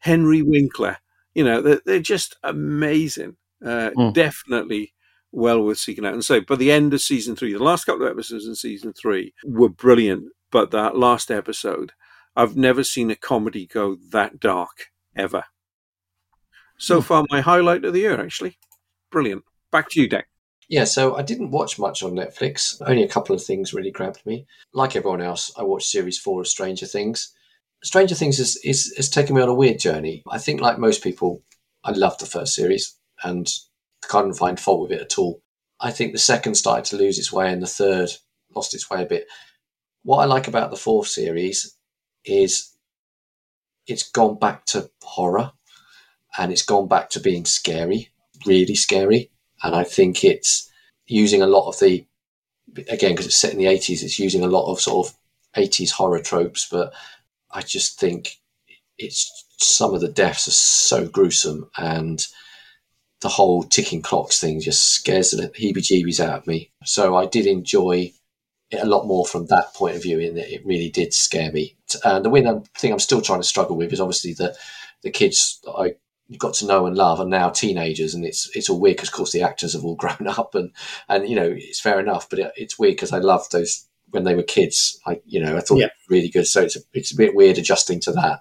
Henry 0.00 0.42
Winkler. 0.42 0.98
You 1.34 1.44
know, 1.44 1.60
they're, 1.62 1.80
they're 1.86 2.00
just 2.00 2.36
amazing. 2.42 3.36
Uh, 3.64 3.90
Mm. 3.96 4.14
Definitely 4.14 4.94
well 5.32 5.62
worth 5.62 5.78
seeking 5.78 6.06
out. 6.06 6.14
And 6.14 6.24
so, 6.24 6.40
by 6.40 6.56
the 6.56 6.70
end 6.72 6.94
of 6.94 7.00
season 7.00 7.36
three, 7.36 7.52
the 7.52 7.62
last 7.62 7.84
couple 7.84 8.04
of 8.06 8.10
episodes 8.10 8.46
in 8.46 8.54
season 8.54 8.92
three 8.92 9.34
were 9.44 9.68
brilliant. 9.68 10.26
But 10.50 10.70
that 10.70 10.96
last 10.96 11.30
episode, 11.30 11.92
I've 12.38 12.56
never 12.56 12.84
seen 12.84 13.10
a 13.10 13.16
comedy 13.16 13.66
go 13.66 13.96
that 14.12 14.38
dark 14.38 14.92
ever. 15.16 15.42
So 16.78 17.00
hmm. 17.00 17.06
far, 17.06 17.26
my 17.30 17.40
highlight 17.40 17.84
of 17.84 17.92
the 17.92 17.98
year, 18.00 18.20
actually. 18.20 18.56
Brilliant. 19.10 19.42
Back 19.72 19.90
to 19.90 20.00
you, 20.00 20.08
Deck. 20.08 20.28
Yeah, 20.68 20.84
so 20.84 21.16
I 21.16 21.22
didn't 21.22 21.50
watch 21.50 21.80
much 21.80 22.00
on 22.02 22.12
Netflix. 22.12 22.80
Only 22.86 23.02
a 23.02 23.08
couple 23.08 23.34
of 23.34 23.42
things 23.42 23.74
really 23.74 23.90
grabbed 23.90 24.24
me. 24.24 24.46
Like 24.72 24.94
everyone 24.94 25.20
else, 25.20 25.50
I 25.58 25.64
watched 25.64 25.88
series 25.88 26.16
four 26.16 26.40
of 26.40 26.46
Stranger 26.46 26.86
Things. 26.86 27.34
Stranger 27.82 28.14
Things 28.14 28.38
is, 28.38 28.56
is, 28.64 28.92
is 28.96 29.10
taken 29.10 29.34
me 29.34 29.42
on 29.42 29.48
a 29.48 29.54
weird 29.54 29.80
journey. 29.80 30.22
I 30.30 30.38
think, 30.38 30.60
like 30.60 30.78
most 30.78 31.02
people, 31.02 31.42
I 31.82 31.90
loved 31.90 32.20
the 32.20 32.26
first 32.26 32.54
series 32.54 32.96
and 33.24 33.48
couldn't 34.02 34.34
find 34.34 34.60
fault 34.60 34.82
with 34.82 34.92
it 34.92 35.02
at 35.02 35.18
all. 35.18 35.42
I 35.80 35.90
think 35.90 36.12
the 36.12 36.18
second 36.18 36.54
started 36.54 36.84
to 36.86 36.96
lose 36.96 37.18
its 37.18 37.32
way 37.32 37.52
and 37.52 37.60
the 37.62 37.66
third 37.66 38.10
lost 38.54 38.74
its 38.74 38.88
way 38.88 39.02
a 39.02 39.06
bit. 39.06 39.26
What 40.04 40.18
I 40.18 40.26
like 40.26 40.46
about 40.46 40.70
the 40.70 40.76
fourth 40.76 41.08
series 41.08 41.77
is 42.28 42.74
it's 43.86 44.08
gone 44.08 44.38
back 44.38 44.66
to 44.66 44.90
horror 45.02 45.52
and 46.38 46.52
it's 46.52 46.62
gone 46.62 46.88
back 46.88 47.10
to 47.10 47.20
being 47.20 47.44
scary, 47.44 48.10
really 48.46 48.74
scary. 48.74 49.30
And 49.62 49.74
I 49.74 49.84
think 49.84 50.24
it's 50.24 50.70
using 51.06 51.42
a 51.42 51.46
lot 51.46 51.68
of 51.68 51.78
the, 51.80 52.06
again, 52.88 53.12
because 53.12 53.26
it's 53.26 53.36
set 53.36 53.52
in 53.52 53.58
the 53.58 53.64
80s, 53.64 54.02
it's 54.02 54.18
using 54.18 54.44
a 54.44 54.48
lot 54.48 54.70
of 54.70 54.80
sort 54.80 55.08
of 55.08 55.14
80s 55.56 55.90
horror 55.90 56.20
tropes, 56.20 56.68
but 56.70 56.92
I 57.50 57.62
just 57.62 57.98
think 57.98 58.36
it's 58.98 59.46
some 59.58 59.94
of 59.94 60.00
the 60.00 60.08
deaths 60.08 60.46
are 60.48 60.52
so 60.52 61.08
gruesome 61.08 61.70
and 61.76 62.24
the 63.20 63.28
whole 63.28 63.64
ticking 63.64 64.02
clocks 64.02 64.38
thing 64.38 64.60
just 64.60 64.84
scares 64.84 65.30
the 65.30 65.48
heebie 65.48 65.78
jeebies 65.78 66.20
out 66.20 66.38
of 66.38 66.46
me. 66.46 66.70
So 66.84 67.16
I 67.16 67.26
did 67.26 67.46
enjoy 67.46 68.12
a 68.72 68.86
lot 68.86 69.06
more 69.06 69.24
from 69.24 69.46
that 69.46 69.72
point 69.74 69.96
of 69.96 70.02
view 70.02 70.18
in 70.18 70.34
that 70.34 70.52
it 70.52 70.64
really 70.64 70.90
did 70.90 71.14
scare 71.14 71.50
me. 71.52 71.76
And 72.04 72.14
uh, 72.14 72.20
the 72.20 72.30
one 72.30 72.62
thing 72.76 72.92
I'm 72.92 72.98
still 72.98 73.22
trying 73.22 73.40
to 73.40 73.46
struggle 73.46 73.76
with 73.76 73.92
is 73.92 74.00
obviously 74.00 74.34
the, 74.34 74.56
the 75.02 75.10
kids 75.10 75.60
that 75.64 75.72
I 75.72 75.94
got 76.36 76.52
to 76.54 76.66
know 76.66 76.84
and 76.86 76.94
love 76.96 77.20
are 77.20 77.26
now 77.26 77.48
teenagers 77.48 78.12
and 78.12 78.22
it's 78.24 78.54
it's 78.54 78.68
all 78.68 78.78
weird 78.78 78.96
because 78.96 79.08
of 79.08 79.14
course 79.14 79.32
the 79.32 79.40
actors 79.40 79.72
have 79.72 79.84
all 79.84 79.94
grown 80.02 80.26
up 80.28 80.54
and 80.54 80.72
and 81.08 81.26
you 81.26 81.34
know 81.34 81.50
it's 81.56 81.80
fair 81.80 81.98
enough 81.98 82.28
but 82.28 82.38
it, 82.38 82.52
it's 82.56 82.78
weird 82.78 82.96
because 82.96 83.12
I 83.12 83.18
loved 83.18 83.52
those 83.52 83.86
when 84.10 84.24
they 84.24 84.34
were 84.34 84.42
kids 84.42 85.00
I 85.06 85.20
you 85.24 85.40
know 85.42 85.56
I 85.56 85.60
thought 85.60 85.78
Yeah. 85.78 85.88
really 86.10 86.28
good 86.28 86.46
so 86.46 86.60
it's 86.60 86.76
a, 86.76 86.80
it's 86.92 87.12
a 87.12 87.16
bit 87.16 87.34
weird 87.34 87.56
adjusting 87.56 88.00
to 88.00 88.12
that 88.12 88.40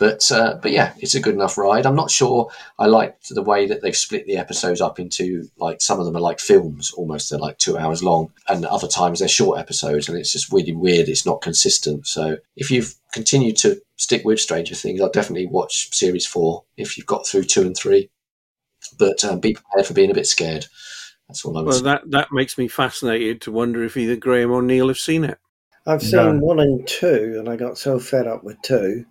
but 0.00 0.32
uh, 0.32 0.58
but 0.62 0.72
yeah 0.72 0.94
it's 0.98 1.14
a 1.14 1.20
good 1.20 1.34
enough 1.34 1.58
ride. 1.58 1.84
I'm 1.84 1.94
not 1.94 2.10
sure 2.10 2.50
I 2.78 2.86
liked 2.86 3.28
the 3.28 3.42
way 3.42 3.66
that 3.66 3.82
they've 3.82 3.94
split 3.94 4.26
the 4.26 4.38
episodes 4.38 4.80
up 4.80 4.98
into 4.98 5.48
like 5.58 5.82
some 5.82 6.00
of 6.00 6.06
them 6.06 6.16
are 6.16 6.20
like 6.20 6.40
films 6.40 6.90
almost 6.92 7.28
they're 7.28 7.38
like 7.38 7.58
two 7.58 7.76
hours 7.76 8.02
long 8.02 8.32
and 8.48 8.64
other 8.64 8.88
times 8.88 9.18
they're 9.18 9.28
short 9.28 9.58
episodes 9.58 10.08
and 10.08 10.16
it's 10.16 10.32
just 10.32 10.50
really 10.50 10.72
weird 10.72 11.08
it's 11.08 11.26
not 11.26 11.42
consistent. 11.42 12.06
So 12.06 12.38
if 12.56 12.70
you've 12.70 12.94
continued 13.12 13.58
to 13.58 13.80
stick 13.96 14.24
with 14.24 14.40
Stranger 14.40 14.74
Things 14.74 15.02
I'll 15.02 15.10
definitely 15.10 15.46
watch 15.46 15.94
series 15.94 16.26
four 16.26 16.64
if 16.78 16.96
you've 16.96 17.06
got 17.06 17.26
through 17.26 17.44
two 17.44 17.62
and 17.62 17.76
three. 17.76 18.10
But 18.98 19.22
um, 19.26 19.40
be 19.40 19.52
prepared 19.52 19.86
for 19.86 19.92
being 19.92 20.10
a 20.10 20.14
bit 20.14 20.26
scared. 20.26 20.64
That's 21.28 21.44
all 21.44 21.58
I 21.58 21.60
would 21.60 21.68
Well, 21.68 21.82
that, 21.82 22.10
that 22.10 22.32
makes 22.32 22.56
me 22.56 22.66
fascinated 22.66 23.42
to 23.42 23.52
wonder 23.52 23.84
if 23.84 23.98
either 23.98 24.16
Graham 24.16 24.50
or 24.50 24.62
Neil 24.62 24.88
have 24.88 24.96
seen 24.96 25.24
it. 25.24 25.38
I've 25.86 26.02
seen 26.02 26.40
one 26.40 26.58
and 26.58 26.88
two, 26.88 27.36
and 27.38 27.48
I 27.48 27.56
got 27.56 27.76
so 27.76 27.98
fed 27.98 28.26
up 28.26 28.42
with 28.42 28.60
two 28.62 29.04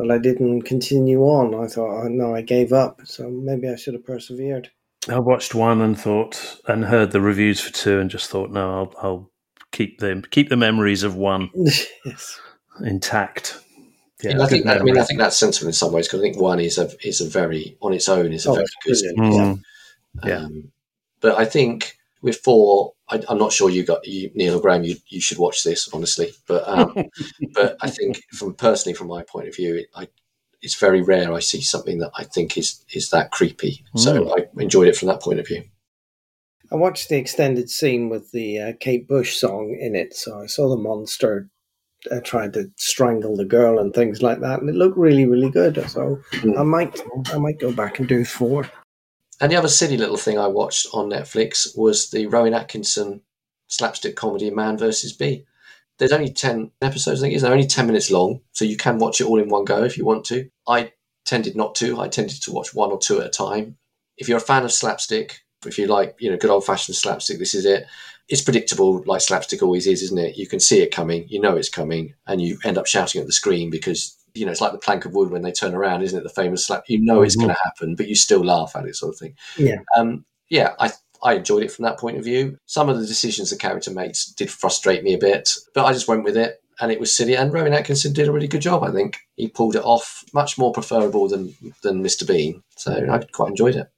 that 0.00 0.10
I 0.10 0.18
didn't 0.18 0.62
continue 0.62 1.22
on. 1.22 1.54
I 1.54 1.66
thought, 1.66 2.04
oh, 2.04 2.08
no, 2.08 2.34
I 2.34 2.42
gave 2.42 2.72
up. 2.72 3.00
So 3.04 3.28
maybe 3.30 3.68
I 3.68 3.76
should 3.76 3.94
have 3.94 4.04
persevered. 4.04 4.70
I 5.08 5.18
watched 5.18 5.54
one 5.54 5.80
and 5.80 5.98
thought 5.98 6.60
and 6.66 6.84
heard 6.84 7.10
the 7.10 7.20
reviews 7.20 7.60
for 7.60 7.72
two 7.72 8.00
and 8.00 8.10
just 8.10 8.30
thought, 8.30 8.50
no, 8.50 8.70
I'll, 8.70 8.94
I'll 9.02 9.30
keep 9.72 10.00
them 10.00 10.22
keep 10.30 10.48
the 10.48 10.56
memories 10.56 11.02
of 11.02 11.16
one 11.16 11.48
yes. 12.04 12.40
intact. 12.84 13.58
Yeah, 14.22 14.36
Yeah, 14.36 14.42
I 14.42 14.46
think 14.46 14.66
that, 14.66 14.80
I 14.80 14.82
mean. 14.82 14.98
I 14.98 15.04
think 15.04 15.18
that's 15.20 15.38
sensible 15.38 15.68
in 15.68 15.72
some 15.72 15.92
ways 15.92 16.06
because 16.06 16.20
I 16.20 16.22
think 16.24 16.38
one 16.38 16.60
is 16.60 16.76
a 16.76 16.90
is 17.02 17.20
a 17.20 17.28
very 17.28 17.76
on 17.80 17.94
its 17.94 18.08
own 18.08 18.32
is 18.32 18.46
a 18.46 18.50
Oh, 18.50 18.54
very 18.54 18.66
good 18.84 18.96
brilliant. 19.16 19.18
Mm. 19.18 19.62
Yeah. 20.26 20.36
Um, 20.36 20.72
but 21.20 21.38
I 21.38 21.44
think 21.44 21.96
with 22.22 22.36
four, 22.36 22.92
I, 23.08 23.22
I'm 23.28 23.38
not 23.38 23.52
sure 23.52 23.70
you 23.70 23.84
got 23.84 24.06
you, 24.06 24.30
Neil 24.34 24.56
or 24.56 24.60
Graham. 24.60 24.84
You, 24.84 24.96
you 25.08 25.20
should 25.20 25.38
watch 25.38 25.64
this 25.64 25.88
honestly. 25.92 26.32
But 26.46 26.68
um, 26.68 26.94
but 27.54 27.76
I 27.80 27.90
think 27.90 28.22
from 28.32 28.54
personally 28.54 28.94
from 28.94 29.08
my 29.08 29.22
point 29.22 29.48
of 29.48 29.56
view, 29.56 29.76
it, 29.76 29.86
I, 29.94 30.08
it's 30.62 30.78
very 30.78 31.02
rare 31.02 31.32
I 31.32 31.40
see 31.40 31.60
something 31.60 31.98
that 31.98 32.12
I 32.16 32.24
think 32.24 32.58
is 32.58 32.84
is 32.92 33.10
that 33.10 33.30
creepy. 33.30 33.84
So 33.96 34.34
I 34.36 34.46
enjoyed 34.60 34.88
it 34.88 34.96
from 34.96 35.08
that 35.08 35.22
point 35.22 35.40
of 35.40 35.46
view. 35.46 35.64
I 36.72 36.76
watched 36.76 37.08
the 37.08 37.16
extended 37.16 37.68
scene 37.68 38.08
with 38.08 38.30
the 38.30 38.58
uh, 38.60 38.72
Kate 38.78 39.08
Bush 39.08 39.36
song 39.36 39.76
in 39.80 39.96
it, 39.96 40.14
so 40.14 40.40
I 40.40 40.46
saw 40.46 40.68
the 40.68 40.76
monster 40.76 41.48
uh, 42.10 42.20
trying 42.20 42.52
to 42.52 42.70
strangle 42.76 43.36
the 43.36 43.44
girl 43.44 43.78
and 43.78 43.92
things 43.92 44.22
like 44.22 44.40
that, 44.40 44.60
and 44.60 44.68
it 44.68 44.76
looked 44.76 44.96
really, 44.96 45.26
really 45.26 45.50
good. 45.50 45.84
So 45.90 46.20
I 46.56 46.62
might, 46.62 47.00
I 47.32 47.38
might 47.38 47.58
go 47.58 47.72
back 47.72 47.98
and 47.98 48.08
do 48.08 48.24
four. 48.24 48.70
And 49.40 49.50
the 49.50 49.56
other 49.56 49.68
silly 49.68 49.96
little 49.96 50.18
thing 50.18 50.38
I 50.38 50.46
watched 50.48 50.88
on 50.92 51.08
Netflix 51.08 51.76
was 51.76 52.10
the 52.10 52.26
Rowan 52.26 52.54
Atkinson 52.54 53.22
slapstick 53.68 54.14
comedy 54.14 54.50
Man 54.50 54.76
vs. 54.76 55.12
Bee. 55.14 55.46
There's 55.98 56.12
only 56.12 56.30
10 56.30 56.70
episodes, 56.82 57.20
I 57.20 57.24
think 57.24 57.32
it 57.32 57.36
is. 57.36 57.42
They're 57.42 57.52
only 57.52 57.66
10 57.66 57.86
minutes 57.86 58.10
long, 58.10 58.40
so 58.52 58.64
you 58.64 58.76
can 58.76 58.98
watch 58.98 59.20
it 59.20 59.26
all 59.26 59.38
in 59.38 59.48
one 59.48 59.64
go 59.64 59.84
if 59.84 59.96
you 59.96 60.04
want 60.04 60.24
to. 60.26 60.50
I 60.66 60.92
tended 61.24 61.56
not 61.56 61.74
to. 61.76 62.00
I 62.00 62.08
tended 62.08 62.42
to 62.42 62.52
watch 62.52 62.74
one 62.74 62.90
or 62.90 62.98
two 62.98 63.20
at 63.20 63.26
a 63.26 63.30
time. 63.30 63.76
If 64.16 64.28
you're 64.28 64.38
a 64.38 64.42
fan 64.42 64.64
of 64.64 64.72
slapstick, 64.72 65.40
if 65.66 65.78
you 65.78 65.86
like, 65.86 66.16
you 66.18 66.30
know, 66.30 66.36
good 66.36 66.50
old 66.50 66.64
fashioned 66.64 66.96
slapstick, 66.96 67.38
this 67.38 67.54
is 67.54 67.64
it. 67.64 67.86
It's 68.28 68.42
predictable, 68.42 69.02
like 69.06 69.20
slapstick 69.20 69.62
always 69.62 69.86
is, 69.86 70.02
isn't 70.02 70.18
it? 70.18 70.36
You 70.36 70.46
can 70.46 70.60
see 70.60 70.80
it 70.80 70.94
coming, 70.94 71.26
you 71.28 71.40
know 71.40 71.56
it's 71.56 71.68
coming, 71.68 72.14
and 72.26 72.40
you 72.40 72.58
end 72.64 72.78
up 72.78 72.86
shouting 72.86 73.20
at 73.20 73.26
the 73.26 73.32
screen 73.32 73.70
because 73.70 74.16
you 74.34 74.46
know 74.46 74.52
it's 74.52 74.60
like 74.60 74.72
the 74.72 74.78
plank 74.78 75.04
of 75.04 75.14
wood 75.14 75.30
when 75.30 75.42
they 75.42 75.52
turn 75.52 75.74
around, 75.74 76.02
isn't 76.02 76.18
it? 76.18 76.22
The 76.22 76.28
famous 76.28 76.66
slap. 76.66 76.84
You 76.88 77.00
know 77.00 77.22
it's 77.22 77.36
going 77.36 77.48
to 77.48 77.62
happen, 77.64 77.94
but 77.94 78.08
you 78.08 78.14
still 78.14 78.44
laugh 78.44 78.72
at 78.76 78.86
it, 78.86 78.96
sort 78.96 79.14
of 79.14 79.18
thing. 79.18 79.36
Yeah. 79.56 79.76
Um, 79.96 80.24
yeah, 80.48 80.74
I 80.78 80.92
I 81.22 81.34
enjoyed 81.34 81.62
it 81.62 81.72
from 81.72 81.84
that 81.84 81.98
point 81.98 82.18
of 82.18 82.24
view. 82.24 82.58
Some 82.66 82.88
of 82.88 82.98
the 82.98 83.06
decisions 83.06 83.50
the 83.50 83.56
character 83.56 83.90
makes 83.90 84.26
did 84.26 84.50
frustrate 84.50 85.02
me 85.02 85.14
a 85.14 85.18
bit, 85.18 85.54
but 85.74 85.84
I 85.84 85.92
just 85.92 86.08
went 86.08 86.24
with 86.24 86.36
it, 86.36 86.62
and 86.80 86.90
it 86.90 87.00
was 87.00 87.14
silly. 87.14 87.36
And 87.36 87.52
Rowan 87.52 87.72
Atkinson 87.72 88.12
did 88.12 88.28
a 88.28 88.32
really 88.32 88.48
good 88.48 88.62
job. 88.62 88.82
I 88.82 88.90
think 88.90 89.18
he 89.36 89.48
pulled 89.48 89.76
it 89.76 89.84
off, 89.84 90.24
much 90.32 90.58
more 90.58 90.72
preferable 90.72 91.28
than 91.28 91.54
than 91.82 92.02
Mr. 92.02 92.26
Bean. 92.26 92.62
So 92.76 92.92
I 92.92 93.18
quite 93.32 93.50
enjoyed 93.50 93.76
it. 93.76 93.88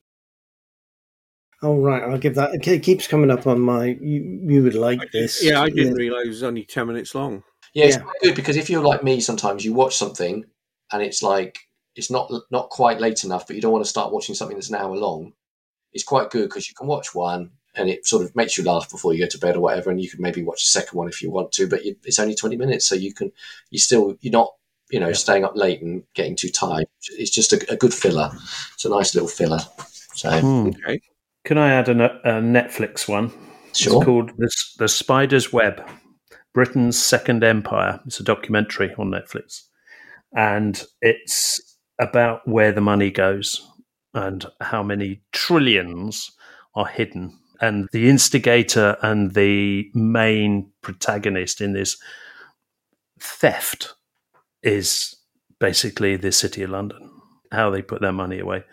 All 1.63 1.79
right, 1.79 2.03
I'll 2.03 2.19
give 2.19 2.35
that. 2.35 2.55
It 2.55 2.83
keeps 2.83 3.07
coming 3.07 3.31
up 3.31 3.47
on 3.47 3.61
my. 3.61 3.97
You, 4.01 4.41
you 4.45 4.63
would 4.65 4.75
like 4.75 5.13
this? 5.13 5.45
Yeah, 5.45 5.63
I 5.63 5.71
didn't 5.71 5.95
realise 5.95 6.27
it 6.27 6.29
was 6.29 6.43
only 6.43 6.65
10 6.65 6.89
minutes 6.89 7.15
long. 7.15 7.45
Yeah, 7.75 7.87
it's 7.87 7.97
Yeah. 7.97 8.03
quite 8.03 8.21
good 8.23 8.35
because 8.35 8.57
if 8.57 8.69
you're 8.69 8.85
like 8.85 9.03
me, 9.03 9.21
sometimes 9.21 9.65
you 9.65 9.73
watch 9.73 9.97
something 9.97 10.45
and 10.93 11.03
it's 11.03 11.23
like 11.23 11.59
it's 11.95 12.11
not 12.11 12.33
not 12.51 12.71
quite 12.71 13.01
late 13.01 13.25
enough, 13.25 13.47
but 13.47 13.57
you 13.57 13.63
don't 13.63 13.73
want 13.73 13.85
to 13.85 13.89
start 13.91 14.13
watching 14.13 14.35
something 14.35 14.57
that's 14.57 14.69
an 14.71 14.77
hour 14.77 14.97
long. 14.97 15.33
It's 15.93 16.05
quite 16.05 16.31
good 16.31 16.49
because 16.49 16.69
you 16.69 16.75
can 16.75 16.87
watch 16.87 17.15
one 17.15 17.51
and 17.75 17.89
it 17.89 18.07
sort 18.07 18.23
of 18.25 18.37
makes 18.37 18.59
you 18.59 18.65
laugh 18.65 18.91
before 18.91 19.15
you 19.15 19.21
go 19.25 19.29
to 19.29 19.39
bed 19.39 19.57
or 19.57 19.61
whatever, 19.61 19.91
and 19.91 20.01
you 20.01 20.11
can 20.11 20.21
maybe 20.21 20.43
watch 20.43 20.63
a 20.63 20.67
second 20.67 20.97
one 20.97 21.09
if 21.09 21.23
you 21.23 21.31
want 21.31 21.53
to, 21.53 21.67
but 21.67 21.85
you, 21.85 21.97
it's 22.05 22.19
only 22.19 22.35
twenty 22.35 22.57
minutes, 22.57 22.87
so 22.87 22.95
you 22.95 23.15
can 23.15 23.33
you 23.71 23.79
still 23.79 24.17
you're 24.21 24.33
not 24.33 24.53
you 24.91 25.01
know 25.01 25.13
staying 25.13 25.45
up 25.45 25.57
late 25.57 25.81
and 25.81 26.03
getting 26.15 26.37
too 26.37 26.51
tired. 26.51 26.87
It's 27.19 27.31
just 27.31 27.53
a, 27.53 27.73
a 27.73 27.77
good 27.77 27.95
filler. 27.95 28.31
It's 28.75 28.85
a 28.85 28.91
nice 28.91 29.15
little 29.15 29.29
filler. 29.29 29.61
So 30.15 30.31
Hmm. 30.41 30.69
Okay. 30.69 31.01
Can 31.45 31.59
I 31.59 31.73
add 31.73 31.89
a, 31.89 31.93
a 32.25 32.41
Netflix 32.41 33.09
one? 33.09 33.31
Sure. 33.75 33.97
It's 33.97 34.05
called 34.05 34.31
the, 34.37 34.51
the 34.79 34.89
Spider's 34.89 35.53
Web, 35.53 35.83
Britain's 36.55 37.03
Second 37.03 37.43
Empire. 37.45 38.01
It's 38.07 38.21
a 38.21 38.25
documentary 38.25 38.95
on 38.99 39.11
Netflix, 39.11 39.63
and 40.37 40.83
it's 41.01 41.77
about 42.01 42.47
where 42.47 42.73
the 42.73 42.81
money 42.81 43.11
goes 43.11 43.67
and 44.15 44.45
how 44.61 44.83
many 44.83 45.23
trillions 45.33 46.31
are 46.75 46.87
hidden. 46.87 47.39
And 47.61 47.89
the 47.93 48.11
instigator 48.11 48.97
and 49.03 49.35
the 49.35 49.91
main 49.95 50.71
protagonist 50.83 51.61
in 51.61 51.73
this 51.73 51.97
theft 53.21 53.95
is 54.63 55.15
basically 55.61 56.17
the 56.17 56.33
City 56.33 56.63
of 56.63 56.71
London, 56.71 57.11
how 57.53 57.71
they 57.71 57.83
put 57.83 58.01
their 58.01 58.13
money 58.13 58.41
away. 58.41 58.65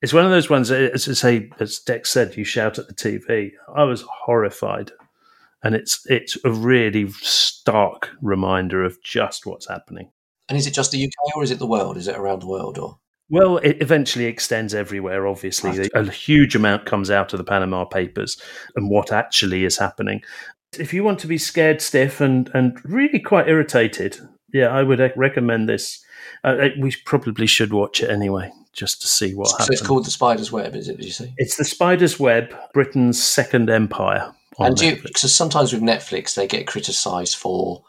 It's 0.00 0.12
one 0.12 0.24
of 0.24 0.30
those 0.30 0.48
ones, 0.48 0.70
as 0.70 1.18
say, 1.18 1.50
as 1.58 1.78
Dex 1.80 2.10
said, 2.10 2.36
you 2.36 2.44
shout 2.44 2.78
at 2.78 2.86
the 2.86 2.94
TV. 2.94 3.50
I 3.74 3.82
was 3.82 4.02
horrified. 4.02 4.92
And 5.62 5.74
it's 5.74 6.00
it's 6.06 6.36
a 6.44 6.50
really 6.50 7.10
stark 7.10 8.10
reminder 8.22 8.84
of 8.84 9.02
just 9.02 9.46
what's 9.46 9.68
happening. 9.68 10.10
and 10.48 10.56
is 10.58 10.66
it 10.66 10.74
just 10.74 10.92
the 10.92 11.04
UK 11.04 11.36
or 11.36 11.42
is 11.42 11.50
it 11.50 11.58
the 11.58 11.66
world? 11.66 11.96
Is 11.96 12.08
it 12.08 12.16
around 12.16 12.42
the 12.42 12.46
world 12.46 12.78
or? 12.78 12.98
Well, 13.28 13.56
it 13.58 13.78
eventually 13.80 14.26
extends 14.26 14.72
everywhere, 14.72 15.26
obviously. 15.26 15.88
A 15.94 16.08
huge 16.08 16.54
amount 16.54 16.86
comes 16.86 17.10
out 17.10 17.32
of 17.32 17.38
the 17.38 17.44
Panama 17.44 17.84
Papers 17.84 18.40
and 18.76 18.88
what 18.88 19.10
actually 19.10 19.64
is 19.64 19.76
happening. 19.78 20.22
If 20.78 20.94
you 20.94 21.02
want 21.02 21.18
to 21.20 21.26
be 21.26 21.36
scared 21.38 21.82
stiff 21.82 22.20
and, 22.20 22.48
and 22.54 22.78
really 22.84 23.18
quite 23.18 23.48
irritated, 23.48 24.16
yeah, 24.52 24.68
I 24.68 24.84
would 24.84 25.00
recommend 25.16 25.68
this. 25.68 26.04
Uh, 26.44 26.68
we 26.78 26.94
probably 27.04 27.48
should 27.48 27.72
watch 27.72 28.00
it 28.00 28.10
anyway, 28.10 28.52
just 28.72 29.00
to 29.00 29.08
see 29.08 29.34
what 29.34 29.48
So 29.48 29.56
happens. 29.58 29.80
it's 29.80 29.88
called 29.88 30.06
the 30.06 30.10
Spider's 30.12 30.52
Web, 30.52 30.76
is 30.76 30.88
it? 30.88 30.96
Did 30.98 31.06
you 31.06 31.10
say? 31.12 31.34
It's 31.36 31.56
the 31.56 31.64
Spider's 31.64 32.20
Web, 32.20 32.54
Britain's 32.74 33.20
Second 33.20 33.68
Empire. 33.70 34.32
And 34.58 34.76
do 34.76 34.86
you, 34.86 34.92
Netflix. 34.96 35.02
because 35.04 35.34
sometimes 35.34 35.72
with 35.72 35.82
Netflix 35.82 36.34
they 36.34 36.46
get 36.46 36.66
criticised 36.66 37.36
for 37.36 37.84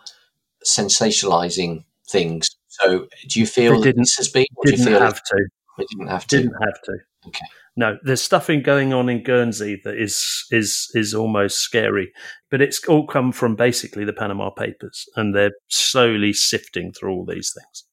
sensationalizing 0.65 1.83
things. 2.09 2.49
So 2.67 3.07
do 3.27 3.39
you 3.39 3.45
feel 3.45 3.79
that 3.79 3.83
didn't- 3.85 4.01
this 4.03 4.15
has 4.17 4.27
been? 4.27 4.45
Or 4.55 4.65
do 4.65 4.71
you 4.71 4.77
didn't 4.77 4.91
feel 4.91 4.99
have 5.01 5.23
to. 5.23 5.47
Didn't 5.77 6.07
have 6.07 6.27
to. 6.27 6.37
Didn't 6.37 6.55
have 6.63 6.81
to. 6.83 6.97
Okay. 7.27 7.45
No, 7.75 7.97
there's 8.03 8.21
stuff 8.23 8.49
in 8.49 8.63
going 8.63 8.91
on 8.91 9.07
in 9.07 9.21
Guernsey 9.23 9.79
that 9.83 9.95
is 9.95 10.45
is 10.49 10.89
is 10.95 11.13
almost 11.13 11.59
scary, 11.59 12.11
but 12.49 12.61
it's 12.61 12.83
all 12.87 13.05
come 13.05 13.31
from 13.31 13.55
basically 13.55 14.03
the 14.03 14.13
Panama 14.13 14.49
Papers, 14.49 15.05
and 15.15 15.35
they're 15.35 15.51
slowly 15.67 16.33
sifting 16.33 16.91
through 16.91 17.11
all 17.13 17.25
these 17.25 17.53
things, 17.55 17.83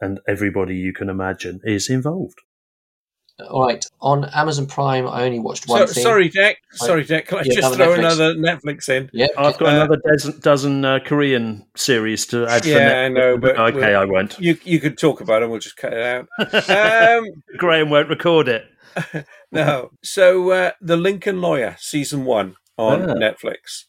and 0.00 0.20
everybody 0.26 0.76
you 0.76 0.94
can 0.94 1.10
imagine 1.10 1.60
is 1.64 1.90
involved. 1.90 2.38
All 3.50 3.66
right. 3.66 3.84
On 4.00 4.24
Amazon 4.26 4.66
Prime, 4.66 5.08
I 5.08 5.24
only 5.24 5.40
watched 5.40 5.66
one 5.68 5.86
So, 5.88 5.92
thing. 5.92 6.02
sorry, 6.04 6.28
Jack. 6.28 6.58
Sorry, 6.74 7.04
Jack. 7.04 7.26
Can 7.26 7.38
I 7.38 7.42
Yeah, 7.44 7.54
just 7.54 7.74
another 7.74 7.76
throw 7.76 7.94
Netflix. 7.96 7.98
another 7.98 8.34
Netflix 8.36 8.88
in? 8.88 9.10
Yeah. 9.12 9.26
I've 9.36 9.58
got 9.58 9.68
Uh, 9.68 9.76
another 9.76 9.96
dozen, 10.08 10.38
dozen 10.40 10.84
uh, 10.84 10.98
Korean 11.04 11.66
series 11.74 12.26
to 12.26 12.46
add. 12.46 12.62
for 12.62 12.68
Yeah, 12.68 13.02
I 13.06 13.08
know, 13.08 13.36
but 13.36 13.58
okay, 13.58 13.74
we'll- 13.76 14.00
I 14.00 14.04
won't. 14.04 14.38
You 14.38 14.56
you 14.62 14.78
could 14.78 14.96
talk 14.98 15.20
about 15.20 15.42
it. 15.42 15.50
We'll 15.50 15.58
just 15.58 15.76
cut 15.76 15.92
it 15.92 16.00
out. 16.00 16.28
um, 17.18 17.24
Graham 17.56 17.90
won't 17.90 18.08
record 18.08 18.46
it. 18.48 18.66
no. 19.52 19.90
So 20.04 20.50
uh, 20.52 20.70
the 20.80 20.96
Lincoln 20.96 21.40
Lawyer 21.40 21.74
season 21.80 22.24
one 22.24 22.54
on 22.78 23.10
Ah. 23.10 23.14
Netflix. 23.14 23.86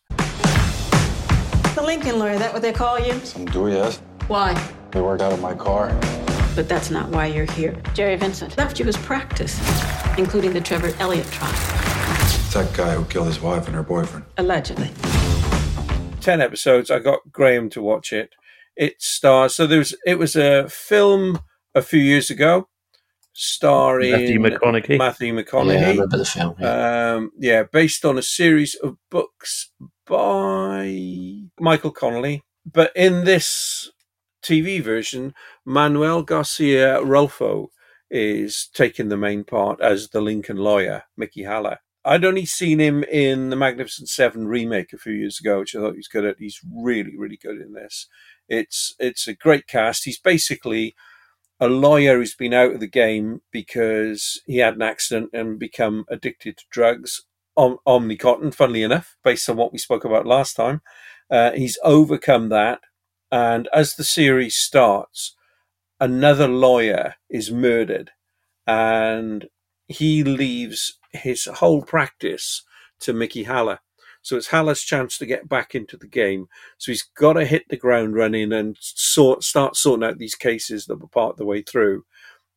The 1.75 1.83
Lincoln 1.83 2.17
lawyer, 2.17 2.39
that 2.39 2.51
what 2.53 2.61
they 2.63 2.71
call 2.73 2.99
you? 2.99 3.13
Some 3.25 3.45
do, 3.45 3.67
yes. 3.69 4.01
Why? 4.27 4.53
They 4.91 5.01
worked 5.01 5.21
out 5.21 5.33
of 5.33 5.41
my 5.41 5.53
car. 5.53 5.89
But 6.55 6.69
that's 6.69 6.89
not 6.89 7.09
why 7.09 7.25
you're 7.27 7.51
here. 7.51 7.75
Jerry 7.93 8.15
Vincent 8.15 8.57
left 8.57 8.79
you 8.79 8.85
as 8.87 8.95
practice, 8.97 9.59
including 10.17 10.53
the 10.53 10.61
Trevor 10.61 10.93
Elliott 10.99 11.27
trial, 11.27 11.51
It's 12.21 12.53
that 12.53 12.73
guy 12.73 12.95
who 12.95 13.03
killed 13.05 13.27
his 13.27 13.41
wife 13.41 13.67
and 13.67 13.75
her 13.75 13.83
boyfriend. 13.83 14.25
allegedly. 14.37 14.89
Ten 16.21 16.41
episodes. 16.41 16.89
I 16.89 16.99
got 16.99 17.19
Graham 17.31 17.69
to 17.71 17.81
watch 17.81 18.13
it. 18.13 18.33
It 18.77 19.01
stars. 19.01 19.53
So 19.55 19.67
there 19.67 19.79
was. 19.79 19.95
It 20.05 20.17
was 20.17 20.35
a 20.35 20.67
film 20.69 21.39
a 21.75 21.81
few 21.81 21.99
years 21.99 22.29
ago, 22.29 22.67
starring 23.33 24.11
Matthew 24.11 24.39
McConaughey. 24.39 24.97
Matthew 24.97 25.33
McConaughey. 25.35 25.73
Yeah, 25.81 25.87
I 25.87 25.91
remember 25.91 26.17
the 26.17 26.25
film. 26.25 26.55
Yeah. 26.59 27.13
Um, 27.15 27.31
yeah, 27.37 27.63
based 27.63 28.05
on 28.05 28.17
a 28.17 28.21
series 28.23 28.75
of 28.75 28.97
books 29.11 29.71
by 30.07 31.41
Michael 31.59 31.91
Connolly. 31.91 32.41
But 32.65 32.91
in 32.95 33.23
this 33.25 33.91
TV 34.45 34.81
version, 34.81 35.33
Manuel 35.65 36.21
Garcia 36.23 36.99
Rulfo 37.01 37.67
is 38.11 38.69
taking 38.73 39.09
the 39.09 39.17
main 39.17 39.43
part 39.43 39.81
as 39.81 40.09
the 40.09 40.21
Lincoln 40.21 40.57
lawyer, 40.57 41.03
Mickey 41.17 41.43
Haller. 41.43 41.79
I'd 42.03 42.23
only 42.23 42.45
seen 42.45 42.79
him 42.79 43.03
in 43.03 43.49
the 43.49 43.55
Magnificent 43.55 44.09
Seven 44.09 44.47
remake 44.47 44.93
a 44.93 44.97
few 44.97 45.13
years 45.13 45.39
ago, 45.39 45.59
which 45.59 45.75
I 45.75 45.79
thought 45.79 45.93
he 45.93 45.97
was 45.97 46.07
good 46.07 46.23
at. 46.25 46.37
He's 46.37 46.59
really, 46.71 47.17
really 47.17 47.37
good 47.37 47.59
in 47.59 47.73
this. 47.73 48.07
It's 48.47 48.93
it's 48.99 49.27
a 49.27 49.33
great 49.33 49.65
cast. 49.65 50.05
He's 50.05 50.19
basically 50.19 50.95
a 51.59 51.67
lawyer 51.67 52.17
who's 52.17 52.35
been 52.35 52.53
out 52.53 52.73
of 52.73 52.79
the 52.79 52.87
game 52.87 53.41
because 53.51 54.41
he 54.45 54.57
had 54.57 54.75
an 54.75 54.83
accident 54.83 55.31
and 55.33 55.57
become 55.57 56.05
addicted 56.09 56.57
to 56.57 56.65
drugs. 56.69 57.21
Om- 57.57 57.77
Omnicontin, 57.87 58.53
funnily 58.53 58.83
enough, 58.83 59.15
based 59.23 59.49
on 59.49 59.57
what 59.57 59.71
we 59.71 59.79
spoke 59.79 60.03
about 60.05 60.27
last 60.27 60.55
time, 60.55 60.81
uh, 61.31 61.51
he's 61.51 61.79
overcome 61.83 62.49
that. 62.49 62.81
And 63.31 63.67
as 63.73 63.95
the 63.95 64.03
series 64.03 64.55
starts, 64.55 65.35
another 65.99 66.47
lawyer 66.47 67.15
is 67.29 67.51
murdered, 67.51 68.11
and 68.67 69.47
he 69.87 70.23
leaves 70.23 70.99
his 71.11 71.45
whole 71.45 71.81
practice 71.81 72.63
to 72.99 73.13
Mickey 73.13 73.43
Haller. 73.43 73.79
So 74.21 74.37
it's 74.37 74.47
Haller's 74.47 74.81
chance 74.81 75.19
to 75.19 75.25
get 75.27 75.47
back 75.47 75.75
into 75.75 75.97
the 75.97 76.07
game. 76.07 76.47
So 76.79 76.91
he's 76.91 77.03
got 77.03 77.33
to 77.33 77.45
hit 77.45 77.65
the 77.69 77.77
ground 77.77 78.15
running 78.15 78.51
and 78.51 78.75
sort 78.79 79.43
start 79.43 79.75
sorting 79.75 80.03
out 80.03 80.17
these 80.17 80.33
cases 80.33 80.85
that 80.85 80.99
were 80.99 81.07
part 81.07 81.33
of 81.33 81.37
the 81.37 81.45
way 81.45 81.61
through. 81.61 82.05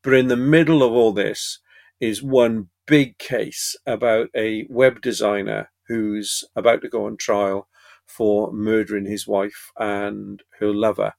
But 0.03 0.15
in 0.15 0.29
the 0.29 0.37
middle 0.37 0.83
of 0.83 0.93
all 0.93 1.13
this 1.13 1.59
is 2.01 2.23
one 2.23 2.69
big 2.87 3.19
case 3.19 3.77
about 3.87 4.31
a 4.35 4.67
web 4.71 5.03
designer 5.03 5.71
who's 5.89 6.43
about 6.57 6.81
to 6.83 6.89
go 6.89 7.05
on 7.05 7.19
trial 7.19 7.69
for 8.09 8.53
murdering 8.53 9.07
his 9.07 9.27
wife 9.27 9.71
and 9.79 10.43
her 10.59 10.73
lover. 10.73 11.15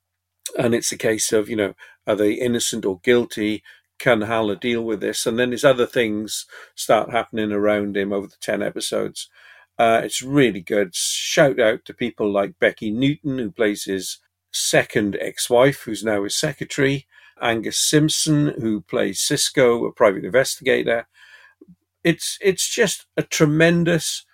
And 0.58 0.74
it's 0.74 0.92
a 0.92 0.98
case 0.98 1.32
of, 1.32 1.50
you 1.50 1.56
know, 1.56 1.74
are 2.08 2.16
they 2.16 2.34
innocent 2.34 2.86
or 2.86 3.00
guilty? 3.00 3.64
Can 4.00 4.22
Haller 4.22 4.56
deal 4.56 4.82
with 4.82 5.00
this? 5.00 5.26
And 5.26 5.38
then 5.38 5.52
these 5.52 5.64
other 5.66 5.86
things 5.86 6.46
start 6.76 7.12
happening 7.12 7.52
around 7.52 7.96
him 7.96 8.12
over 8.12 8.28
the 8.28 8.38
10 8.42 8.64
episodes. 8.64 9.30
Uh, 9.78 10.02
it's 10.04 10.22
really 10.22 10.62
good. 10.62 10.94
Shout 10.94 11.60
out 11.60 11.86
to 11.86 11.94
people 11.94 12.30
like 12.32 12.60
Becky 12.60 12.92
Newton, 12.92 13.38
who 13.38 13.52
plays 13.52 13.86
his 13.86 14.18
second 14.52 15.18
ex 15.22 15.50
wife, 15.50 15.84
who's 15.84 16.04
now 16.04 16.24
his 16.24 16.36
secretary, 16.36 17.08
Angus 17.42 17.80
Sampson, 17.80 18.48
who 18.60 18.82
plays 18.82 19.22
Cisco, 19.22 19.86
a 19.86 19.94
private 19.94 20.26
investigator. 20.26 21.08
It's 22.04 22.38
it's 22.42 22.68
just 22.68 23.06
a 23.16 23.24
tremendous, 23.24 24.26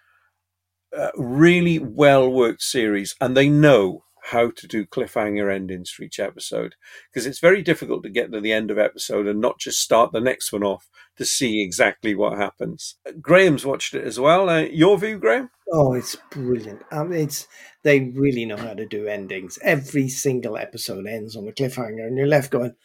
uh, 0.97 1.11
really 1.15 1.79
well 1.79 2.29
worked 2.29 2.61
series, 2.61 3.15
and 3.19 3.35
they 3.35 3.49
know 3.49 4.03
how 4.25 4.49
to 4.49 4.67
do 4.67 4.85
cliffhanger 4.85 5.53
endings 5.53 5.91
for 5.91 6.01
each 6.01 6.19
episode 6.19 6.73
because 7.11 7.27
it's 7.27 7.39
very 7.39 7.61
difficult 7.61 8.01
to 8.01 8.09
get 8.09 8.31
to 8.31 8.41
the 8.41 8.51
end 8.51 8.71
of 8.71 8.79
episode 8.79 9.27
and 9.27 9.39
not 9.39 9.59
just 9.59 9.79
start 9.79 10.11
the 10.11 10.19
next 10.19 10.51
one 10.51 10.63
off 10.63 10.89
to 11.15 11.23
see 11.23 11.61
exactly 11.61 12.15
what 12.15 12.37
happens. 12.37 12.95
Graham's 13.21 13.65
watched 13.65 13.93
it 13.93 14.03
as 14.03 14.19
well. 14.19 14.49
Uh, 14.49 14.61
your 14.61 14.97
view, 14.97 15.19
Graham? 15.19 15.51
Oh, 15.71 15.93
it's 15.93 16.15
brilliant. 16.31 16.81
Mean, 16.91 17.13
it's 17.13 17.47
they 17.83 17.99
really 17.99 18.45
know 18.45 18.57
how 18.57 18.73
to 18.73 18.85
do 18.85 19.07
endings. 19.07 19.59
Every 19.61 20.09
single 20.09 20.57
episode 20.57 21.05
ends 21.07 21.35
on 21.35 21.47
a 21.47 21.51
cliffhanger, 21.51 22.05
and 22.05 22.17
you're 22.17 22.27
left 22.27 22.51
going, 22.51 22.75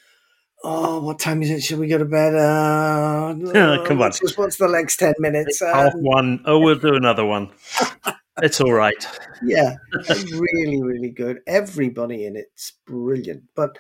"Oh, 0.63 1.01
what 1.01 1.19
time 1.19 1.43
is 1.43 1.51
it? 1.51 1.63
Should 1.63 1.79
we 1.79 1.89
go 1.89 1.99
to 1.99 2.05
bed?" 2.05 2.35
Uh, 2.35 3.35
oh, 3.55 3.85
come 3.87 4.03
on, 4.03 4.13
just 4.13 4.39
what's 4.39 4.57
the 4.57 4.69
next 4.69 4.97
ten 4.97 5.15
minutes? 5.19 5.61
Half 5.61 5.95
um, 5.95 6.03
one. 6.03 6.43
Oh, 6.45 6.59
we'll 6.59 6.79
do 6.79 6.95
another 6.95 7.25
one. 7.25 7.51
it's 8.43 8.61
all 8.61 8.73
right. 8.73 9.07
Yeah, 9.43 9.77
really, 10.09 10.83
really 10.83 11.11
good. 11.11 11.41
Everybody 11.47 12.27
in 12.27 12.37
it's 12.37 12.73
brilliant, 12.87 13.45
but 13.55 13.79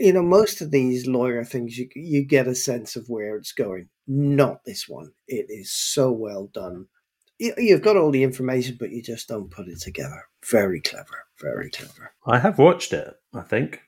you 0.00 0.12
know, 0.12 0.22
most 0.22 0.60
of 0.60 0.70
these 0.70 1.06
lawyer 1.06 1.44
things, 1.44 1.78
you 1.78 1.88
you 1.94 2.24
get 2.24 2.46
a 2.46 2.54
sense 2.54 2.96
of 2.96 3.08
where 3.08 3.36
it's 3.36 3.52
going. 3.52 3.88
Not 4.06 4.64
this 4.64 4.88
one. 4.88 5.12
It 5.26 5.46
is 5.48 5.72
so 5.72 6.10
well 6.10 6.50
done. 6.52 6.86
You've 7.38 7.82
got 7.82 7.96
all 7.96 8.10
the 8.10 8.22
information, 8.22 8.76
but 8.78 8.90
you 8.90 9.02
just 9.02 9.28
don't 9.28 9.50
put 9.50 9.68
it 9.68 9.80
together. 9.80 10.28
Very 10.48 10.80
clever. 10.80 11.26
Very 11.40 11.68
clever. 11.68 12.12
I 12.26 12.38
have 12.38 12.58
watched 12.58 12.92
it. 12.92 13.12
I 13.34 13.42
think 13.42 13.80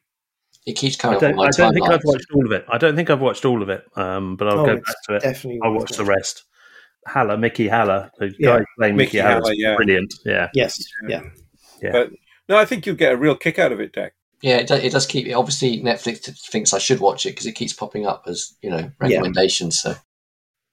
it 0.66 0.72
keeps 0.74 0.96
coming. 0.96 1.16
I 1.16 1.20
don't, 1.20 1.38
I 1.38 1.50
don't 1.50 1.72
think 1.72 1.88
I've 1.88 2.04
watched 2.04 2.26
all 2.34 2.44
of 2.44 2.52
it. 2.52 2.64
I 2.68 2.78
don't 2.78 2.96
think 2.96 3.08
I've 3.10 3.20
watched 3.20 3.44
all 3.44 3.62
of 3.62 3.68
it. 3.68 3.84
Um, 3.96 4.36
but 4.36 4.48
I'll 4.48 4.60
Oh, 4.60 4.66
go 4.66 4.74
back 4.76 4.96
to 5.08 5.14
it. 5.16 5.22
definitely 5.22 5.60
I'll 5.62 5.72
worth 5.72 5.82
watch 5.82 5.96
the 5.96 6.04
rest. 6.04 6.44
Haller, 7.06 7.36
Mickey 7.36 7.68
Haller, 7.68 8.10
the 8.18 8.34
Yeah. 8.38 8.58
guy 8.58 8.64
playing 8.78 8.96
Mickey, 8.96 9.18
Mickey 9.18 9.18
Haller, 9.20 9.40
Haller, 9.40 9.54
yeah. 9.54 9.76
brilliant. 9.76 10.12
Yeah, 10.24 10.48
Yes. 10.54 10.82
Yeah. 11.08 11.22
yeah. 11.80 11.92
But 11.92 12.10
no, 12.48 12.56
I 12.56 12.64
think 12.64 12.84
you'll 12.84 12.96
get 12.96 13.12
a 13.12 13.16
real 13.16 13.36
kick 13.36 13.58
out 13.60 13.70
of 13.72 13.80
it, 13.80 13.92
Deck. 13.92 14.14
Yeah, 14.42 14.56
it 14.56 14.66
does, 14.66 14.82
it 14.82 14.92
does 14.92 15.06
keep. 15.06 15.34
Obviously, 15.34 15.80
Netflix 15.80 16.28
thinks 16.50 16.74
I 16.74 16.78
should 16.78 17.00
watch 17.00 17.24
it 17.24 17.30
because 17.30 17.46
it 17.46 17.52
keeps 17.52 17.72
popping 17.72 18.06
up 18.06 18.24
as 18.26 18.54
you 18.60 18.70
know 18.70 18.90
recommendations. 19.00 19.80
So, 19.80 19.94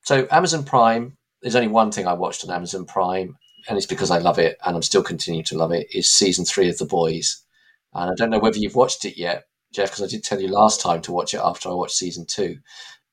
so 0.03 0.27
Amazon 0.31 0.63
Prime. 0.65 1.17
There's 1.41 1.55
only 1.55 1.67
one 1.67 1.91
thing 1.91 2.07
I 2.07 2.13
watched 2.13 2.43
on 2.45 2.53
Amazon 2.55 2.85
Prime, 2.85 3.37
and 3.67 3.77
it's 3.77 3.85
because 3.87 4.09
I 4.11 4.17
love 4.17 4.39
it, 4.39 4.57
and 4.65 4.75
I'm 4.75 4.81
still 4.81 5.03
continuing 5.03 5.43
to 5.45 5.57
love 5.57 5.71
it. 5.71 5.87
Is 5.93 6.09
season 6.09 6.45
three 6.45 6.69
of 6.69 6.77
The 6.77 6.85
Boys, 6.85 7.43
and 7.93 8.09
I 8.11 8.13
don't 8.15 8.29
know 8.29 8.39
whether 8.39 8.57
you've 8.57 8.75
watched 8.75 9.05
it 9.05 9.17
yet, 9.17 9.43
Jeff, 9.73 9.89
because 9.89 10.03
I 10.03 10.07
did 10.07 10.23
tell 10.23 10.39
you 10.39 10.47
last 10.47 10.81
time 10.81 11.01
to 11.03 11.11
watch 11.11 11.33
it 11.33 11.41
after 11.43 11.69
I 11.69 11.73
watched 11.73 11.95
season 11.95 12.25
two. 12.25 12.59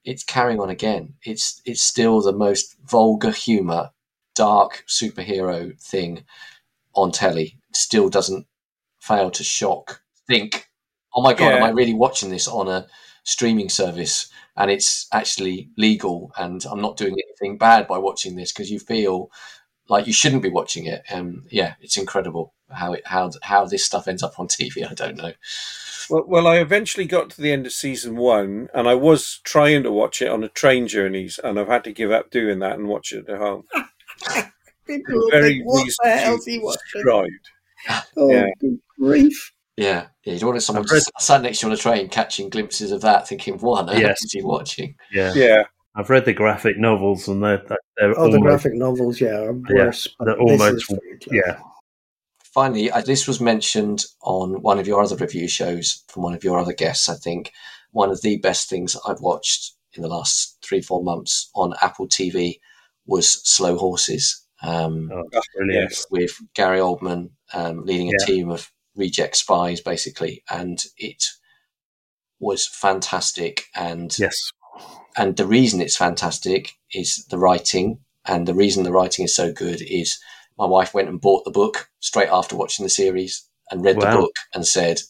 It's 0.04 0.24
carrying 0.24 0.60
on 0.60 0.70
again. 0.70 1.14
It's 1.24 1.60
it's 1.64 1.82
still 1.82 2.20
the 2.20 2.32
most 2.32 2.76
vulgar 2.86 3.30
humour, 3.30 3.90
dark 4.34 4.84
superhero 4.88 5.78
thing 5.80 6.24
on 6.94 7.12
telly. 7.12 7.58
It 7.68 7.76
still 7.76 8.08
doesn't 8.08 8.46
fail 8.98 9.30
to 9.32 9.44
shock. 9.44 10.02
Think, 10.26 10.68
oh 11.14 11.22
my 11.22 11.34
god, 11.34 11.54
am 11.54 11.62
I 11.64 11.70
really 11.70 11.94
watching 11.94 12.30
this 12.30 12.46
on 12.46 12.68
a 12.68 12.86
streaming 13.24 13.68
service? 13.68 14.30
And 14.56 14.70
it's 14.70 15.06
actually 15.12 15.70
legal, 15.76 16.32
and 16.38 16.64
I'm 16.70 16.80
not 16.80 16.96
doing 16.96 17.14
anything 17.14 17.58
bad 17.58 17.86
by 17.86 17.98
watching 17.98 18.36
this 18.36 18.52
because 18.52 18.70
you 18.70 18.78
feel 18.78 19.30
like 19.88 20.06
you 20.06 20.12
shouldn't 20.12 20.42
be 20.42 20.50
watching 20.50 20.86
it. 20.86 21.02
Um, 21.12 21.44
yeah, 21.50 21.74
it's 21.80 21.96
incredible 21.96 22.54
how 22.70 22.92
it 22.92 23.02
how 23.06 23.30
how 23.42 23.64
this 23.64 23.84
stuff 23.84 24.08
ends 24.08 24.22
up 24.22 24.38
on 24.38 24.48
TV. 24.48 24.88
I 24.88 24.94
don't 24.94 25.16
know. 25.16 25.32
Well, 26.10 26.24
well, 26.26 26.46
I 26.46 26.56
eventually 26.58 27.06
got 27.06 27.30
to 27.30 27.40
the 27.40 27.52
end 27.52 27.66
of 27.66 27.72
season 27.72 28.16
one, 28.16 28.68
and 28.74 28.88
I 28.88 28.94
was 28.94 29.40
trying 29.44 29.82
to 29.84 29.92
watch 29.92 30.20
it 30.20 30.28
on 30.28 30.42
a 30.44 30.48
train 30.48 30.88
journeys, 30.88 31.38
and 31.42 31.58
I've 31.58 31.68
had 31.68 31.84
to 31.84 31.92
give 31.92 32.10
up 32.10 32.30
doing 32.30 32.58
that 32.60 32.78
and 32.78 32.88
watch 32.88 33.12
it 33.12 33.28
at 33.28 33.38
home. 33.38 33.64
People 34.86 35.14
will 35.14 35.30
Very 35.30 35.54
think, 35.58 35.66
what 35.66 35.86
the 36.02 36.10
hell's 36.10 36.44
he 36.44 36.58
watching? 36.58 36.80
described. 36.94 37.50
Oh, 38.16 38.30
Yeah. 38.30 38.46
grief. 38.98 39.52
Yeah, 39.76 40.08
yeah. 40.24 40.34
You 40.34 40.38
don't 40.40 40.50
want 40.50 40.62
someone 40.62 40.82
read- 40.84 40.98
just 40.98 41.10
sat 41.20 41.40
next 41.42 41.60
to 41.60 41.66
you 41.66 41.70
on 41.70 41.74
a 41.74 41.80
train 41.80 42.08
catching 42.10 42.50
glimpses 42.50 42.92
of 42.92 43.00
that, 43.02 43.26
thinking, 43.26 43.56
"What 43.58 43.82
on 43.84 43.90
earth 43.90 43.98
Yes. 44.00 44.22
is 44.22 44.32
he 44.32 44.42
watching?" 44.42 44.94
yeah, 45.10 45.32
Yeah, 45.34 45.62
I've 45.96 46.10
read 46.10 46.26
the 46.26 46.34
graphic 46.34 46.76
novels, 46.76 47.28
and 47.28 47.42
they're 47.42 47.62
they're 47.96 48.18
Oh, 48.18 48.30
the 48.30 48.38
graphic 48.40 48.74
novels, 48.74 49.18
yeah, 49.20 49.38
are 49.38 49.54
Yeah, 49.70 49.86
worse. 49.86 50.08
but 50.18 50.26
they're 50.26 50.38
almost 50.40 50.74
is 50.90 50.98
very 51.02 51.18
clever. 51.18 51.42
yeah. 51.46 51.60
Finally, 52.52 52.90
uh, 52.90 53.00
this 53.00 53.28
was 53.28 53.40
mentioned 53.40 54.04
on 54.22 54.60
one 54.62 54.78
of 54.78 54.86
your 54.86 55.00
other 55.02 55.16
review 55.16 55.46
shows 55.48 56.02
from 56.08 56.22
one 56.24 56.34
of 56.34 56.42
your 56.42 56.58
other 56.58 56.72
guests. 56.72 57.08
I 57.08 57.14
think 57.14 57.52
one 57.92 58.10
of 58.10 58.22
the 58.22 58.38
best 58.38 58.68
things 58.68 58.96
I've 59.06 59.20
watched 59.20 59.74
in 59.92 60.02
the 60.02 60.08
last 60.08 60.58
three 60.62 60.80
four 60.80 61.02
months 61.02 61.50
on 61.54 61.74
Apple 61.80 62.08
TV 62.08 62.60
was 63.06 63.40
Slow 63.48 63.76
Horses. 63.76 64.44
Um, 64.62 65.10
Oh, 65.12 65.22
brilliant. 65.56 65.90
yes. 65.90 66.06
with 66.10 66.32
Gary 66.54 66.78
Oldman 66.78 67.30
um, 67.54 67.84
leading 67.84 68.08
a 68.08 68.12
Yeah. 68.20 68.26
team 68.26 68.50
of 68.50 68.70
reject 68.96 69.36
spies, 69.36 69.80
basically, 69.80 70.42
and 70.50 70.84
it 70.96 71.24
was 72.38 72.66
fantastic. 72.66 73.64
And 73.74 74.16
Yes, 74.18 74.50
and 75.16 75.36
the 75.36 75.46
reason 75.46 75.80
it's 75.80 75.96
fantastic 75.96 76.72
is 76.92 77.24
the 77.30 77.38
writing, 77.38 78.00
and 78.24 78.46
the 78.46 78.54
reason 78.54 78.82
the 78.84 78.92
writing 78.92 79.24
is 79.24 79.34
so 79.34 79.52
good 79.52 79.82
is 79.82 80.18
my 80.60 80.66
wife 80.66 80.94
went 80.94 81.08
and 81.08 81.20
bought 81.20 81.44
the 81.44 81.50
book 81.50 81.88
straight 82.00 82.28
after 82.28 82.54
watching 82.54 82.84
the 82.84 82.90
series 82.90 83.48
and 83.70 83.82
read 83.84 83.96
the 83.96 84.06
book 84.20 84.34
and 84.54 84.66
said, 84.66 85.00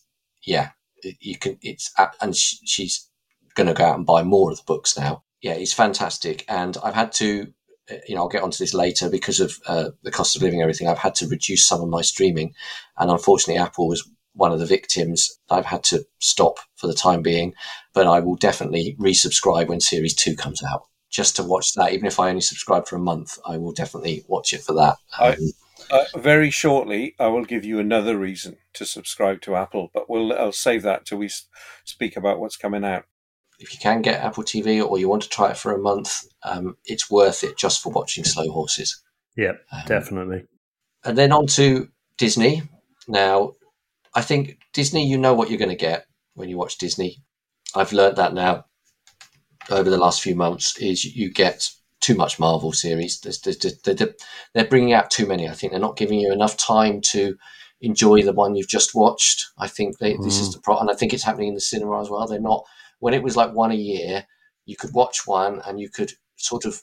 "Yeah, 0.47 0.71
you 1.03 1.37
can." 1.37 1.59
It's 1.61 1.93
and 2.23 2.35
she's 2.37 3.09
going 3.55 3.67
to 3.67 3.75
go 3.75 3.85
out 3.85 3.97
and 3.97 4.07
buy 4.07 4.23
more 4.23 4.51
of 4.51 4.59
the 4.59 4.65
books 4.65 4.97
now. 4.97 5.25
Yeah, 5.43 5.55
it's 5.55 5.73
fantastic, 5.73 6.45
and 6.49 6.77
I've 6.85 6.95
had 6.95 7.13
to. 7.13 7.53
uh, 7.91 7.97
You 8.07 8.15
know, 8.15 8.23
I'll 8.23 8.29
get 8.29 8.43
onto 8.43 8.59
this 8.63 8.75
later 8.75 9.11
because 9.11 9.41
of 9.41 9.51
uh, 9.67 9.91
the 10.03 10.13
cost 10.13 10.37
of 10.37 10.43
living, 10.43 10.63
everything. 10.63 10.89
I've 10.89 10.99
had 11.07 11.17
to 11.17 11.29
reduce 11.29 11.67
some 11.67 11.83
of 11.83 11.89
my 11.89 12.03
streaming, 12.03 12.55
and 12.97 13.11
unfortunately, 13.11 13.61
Apple 13.61 13.89
was 13.89 14.09
one 14.35 14.53
of 14.53 14.61
the 14.61 14.67
victims. 14.77 15.39
I've 15.51 15.67
had 15.67 15.83
to 15.85 16.05
stop 16.21 16.59
for 16.77 16.87
the 16.87 16.95
time 16.95 17.23
being, 17.23 17.55
but 17.93 18.07
I 18.07 18.21
will 18.21 18.37
definitely 18.37 18.97
resubscribe 19.01 19.67
when 19.69 19.81
Series 19.81 20.15
Two 20.15 20.37
comes 20.37 20.63
out, 20.63 20.83
just 21.11 21.37
to 21.37 21.43
watch 21.43 21.75
that. 21.75 21.93
Even 21.93 22.07
if 22.07 22.19
I 22.21 22.29
only 22.29 22.41
subscribe 22.41 22.87
for 22.87 22.97
a 22.97 23.01
month, 23.01 23.39
I 23.47 23.57
will 23.59 23.73
definitely 23.73 24.25
watch 24.29 24.53
it 24.53 24.63
for 24.63 24.73
that. 24.75 24.97
I- 25.19 25.33
Um, 25.35 25.53
Uh, 25.91 26.05
very 26.19 26.51
shortly, 26.51 27.17
I 27.19 27.27
will 27.29 27.45
give 27.45 27.65
you 27.65 27.81
another 27.81 28.17
reason 28.17 28.59
to 28.75 28.85
subscribe 28.87 29.41
to 29.43 29.57
Apple, 29.57 29.91
but 29.95 30.09
we'll 30.11 30.33
I'll 30.33 30.53
save 30.53 30.83
that 30.83 31.05
till 31.07 31.19
we 31.19 31.31
speak 31.85 32.17
about 32.17 32.39
what's 32.39 32.57
coming 32.57 32.85
out. 32.85 33.05
if 33.59 33.73
you 33.75 33.79
can 33.79 34.01
get 34.01 34.21
Apple 34.23 34.43
TV 34.45 34.81
or 34.81 34.99
you 34.99 35.07
want 35.09 35.23
to 35.23 35.29
try 35.29 35.51
it 35.51 35.57
for 35.59 35.75
a 35.75 35.79
month, 35.79 36.23
um, 36.45 36.77
it's 36.87 37.11
worth 37.11 37.43
it 37.45 37.59
just 37.59 37.83
for 37.83 37.93
watching 37.93 38.25
Slow 38.25 38.51
Horses. 38.53 39.03
yeah, 39.37 39.53
Um, 39.73 39.83
definitely. 39.87 40.45
And 41.05 41.19
then 41.19 41.31
on 41.33 41.47
to 41.49 41.89
Disney. 42.17 42.63
Now, 43.09 43.57
I 44.15 44.23
think 44.23 44.59
Disney, 44.73 45.07
you 45.07 45.19
know 45.19 45.35
what 45.35 45.51
you're 45.51 45.59
going 45.59 45.77
to 45.79 45.87
get 45.91 46.07
when 46.35 46.49
you 46.49 46.57
watch 46.57 46.79
Disney. 46.79 47.19
I've 47.75 47.93
learned 47.93 48.17
that 48.17 48.33
now 48.33 48.65
over 49.71 49.91
the 49.91 49.99
last 49.99 50.23
few 50.23 50.35
months 50.35 50.77
is 50.79 51.05
you 51.05 51.33
get 51.33 51.71
too 52.01 52.15
much 52.15 52.39
Marvel 52.39 52.73
series. 52.73 53.21
They're, 53.21 54.15
they're 54.55 54.65
bringing 54.65 54.93
out 54.93 55.11
too 55.11 55.27
many. 55.27 55.49
I 55.49 55.53
think 55.53 55.73
they're 55.73 55.81
not 55.81 55.97
giving 55.97 56.19
you 56.19 56.33
enough 56.33 56.57
time 56.57 57.01
to 57.13 57.37
enjoy 57.81 58.23
the 58.23 58.33
one 58.33 58.55
you've 58.55 58.69
just 58.69 58.95
watched. 58.95 59.47
I 59.59 59.69
think 59.69 59.99
they, 59.99 60.17
this 60.17 60.39
is 60.39 60.51
mm. 60.51 60.55
the 60.55 60.61
problem, 60.61 60.89
and 60.89 60.95
I 60.95 60.99
think 60.99 61.13
it's 61.13 61.25
happening 61.25 61.49
in 61.49 61.55
the 61.55 61.61
cinema 61.61 62.01
as 62.01 62.11
well. 62.11 62.27
They're 62.27 62.41
not 62.41 62.65
when 62.99 63.15
it 63.15 63.23
was 63.23 63.37
like 63.37 63.53
one 63.53 63.71
a 63.71 63.77
year. 63.77 64.27
You 64.67 64.77
could 64.77 64.93
watch 64.95 65.27
one 65.27 65.61
and 65.67 65.81
you 65.81 65.89
could 65.89 66.13
sort 66.37 66.65
of 66.65 66.83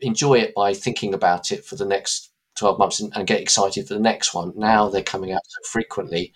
enjoy 0.00 0.34
it 0.34 0.54
by 0.54 0.74
thinking 0.74 1.14
about 1.14 1.50
it 1.50 1.64
for 1.64 1.76
the 1.76 1.84
next 1.84 2.30
12 2.56 2.78
months 2.78 3.00
and, 3.00 3.12
and 3.16 3.26
get 3.26 3.40
excited 3.40 3.86
for 3.86 3.94
the 3.94 4.00
next 4.00 4.34
one. 4.34 4.52
Now 4.56 4.88
they're 4.88 5.02
coming 5.02 5.32
out 5.32 5.42
so 5.44 5.60
frequently, 5.70 6.32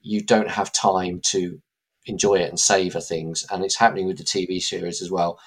you 0.00 0.22
don't 0.22 0.48
have 0.48 0.72
time 0.72 1.20
to 1.26 1.60
enjoy 2.06 2.36
it 2.36 2.48
and 2.48 2.58
savor 2.58 3.00
things. 3.00 3.46
And 3.50 3.64
it's 3.64 3.76
happening 3.76 4.06
with 4.06 4.18
the 4.18 4.24
TV 4.24 4.60
series 4.60 5.02
as 5.02 5.10
well. 5.10 5.38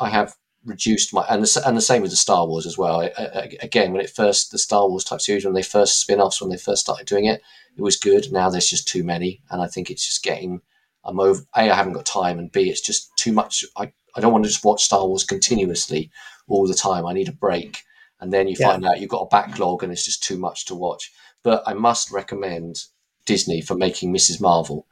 I 0.00 0.08
have 0.10 0.34
reduced 0.64 1.14
my 1.14 1.24
and 1.28 1.42
the, 1.42 1.62
and 1.66 1.76
the 1.76 1.80
same 1.80 2.02
with 2.02 2.10
the 2.10 2.16
Star 2.16 2.46
Wars 2.46 2.66
as 2.66 2.76
well. 2.76 3.00
I, 3.00 3.12
I, 3.18 3.56
again, 3.62 3.92
when 3.92 4.00
it 4.02 4.10
first 4.10 4.50
the 4.50 4.58
Star 4.58 4.88
Wars 4.88 5.04
type 5.04 5.20
series 5.20 5.44
when 5.44 5.54
they 5.54 5.62
first 5.62 6.00
spin 6.00 6.20
offs 6.20 6.40
when 6.40 6.50
they 6.50 6.56
first 6.56 6.82
started 6.82 7.06
doing 7.06 7.24
it, 7.24 7.42
it 7.76 7.82
was 7.82 7.96
good. 7.96 8.32
Now 8.32 8.50
there's 8.50 8.68
just 8.68 8.88
too 8.88 9.04
many, 9.04 9.40
and 9.50 9.62
I 9.62 9.66
think 9.68 9.90
it's 9.90 10.06
just 10.06 10.22
getting. 10.22 10.60
I'm 11.04 11.20
over. 11.20 11.42
A, 11.56 11.70
I 11.70 11.74
haven't 11.74 11.92
got 11.94 12.04
time, 12.04 12.38
and 12.38 12.50
B, 12.52 12.68
it's 12.68 12.80
just 12.80 13.16
too 13.16 13.32
much. 13.32 13.64
I, 13.76 13.92
I 14.16 14.20
don't 14.20 14.32
want 14.32 14.44
to 14.44 14.50
just 14.50 14.64
watch 14.64 14.82
Star 14.84 15.06
Wars 15.06 15.24
continuously 15.24 16.10
all 16.48 16.66
the 16.66 16.74
time. 16.74 17.06
I 17.06 17.12
need 17.12 17.28
a 17.28 17.32
break, 17.32 17.84
and 18.20 18.32
then 18.32 18.48
you 18.48 18.56
Yeah. 18.58 18.70
find 18.70 18.84
out 18.84 19.00
you've 19.00 19.08
got 19.10 19.22
a 19.22 19.28
backlog, 19.28 19.82
and 19.82 19.92
it's 19.92 20.04
just 20.04 20.22
too 20.24 20.38
much 20.38 20.66
to 20.66 20.74
watch. 20.74 21.12
But 21.44 21.62
I 21.66 21.74
must 21.74 22.10
recommend 22.10 22.82
Disney 23.24 23.60
for 23.60 23.76
making 23.76 24.12
Mrs. 24.12 24.40
Marvel. 24.40 24.86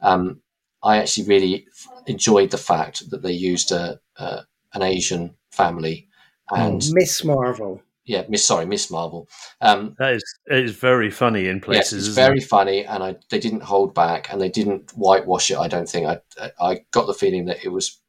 Um, 0.00 0.40
I 0.82 0.98
actually 0.98 1.26
really 1.28 1.66
enjoyed 2.06 2.50
the 2.50 2.58
fact 2.58 3.10
that 3.10 3.22
they 3.22 3.32
used 3.32 3.70
a, 3.72 4.00
a 4.16 4.40
an 4.74 4.82
Asian 4.82 5.34
family 5.50 6.08
and 6.50 6.82
Miss 6.92 7.24
Marvel. 7.24 7.82
yeah, 8.04 8.24
Miss 8.28 8.44
sorry, 8.44 8.66
Miss 8.66 8.90
Marvel. 8.90 9.28
Um, 9.60 9.94
That 9.98 10.14
is 10.14 10.24
it 10.46 10.64
is 10.64 10.74
very 10.76 11.10
funny 11.10 11.46
in 11.46 11.56
yes, 11.56 11.64
places. 11.64 11.92
it's 11.92 12.08
isn't 12.08 12.22
very 12.24 12.38
it? 12.38 12.44
funny, 12.48 12.84
and 12.84 13.02
I 13.02 13.16
they 13.30 13.38
didn't 13.38 13.62
hold 13.62 13.94
back, 13.94 14.32
and 14.32 14.40
they 14.40 14.48
didn't 14.50 14.90
whitewash 14.92 15.50
it. 15.50 15.58
I 15.58 15.68
don't 15.68 15.88
think 15.88 16.06
I 16.06 16.20
I- 16.40 16.70
I 16.70 16.80
got 16.90 17.06
the 17.06 17.14
feeling 17.14 17.46
that 17.46 17.64
it 17.64 17.68
was 17.70 18.00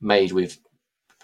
made 0.00 0.32
with 0.32 0.58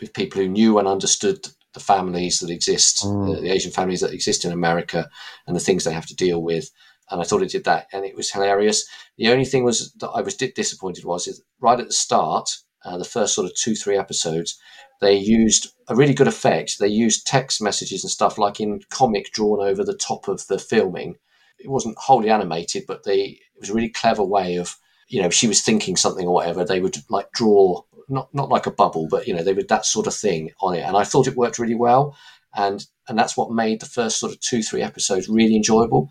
with 0.01 0.13
people 0.15 0.41
who 0.43 0.49
knew 0.49 0.79
and 0.79 0.89
understood 0.89 1.47
the 1.73 1.81
families 1.81 2.39
that 2.41 2.51
exist, 2.51 3.05
Mm. 3.05 3.37
uh, 3.37 3.41
the 3.41 3.51
Asian 3.51 3.71
families 3.73 4.01
that 4.01 4.13
exist 4.13 4.45
in 4.45 4.53
America, 4.53 5.09
and 5.47 5.55
the 5.57 5.61
things 5.65 5.85
they 5.85 5.93
have 5.93 6.07
to 6.07 6.17
deal 6.17 6.41
with. 6.43 6.71
And 7.11 7.21
I 7.21 7.25
thought 7.25 7.43
it 7.43 7.51
did 7.51 7.65
that, 7.65 7.87
and 7.93 8.05
it 8.05 8.17
was 8.17 8.31
hilarious. 8.31 8.89
The 9.19 9.29
only 9.29 9.45
thing 9.45 9.63
was 9.63 9.93
that 9.95 10.09
I 10.09 10.23
was 10.23 10.35
disappointed 10.37 11.05
was 11.05 11.43
right 11.61 11.79
at 11.79 11.87
the 11.87 11.93
start, 11.93 12.49
uh, 12.85 12.99
the 12.99 13.05
first 13.05 13.35
sort 13.35 13.47
of 13.47 13.55
two 13.55 13.75
three 13.75 13.97
episodes, 13.97 14.59
they 15.01 15.15
used 15.15 15.73
a 15.89 15.95
really 15.95 16.15
good 16.15 16.29
effect. 16.29 16.79
They 16.79 16.89
used 16.89 17.27
text 17.27 17.61
messages 17.63 18.05
and 18.05 18.11
stuff 18.11 18.39
like 18.39 18.61
in 18.61 18.81
comic 18.91 19.33
drawn 19.33 19.61
over 19.61 19.85
the 19.85 19.97
top 19.97 20.29
of 20.29 20.47
the 20.47 20.59
filming. 20.59 21.17
It 21.59 21.71
wasn't 21.71 21.99
wholly 21.99 22.31
animated, 22.31 22.85
but 22.87 23.05
they 23.05 23.41
it 23.55 23.61
was 23.61 23.71
a 23.71 23.75
really 23.75 23.89
clever 23.89 24.25
way 24.25 24.57
of 24.57 24.77
you 25.09 25.23
know 25.23 25.31
she 25.31 25.47
was 25.47 25.63
thinking 25.63 25.97
something 25.97 26.27
or 26.27 26.35
whatever. 26.35 26.65
They 26.65 26.81
would 26.81 26.97
like 27.11 27.31
draw 27.33 27.83
not 28.09 28.33
not 28.35 28.51
like 28.51 28.67
a 28.67 28.71
bubble, 28.71 29.09
but 29.11 29.27
you 29.27 29.35
know 29.35 29.43
they 29.43 29.55
would 29.55 29.69
that 29.69 29.87
sort 29.87 30.07
of 30.07 30.15
thing 30.15 30.51
on 30.61 30.75
it, 30.75 30.83
and 30.83 30.97
I 30.97 31.05
thought 31.05 31.27
it 31.27 31.37
worked 31.37 31.59
really 31.59 31.75
well. 31.75 32.17
And 32.55 32.87
and 33.09 33.19
that's 33.19 33.37
what 33.37 33.51
made 33.51 33.81
the 33.81 33.87
first 33.87 34.19
sort 34.19 34.33
of 34.33 34.41
two 34.41 34.63
three 34.63 34.83
episodes 34.83 35.29
really 35.29 35.57
enjoyable. 35.57 36.11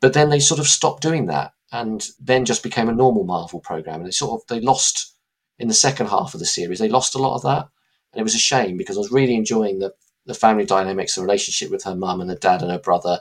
But 0.00 0.12
then 0.12 0.30
they 0.30 0.40
sort 0.40 0.60
of 0.60 0.66
stopped 0.68 1.02
doing 1.02 1.26
that, 1.26 1.52
and 1.72 2.06
then 2.20 2.44
just 2.44 2.62
became 2.62 2.88
a 2.88 2.94
normal 2.94 3.24
Marvel 3.24 3.60
program, 3.60 3.96
and 3.96 4.06
they 4.06 4.10
sort 4.12 4.40
of 4.40 4.46
they 4.48 4.60
lost 4.60 5.14
in 5.58 5.68
the 5.68 5.74
second 5.74 6.06
half 6.08 6.34
of 6.34 6.40
the 6.40 6.46
series. 6.46 6.78
They 6.78 6.88
lost 6.88 7.14
a 7.14 7.18
lot 7.18 7.36
of 7.36 7.42
that, 7.42 7.68
and 8.12 8.20
it 8.20 8.24
was 8.24 8.34
a 8.34 8.38
shame 8.38 8.76
because 8.76 8.96
I 8.96 9.00
was 9.00 9.12
really 9.12 9.34
enjoying 9.34 9.78
the 9.78 9.94
the 10.26 10.34
family 10.34 10.64
dynamics, 10.64 11.14
the 11.14 11.22
relationship 11.22 11.70
with 11.70 11.84
her 11.84 11.94
mum 11.94 12.20
and 12.20 12.30
her 12.30 12.36
dad 12.36 12.62
and 12.62 12.70
her 12.70 12.78
brother, 12.78 13.20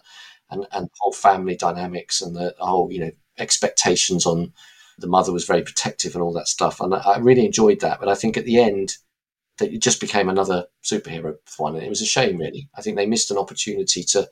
and 0.49 0.65
and 0.71 0.89
whole 0.99 1.13
family 1.13 1.55
dynamics 1.55 2.21
and 2.21 2.35
the, 2.35 2.55
the 2.57 2.65
whole 2.65 2.91
you 2.91 2.99
know 2.99 3.11
expectations 3.37 4.25
on 4.25 4.53
the 4.99 5.07
mother 5.07 5.31
was 5.31 5.45
very 5.45 5.63
protective 5.63 6.13
and 6.15 6.23
all 6.23 6.33
that 6.33 6.47
stuff, 6.47 6.79
and 6.79 6.93
I, 6.93 6.99
I 6.99 7.17
really 7.17 7.45
enjoyed 7.45 7.79
that. 7.81 7.99
But 7.99 8.09
I 8.09 8.15
think 8.15 8.37
at 8.37 8.45
the 8.45 8.59
end. 8.59 8.97
That 9.59 9.71
it 9.71 9.83
just 9.83 10.01
became 10.01 10.29
another 10.29 10.65
superhero 10.83 11.35
one, 11.57 11.75
and 11.75 11.83
it 11.83 11.89
was 11.89 12.01
a 12.01 12.07
shame. 12.07 12.37
Really, 12.37 12.69
I 12.75 12.81
think 12.81 12.97
they 12.97 13.05
missed 13.05 13.29
an 13.29 13.37
opportunity 13.37 14.03
to 14.05 14.27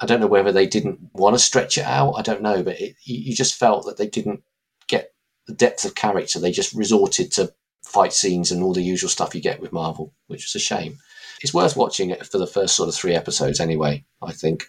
I 0.00 0.06
don't 0.06 0.20
know 0.20 0.26
whether 0.26 0.52
they 0.52 0.66
didn't 0.66 0.98
want 1.12 1.34
to 1.34 1.38
stretch 1.38 1.78
it 1.78 1.84
out. 1.84 2.14
I 2.14 2.22
don't 2.22 2.42
know, 2.42 2.62
but 2.62 2.80
it, 2.80 2.96
you 3.04 3.18
you 3.18 3.34
just 3.34 3.58
felt 3.58 3.86
that 3.86 3.96
they 3.98 4.08
didn't 4.08 4.42
get 4.88 5.12
the 5.46 5.54
depth 5.54 5.84
of 5.84 5.94
character. 5.94 6.38
They 6.38 6.52
just 6.52 6.74
resorted 6.74 7.30
to 7.32 7.52
fight 7.84 8.12
scenes 8.12 8.50
and 8.50 8.62
all 8.62 8.72
the 8.72 8.82
usual 8.82 9.10
stuff 9.10 9.34
you 9.34 9.40
get 9.40 9.60
with 9.60 9.72
Marvel, 9.72 10.12
which 10.26 10.44
was 10.44 10.54
a 10.54 10.64
shame. 10.64 10.98
It's 11.42 11.54
worth 11.54 11.76
watching 11.76 12.10
it 12.10 12.26
for 12.26 12.38
the 12.38 12.46
first 12.46 12.76
sort 12.76 12.88
of 12.88 12.94
three 12.94 13.14
episodes, 13.14 13.60
anyway. 13.60 14.04
I 14.22 14.32
think. 14.32 14.64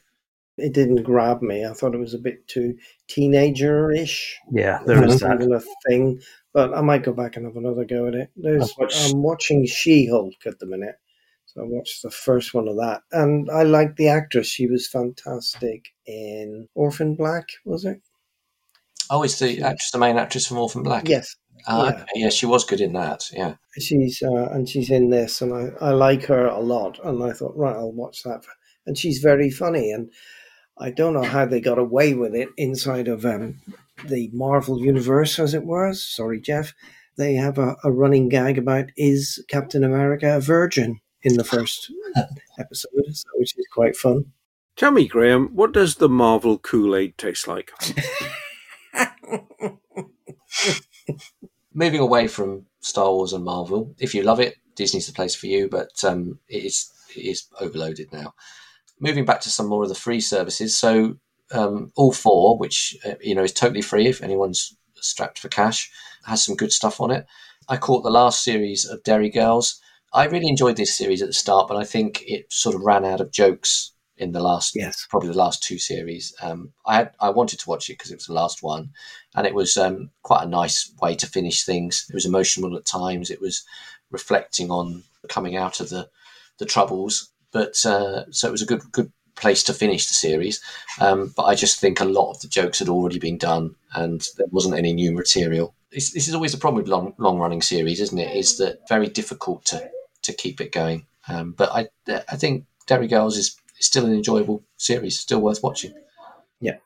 It 0.56 0.74
didn't 0.74 1.02
grab 1.02 1.42
me. 1.42 1.66
I 1.66 1.74
thought 1.74 1.96
it 1.96 2.00
was 2.00 2.14
a 2.14 2.20
bit 2.20 2.48
too 2.48 2.78
teenager-ish. 3.08 4.40
Yeah, 4.52 4.82
there 4.86 5.04
is 5.04 5.16
It's 5.16 5.24
not 5.24 5.40
that. 5.40 5.46
even 5.46 5.54
a 5.56 5.62
thing, 5.88 6.22
but 6.54 6.74
I 6.76 6.82
might 6.82 7.04
go 7.04 7.12
back 7.12 7.36
and 7.36 7.46
have 7.46 7.56
another 7.56 7.86
go 7.86 8.08
at 8.08 8.14
it. 8.14 8.30
There's, 8.36 8.72
I'm 8.80 9.24
watching 9.24 9.66
She-Hulk 9.66 10.36
at 10.46 10.60
the 10.60 10.68
minute, 10.68 10.96
so 11.54 11.62
I 11.62 11.66
watched 11.68 12.02
the 12.02 12.10
first 12.10 12.54
one 12.54 12.68
of 12.68 12.78
that, 12.78 13.02
and 13.12 13.50
I 13.52 13.62
liked 13.64 13.98
the 13.98 14.08
actress. 14.08 14.48
She 14.48 14.66
was 14.66 14.88
fantastic 14.88 15.86
in 16.08 16.68
Orphan 16.74 17.16
Black, 17.16 17.46
was 17.64 17.86
it? 17.86 18.02
Oh, 19.12 19.22
it's 19.22 19.38
the 19.38 19.62
actress, 19.62 19.92
the 19.92 20.00
main 20.00 20.18
actress 20.18 20.48
from 20.48 20.58
Orphan 20.58 20.82
Black. 20.82 21.08
Yes. 21.08 21.36
Ah, 21.68 21.84
yeah. 21.84 21.90
okay. 21.90 22.06
yeah, 22.16 22.30
she 22.30 22.48
was 22.48 22.66
good 22.66 22.82
in 22.82 22.94
that. 22.94 23.30
Yeah. 23.32 23.56
She's 23.78 24.24
uh, 24.24 24.50
and 24.52 24.68
she's 24.68 24.90
in 24.90 25.12
this, 25.12 25.42
and 25.42 25.54
I, 25.54 25.70
I 25.80 25.92
like 25.92 26.24
her 26.26 26.48
a 26.48 26.60
lot. 26.60 27.00
And 27.04 27.24
I 27.24 27.34
thought, 27.34 27.56
right, 27.56 27.76
I'll 27.76 27.92
watch 27.92 28.24
that. 28.24 28.44
And 28.88 28.98
she's 28.98 29.20
very 29.20 29.52
funny, 29.52 29.92
and 29.92 30.10
I 30.80 30.90
don't 30.90 31.14
know 31.14 31.24
how 31.24 31.46
they 31.46 31.62
got 31.62 31.78
away 31.78 32.16
with 32.16 32.34
it 32.34 32.50
inside 32.58 33.08
of 33.08 33.26
um, 33.26 33.62
the 34.08 34.32
Marvel 34.34 34.80
universe, 34.80 35.38
as 35.38 35.54
it 35.54 35.66
was. 35.66 36.04
Sorry, 36.04 36.42
Jeff. 36.42 36.74
They 37.16 37.36
have 37.36 37.60
a, 37.60 37.76
a 37.84 37.92
running 37.92 38.28
gag 38.28 38.58
about 38.58 38.86
is 38.98 39.44
Captain 39.48 39.84
America 39.84 40.38
a 40.38 40.42
virgin 40.42 41.00
in 41.24 41.38
the 41.38 41.44
first 41.44 41.92
episode, 42.60 42.92
so- 43.12 43.30
which 43.36 43.58
is 43.58 43.66
quite 43.74 43.96
fun. 43.96 44.26
Tell 44.76 44.92
me, 44.92 45.08
Graham, 45.08 45.50
what 45.50 45.72
does 45.72 45.96
the 45.96 46.10
Marvel 46.10 46.58
Kool 46.58 46.96
Aid 46.96 47.18
taste 47.18 47.48
like? 47.48 47.72
Moving 51.76 52.00
away 52.00 52.28
from 52.28 52.66
Star 52.82 53.12
Wars 53.12 53.34
and 53.34 53.44
Marvel, 53.44 53.96
if 54.00 54.14
you 54.16 54.24
love 54.24 54.40
it, 54.40 54.56
Disney's 54.76 55.08
the 55.08 55.14
place 55.14 55.36
for 55.36 55.48
you. 55.48 55.68
But 55.70 56.04
um, 56.04 56.40
it 56.48 56.64
is 56.66 56.92
it 57.16 57.22
is 57.22 57.46
overloaded 57.60 58.12
now. 58.12 58.34
Moving 59.00 59.26
back 59.26 59.42
to 59.42 59.50
some 59.50 59.68
more 59.68 59.84
of 59.84 59.90
the 59.90 59.96
free 59.96 60.22
services, 60.22 60.78
so 60.78 61.18
um, 61.52 61.92
all 61.96 62.12
four, 62.12 62.58
which 62.58 62.98
uh, 63.06 63.14
you 63.22 63.36
know 63.36 63.44
is 63.44 63.54
totally 63.54 63.82
free 63.82 64.08
if 64.08 64.22
anyone's 64.22 64.76
strapped 64.96 65.40
for 65.40 65.50
cash, 65.50 65.92
has 66.26 66.44
some 66.44 66.56
good 66.56 66.72
stuff 66.72 67.00
on 67.02 67.12
it. 67.12 67.26
I 67.70 67.78
caught 67.78 68.04
the 68.04 68.10
last 68.10 68.44
series 68.44 68.86
of 68.86 69.04
Derry 69.04 69.30
Girls. 69.30 69.80
I 70.14 70.26
really 70.26 70.48
enjoyed 70.48 70.78
this 70.78 70.96
series 70.96 71.22
at 71.22 71.28
the 71.28 71.34
start, 71.34 71.68
but 71.68 71.78
I 71.78 71.84
think 71.84 72.24
it 72.28 72.52
sort 72.52 72.76
of 72.76 72.82
ran 72.82 73.04
out 73.04 73.22
of 73.22 73.32
jokes 73.32 73.92
in 74.18 74.32
the 74.32 74.42
last, 74.42 74.76
Yes. 74.76 75.08
probably 75.10 75.30
the 75.30 75.38
last 75.38 75.64
two 75.64 75.80
series. 75.80 76.34
Um, 76.42 76.72
I 76.86 76.96
had 76.96 77.12
I 77.20 77.30
wanted 77.32 77.60
to 77.60 77.70
watch 77.70 77.90
it 77.90 77.94
because 77.94 78.12
it 78.12 78.16
was 78.18 78.28
the 78.28 78.34
last 78.34 78.62
one, 78.62 78.92
and 79.36 79.48
it 79.48 79.56
was 79.56 79.76
um, 79.76 80.12
quite 80.22 80.44
a 80.44 80.48
nice 80.50 80.92
way 81.02 81.16
to 81.16 81.28
finish 81.28 81.66
things. 81.66 82.06
It 82.10 82.14
was 82.14 82.26
emotional 82.26 82.78
at 82.78 82.86
times. 82.86 83.32
It 83.32 83.42
was 83.42 83.64
reflecting 84.12 84.70
on 84.70 85.04
coming 85.30 85.56
out 85.58 85.80
of 85.80 85.90
the 85.90 86.10
the 86.60 86.66
troubles, 86.66 87.30
but 87.52 87.84
uh, 87.86 88.32
so 88.32 88.48
it 88.48 88.52
was 88.52 88.62
a 88.62 88.68
good 88.68 88.84
good 88.92 89.12
place 89.36 89.64
to 89.64 89.74
finish 89.74 90.06
the 90.06 90.14
series. 90.14 90.62
Um, 91.02 91.34
but 91.36 91.46
I 91.46 91.56
just 91.56 91.80
think 91.80 92.00
a 92.00 92.06
lot 92.06 92.30
of 92.30 92.40
the 92.42 92.48
jokes 92.48 92.78
had 92.78 92.90
already 92.90 93.18
been 93.18 93.40
done, 93.40 93.76
and 93.96 94.24
there 94.38 94.48
wasn't 94.52 94.76
any 94.76 94.94
new 94.94 95.12
material. 95.12 95.74
This, 95.92 96.12
this 96.12 96.28
is 96.28 96.36
always 96.36 96.52
the 96.52 96.60
problem 96.60 96.84
with 96.84 96.88
long 96.92 97.16
long 97.18 97.40
running 97.40 97.64
series, 97.64 98.00
isn't 98.00 98.20
it? 98.20 98.36
Is 98.38 98.58
that 98.60 98.88
very 98.88 99.08
difficult 99.08 99.66
to 99.66 99.90
to 100.24 100.34
keep 100.34 100.62
it 100.62 100.72
going. 100.72 101.06
Um, 101.28 101.52
but 101.52 101.70
I 101.72 101.88
I 102.30 102.36
think 102.38 102.66
Derry 102.88 103.08
Girls 103.08 103.38
is 103.38 103.56
still 103.80 104.06
an 104.06 104.14
enjoyable 104.14 104.64
series, 104.78 105.20
still 105.20 105.42
worth 105.42 105.64
watching. 105.64 105.94
Yeah. 106.60 106.78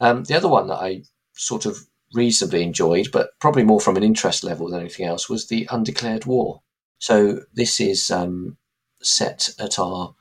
Um, 0.00 0.24
the 0.24 0.34
other 0.36 0.48
one 0.48 0.68
that 0.68 0.76
I 0.82 1.02
sort 1.34 1.66
of 1.66 1.86
reasonably 2.14 2.62
enjoyed, 2.62 3.08
but 3.12 3.30
probably 3.40 3.64
more 3.64 3.80
from 3.80 3.96
an 3.96 4.02
interest 4.02 4.44
level 4.44 4.68
than 4.68 4.80
anything 4.80 5.06
else, 5.06 5.28
was 5.28 5.46
the 5.46 5.66
Undeclared 5.70 6.24
War. 6.26 6.62
So 6.98 7.40
this 7.54 7.80
is 7.80 8.10
um, 8.10 8.56
set 9.02 9.50
at 9.58 9.78
our 9.78 10.14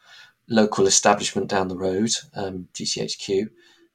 local 0.48 0.88
establishment 0.88 1.48
down 1.50 1.68
the 1.68 1.78
road, 1.78 2.12
um, 2.36 2.68
GCHQ, 2.74 3.50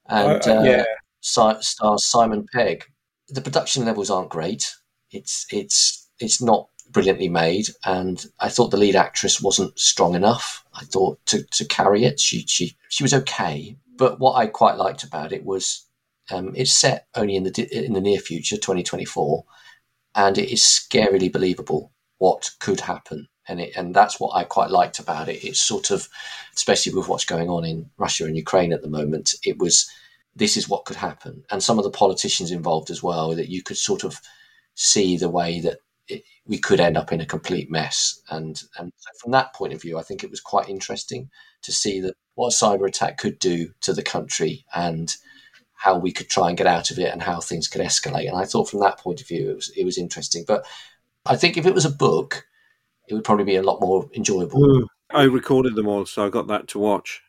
and 0.09 0.43
Uh, 0.47 0.51
uh, 0.53 0.61
uh, 0.61 0.62
yeah. 0.64 0.85
si- 1.20 1.62
stars 1.62 2.05
Simon 2.07 2.47
Pegg. 2.53 2.85
The 3.28 3.41
production 3.43 3.85
levels 3.85 4.11
aren't 4.11 4.31
great. 4.31 4.74
It's 5.11 5.47
it's 5.51 6.09
it's 6.18 6.41
not 6.43 6.68
brilliantly 6.93 7.28
made, 7.28 7.68
and 7.84 8.24
I 8.41 8.49
thought 8.49 8.70
the 8.70 8.76
lead 8.76 8.97
actress 8.97 9.41
wasn't 9.41 9.78
strong 9.78 10.14
enough. 10.14 10.64
I 10.74 10.84
thought 10.84 11.24
to, 11.26 11.43
to 11.43 11.64
carry 11.64 12.05
it, 12.05 12.20
she 12.20 12.45
she 12.47 12.76
she 12.88 13.05
was 13.05 13.14
okay. 13.14 13.76
But 13.97 14.18
what 14.18 14.34
I 14.34 14.47
quite 14.47 14.76
liked 14.76 15.03
about 15.03 15.32
it 15.32 15.45
was 15.45 15.84
um, 16.30 16.53
it's 16.55 16.72
set 16.72 17.07
only 17.14 17.36
in 17.36 17.45
the 17.45 17.86
in 17.86 17.93
the 17.93 18.01
near 18.01 18.18
future, 18.18 18.57
2024, 18.57 19.45
and 20.14 20.38
it 20.38 20.53
is 20.53 20.62
scarily 20.62 21.30
believable 21.30 21.93
what 22.18 22.51
could 22.61 22.80
happen. 22.80 23.28
And 23.49 23.61
it, 23.61 23.74
and 23.76 23.95
that's 23.95 24.20
what 24.20 24.36
I 24.36 24.45
quite 24.45 24.70
liked 24.70 25.01
about 25.01 25.28
it. 25.28 25.45
It's 25.45 25.61
sort 25.61 25.91
of, 25.91 26.09
especially 26.55 26.95
with 26.95 27.09
what's 27.09 27.24
going 27.24 27.49
on 27.49 27.64
in 27.64 27.91
Russia 27.99 28.26
and 28.26 28.36
Ukraine 28.36 28.72
at 28.72 28.82
the 28.82 28.88
moment, 28.88 29.34
it 29.45 29.59
was 29.59 29.91
this 30.36 30.57
is 30.57 30.68
what 30.68 30.84
could 30.84 30.97
happen, 30.97 31.45
and 31.51 31.62
some 31.62 31.78
of 31.78 31.84
the 31.84 31.91
politicians 31.91 32.53
involved 32.53 32.91
as 32.91 33.03
well. 33.03 33.34
That 33.34 33.49
you 33.49 33.62
could 33.62 33.76
sort 33.76 34.05
of 34.05 34.20
see 34.74 35.16
the 35.16 35.28
way 35.28 35.61
that 35.61 35.78
we 36.51 36.59
could 36.59 36.81
end 36.81 36.97
up 36.97 37.13
in 37.13 37.21
a 37.21 37.27
complete 37.27 37.71
mess. 37.71 38.21
And 38.29 38.61
and 38.77 38.93
from 39.23 39.31
that 39.31 39.55
point 39.55 39.73
of 39.73 39.81
view, 39.81 39.99
I 39.99 40.03
think 40.03 40.25
it 40.25 40.31
was 40.31 40.41
quite 40.41 40.69
interesting 40.69 41.31
to 41.63 41.73
see 41.73 42.01
that 42.01 42.15
what 42.35 42.53
a 42.53 42.65
cyber 42.65 42.89
attack 42.89 43.19
could 43.19 43.39
do 43.39 43.69
to 43.83 43.93
the 43.93 44.03
country 44.03 44.67
and 44.75 45.15
how 45.77 45.97
we 45.97 46.11
could 46.11 46.29
try 46.29 46.49
and 46.49 46.59
get 46.59 46.67
out 46.67 46.91
of 46.91 46.99
it 46.99 47.13
and 47.13 47.23
how 47.23 47.41
things 47.41 47.69
could 47.69 47.81
escalate. 47.81 48.29
And 48.29 48.37
I 48.37 48.45
thought 48.45 48.69
from 48.69 48.81
that 48.81 48.99
point 48.99 49.21
of 49.21 49.29
view, 49.29 49.49
it 49.49 49.55
was 49.55 49.73
it 49.77 49.85
was 49.85 49.97
interesting. 49.97 50.45
But 50.47 50.67
I 51.25 51.37
think 51.37 51.57
if 51.57 51.67
it 51.67 51.75
was 51.75 51.85
a 51.85 51.91
book, 51.91 52.45
it 53.09 53.15
would 53.15 53.25
probably 53.25 53.45
be 53.45 53.57
a 53.57 53.63
lot 53.63 53.81
more 53.81 54.11
enjoyable. 54.13 54.61
Mm. 54.61 54.87
I 55.13 55.23
recorded 55.23 55.77
them 55.77 55.87
all, 55.87 56.05
so 56.05 56.27
I 56.27 56.31
got 56.31 56.49
that 56.49 56.67
to 56.69 56.81
watch. 56.81 57.23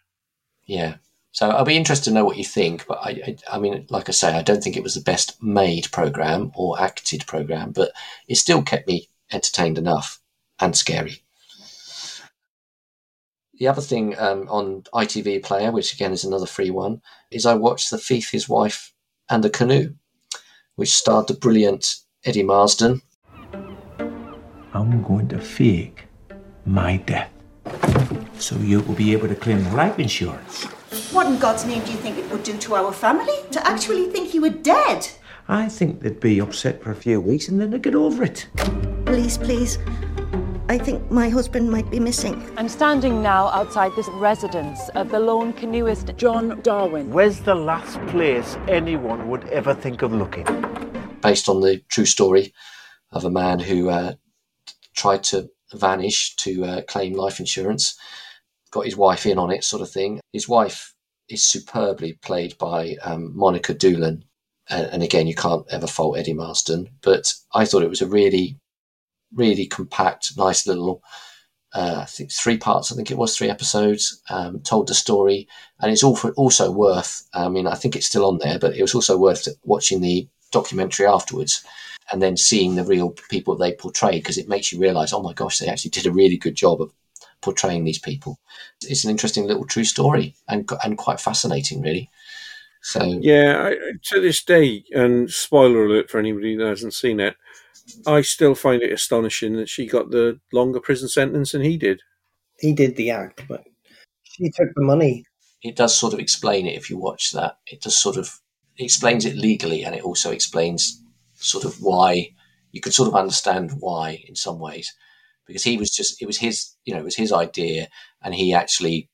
Yeah. 0.66 0.96
So 1.32 1.50
I'll 1.50 1.66
be 1.66 1.78
interested 1.78 2.10
to 2.10 2.14
know 2.14 2.26
what 2.26 2.38
you 2.38 2.44
think. 2.44 2.86
But 2.88 3.00
I, 3.02 3.10
I, 3.10 3.38
I 3.54 3.60
mean, 3.60 3.86
like 3.90 4.10
I 4.10 4.12
say, 4.12 4.34
I 4.34 4.42
don't 4.42 4.64
think 4.64 4.78
it 4.78 4.84
was 4.84 4.96
the 4.96 5.02
best 5.02 5.42
made 5.42 5.92
program 5.92 6.52
or 6.56 6.82
acted 6.82 7.26
program, 7.28 7.72
but 7.72 7.92
it 8.28 8.36
still 8.36 8.62
kept 8.62 8.88
me 8.88 9.08
entertained 9.32 9.78
enough 9.78 10.20
and 10.60 10.76
scary. 10.76 11.24
The 13.54 13.68
other 13.68 13.82
thing 13.82 14.18
um, 14.18 14.48
on 14.50 14.84
ITV 14.94 15.44
Player, 15.44 15.72
which 15.72 15.94
again 15.94 16.12
is 16.12 16.24
another 16.24 16.48
free 16.48 16.72
one, 16.72 17.02
is 17.30 17.46
I 17.46 17.54
watched 17.54 17.92
The 17.92 17.98
Thief, 17.98 18.32
His 18.32 18.50
Wife, 18.50 18.94
and 19.30 19.44
The 19.44 19.50
Canoe, 19.50 19.94
which 20.76 20.94
starred 20.94 21.28
the 21.28 21.36
brilliant 21.36 21.96
Eddie 22.26 22.44
Marsan. 22.44 23.02
I'm 24.74 25.04
going 25.04 25.28
to 25.28 25.40
fake 25.40 26.06
my 26.66 26.98
death 26.98 27.32
so 28.42 28.56
you 28.58 28.80
will 28.82 28.96
be 28.96 29.14
able 29.14 29.28
to 29.28 29.36
claim 29.36 29.64
life 29.74 30.00
insurance. 30.00 30.66
What 31.14 31.28
in 31.28 31.38
God's 31.38 31.66
name 31.66 31.84
do 31.84 31.92
you 31.92 31.98
think 31.98 32.18
it 32.18 32.30
would 32.32 32.44
do 32.44 32.58
to 32.58 32.76
our 32.76 32.92
family? 32.92 33.36
To 33.52 33.68
actually 33.68 34.08
think 34.08 34.34
you 34.34 34.42
were 34.42 34.50
dead? 34.50 35.08
I 35.48 35.70
think 35.70 36.02
they'd 36.02 36.20
be 36.20 36.40
upset 36.40 36.82
for 36.82 36.92
a 36.92 36.96
few 36.96 37.22
weeks 37.22 37.48
and 37.48 37.60
then 37.60 37.72
they'd 37.72 37.84
get 37.84 37.96
over 37.96 38.24
it. 38.24 38.48
Please, 39.12 39.38
please. 39.38 39.78
I 40.70 40.78
think 40.78 41.12
my 41.12 41.28
husband 41.28 41.70
might 41.70 41.92
be 41.92 42.00
missing. 42.00 42.50
I'm 42.56 42.70
standing 42.70 43.22
now 43.22 43.48
outside 43.48 43.92
this 43.94 44.08
residence 44.08 44.88
of 44.96 45.12
the 45.12 45.20
lone 45.20 45.52
canoeist 45.52 46.16
John 46.16 46.62
Darwin. 46.62 47.12
Where's 47.12 47.42
the 47.42 47.54
last 47.54 48.00
place 48.08 48.56
anyone 48.70 49.28
would 49.28 49.44
ever 49.50 49.74
think 49.74 50.02
of 50.02 50.14
looking? 50.14 50.46
Based 51.22 51.50
on 51.50 51.60
the 51.60 51.84
true 51.90 52.06
story 52.06 52.54
of 53.12 53.26
a 53.26 53.30
man 53.30 53.60
who 53.60 53.90
uh, 53.90 54.14
tried 54.96 55.24
to 55.24 55.50
vanish 55.74 56.34
to 56.38 56.64
uh, 56.64 56.82
claim 56.84 57.12
life 57.12 57.42
insurance, 57.42 58.00
got 58.72 58.86
his 58.86 58.96
wife 58.96 59.26
in 59.26 59.38
on 59.38 59.52
it, 59.52 59.66
sort 59.66 59.82
of 59.82 59.92
thing. 59.92 60.22
His 60.32 60.48
wife 60.48 60.94
is 61.28 61.44
superbly 61.44 62.14
played 62.14 62.58
by 62.58 62.96
um, 63.04 63.36
Monica 63.36 63.74
Dolan. 63.74 64.24
And, 64.70 64.86
and 64.86 65.04
again, 65.04 65.28
you 65.28 65.36
can't 65.36 65.66
ever 65.70 65.86
fault 65.86 66.18
Eddie 66.18 66.34
Marsan, 66.34 66.88
but 67.02 67.34
I 67.54 67.66
thought 67.66 67.84
it 67.84 67.90
was 67.90 68.02
a 68.02 68.08
really 68.08 68.61
really 69.34 69.66
compact, 69.66 70.38
nice 70.38 70.68
little. 70.68 71.04
Uh, 71.74 72.00
I 72.02 72.06
think 72.06 72.32
three 72.32 72.58
parts. 72.58 72.92
I 72.92 72.96
think 72.96 73.12
it 73.12 73.18
was 73.18 73.36
three 73.36 73.50
episodes. 73.50 74.22
Um, 74.30 74.60
told 74.60 74.88
the 74.88 74.94
story, 74.94 75.48
and 75.80 75.92
it's 75.92 76.04
all 76.04 76.16
for, 76.16 76.32
also 76.32 76.72
worth. 76.72 77.28
I 77.34 77.48
mean, 77.48 77.68
I 77.68 77.76
think 77.76 77.96
it's 77.96 78.08
still 78.08 78.26
on 78.26 78.40
there, 78.40 78.60
but 78.60 78.76
it 78.76 78.82
was 78.82 78.94
also 78.94 79.18
worth 79.18 79.48
watching 79.64 80.02
the 80.02 80.28
documentary 80.52 81.08
afterwards, 81.08 81.64
and 82.12 82.22
then 82.22 82.36
seeing 82.36 82.76
the 82.76 82.84
real 82.84 83.12
people 83.30 83.56
they 83.56 83.74
portrayed 83.74 84.22
because 84.22 84.38
it 84.38 84.50
makes 84.50 84.72
you 84.72 84.80
realise, 84.80 85.14
oh 85.14 85.22
my 85.22 85.34
gosh, 85.34 85.60
they 85.60 85.68
actually 85.68 85.92
did 85.92 86.06
a 86.06 86.12
really 86.12 86.38
good 86.38 86.56
job 86.56 86.82
of 86.82 86.94
portraying 87.42 87.86
these 87.86 88.00
people. 88.00 88.40
It's 88.82 89.04
an 89.04 89.12
interesting 89.12 89.46
little 89.46 89.66
true 89.66 89.86
story 89.86 90.36
and 90.48 90.70
and 90.84 90.98
quite 90.98 91.22
fascinating, 91.22 91.82
really. 91.82 92.10
So 92.82 93.04
yeah, 93.22 93.70
I, 93.70 93.76
to 94.10 94.20
this 94.20 94.44
day, 94.44 94.84
and 94.92 95.30
spoiler 95.30 95.86
alert 95.86 96.10
for 96.10 96.20
anybody 96.20 96.56
that 96.58 96.68
hasn't 96.68 96.94
seen 96.94 97.20
it, 97.20 97.36
I 98.06 98.22
still 98.22 98.56
find 98.56 98.82
it 98.82 98.92
astonishing 98.92 99.56
that 99.58 99.70
she 99.70 99.86
got 99.86 100.12
the 100.12 100.40
longer 100.54 100.80
prison 100.80 101.10
sentence 101.10 101.52
than 101.52 101.62
he 101.62 101.78
did. 101.78 102.02
He 102.60 102.74
did 102.74 102.96
the 102.96 103.12
act, 103.12 103.44
but 103.48 103.64
she 104.24 104.52
took 104.52 104.70
the 104.76 104.84
money. 104.84 105.26
It 105.64 105.76
does 105.76 105.96
sort 105.96 106.14
of 106.14 106.20
explain 106.20 106.68
it 106.68 106.78
if 106.78 106.90
you 106.90 106.98
watch 106.98 107.32
that. 107.32 107.58
It 107.68 107.82
does 107.82 107.96
sort 107.96 108.18
of 108.18 108.40
it 108.78 108.84
explains 108.84 109.26
it 109.26 109.36
legally, 109.36 109.84
and 109.84 109.96
it 109.96 110.04
also 110.04 110.32
explains 110.32 111.04
sort 111.36 111.66
of 111.66 111.82
why 111.82 112.30
you 112.72 112.82
could 112.82 112.94
sort 112.94 113.10
of 113.10 113.16
understand 113.16 113.72
why 113.80 114.24
in 114.28 114.36
some 114.36 114.60
ways 114.60 114.94
because 115.46 115.64
he 115.64 115.78
was 115.78 115.92
just 115.92 116.22
it 116.22 116.26
was 116.26 116.38
his 116.38 116.76
you 116.86 116.94
know 116.94 117.00
it 117.00 117.06
was 117.06 117.16
his 117.16 117.34
idea 117.34 117.88
and 118.22 118.34
he 118.34 118.54
actually 118.54 119.10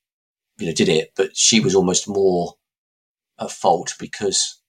you 0.58 0.68
know 0.68 0.74
did 0.74 0.90
it 0.90 1.12
but 1.16 1.36
she 1.36 1.60
was 1.60 1.76
almost 1.76 2.08
more 2.08 2.54
at 3.40 3.52
fault 3.52 3.96
because 4.00 4.60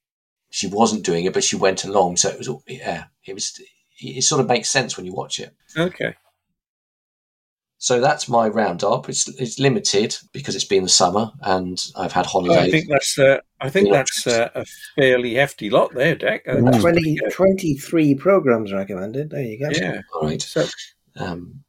she 0.50 0.66
wasn't 0.66 1.04
doing 1.04 1.24
it 1.24 1.32
but 1.32 1.44
she 1.44 1.56
went 1.56 1.84
along 1.84 2.16
so 2.16 2.28
it 2.28 2.38
was 2.38 2.50
yeah 2.66 3.04
it 3.26 3.34
was 3.34 3.58
it 3.98 4.22
sort 4.22 4.40
of 4.40 4.48
makes 4.48 4.68
sense 4.68 4.96
when 4.96 5.06
you 5.06 5.12
watch 5.12 5.38
it. 5.38 5.54
Okay. 5.76 6.14
So 7.80 8.00
that's 8.00 8.28
my 8.28 8.48
roundup. 8.48 9.08
It's 9.08 9.28
it's 9.40 9.60
limited 9.60 10.16
because 10.32 10.56
it's 10.56 10.64
been 10.64 10.82
the 10.82 10.88
summer 10.88 11.30
and 11.42 11.80
I've 11.96 12.12
had 12.12 12.26
holidays. 12.26 12.58
I 12.58 12.70
think 12.70 12.88
that's 12.88 13.18
uh, 13.18 13.38
I 13.60 13.70
think 13.70 13.92
that's 13.92 14.26
uh, 14.26 14.50
a 14.56 14.64
fairly 14.96 15.34
hefty 15.34 15.70
lot 15.70 15.94
there, 15.94 16.16
Deck. 16.16 16.42
Uh, 16.48 16.56
20, 16.56 17.18
23 17.30 18.14
programs 18.16 18.72
recommended. 18.72 19.30
There 19.30 19.42
you 19.42 19.60
go. 19.60 19.70
Yeah. 19.70 20.00
All 20.12 20.22
right. 20.22 20.42
So, 20.42 20.66
um, 21.16 21.62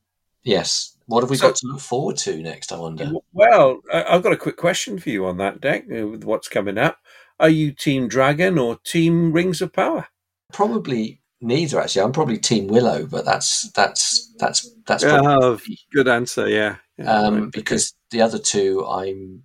yes. 0.44 0.98
What 1.06 1.22
have 1.22 1.30
we 1.30 1.38
so, 1.38 1.50
got 1.50 1.58
to 1.58 1.68
look 1.68 1.80
forward 1.80 2.18
to 2.18 2.42
next? 2.42 2.72
I 2.72 2.80
wonder. 2.80 3.12
Well, 3.34 3.80
I've 3.94 4.24
got 4.24 4.34
a 4.34 4.38
quick 4.38 4.58
question 4.58 4.98
for 4.98 5.12
you 5.12 5.28
on 5.28 5.38
that, 5.38 5.62
Deck. 5.62 5.86
Uh, 5.92 6.08
with 6.08 6.24
what's 6.24 6.48
coming 6.48 6.80
up, 6.80 6.98
are 7.40 7.50
you 7.50 7.72
Team 7.72 8.08
Dragon 8.08 8.58
or 8.58 8.78
Team 8.84 9.32
Rings 9.32 9.62
of 9.62 9.74
Power? 9.74 10.08
Probably 10.52 11.22
neither 11.42 11.80
actually. 11.80 12.02
I'm 12.02 12.12
probably 12.12 12.38
Team 12.38 12.68
Willow, 12.68 13.06
but 13.06 13.26
that's 13.26 13.72
that's 13.72 14.34
that's 14.40 14.70
that's 14.86 15.04
oh, 15.04 15.60
good 15.94 16.08
answer. 16.08 16.48
Yeah, 16.48 16.78
yeah 16.98 17.12
um, 17.12 17.44
right. 17.44 17.52
because 17.52 17.94
the 18.12 18.22
other 18.22 18.40
two, 18.40 18.86
I'm 18.86 19.44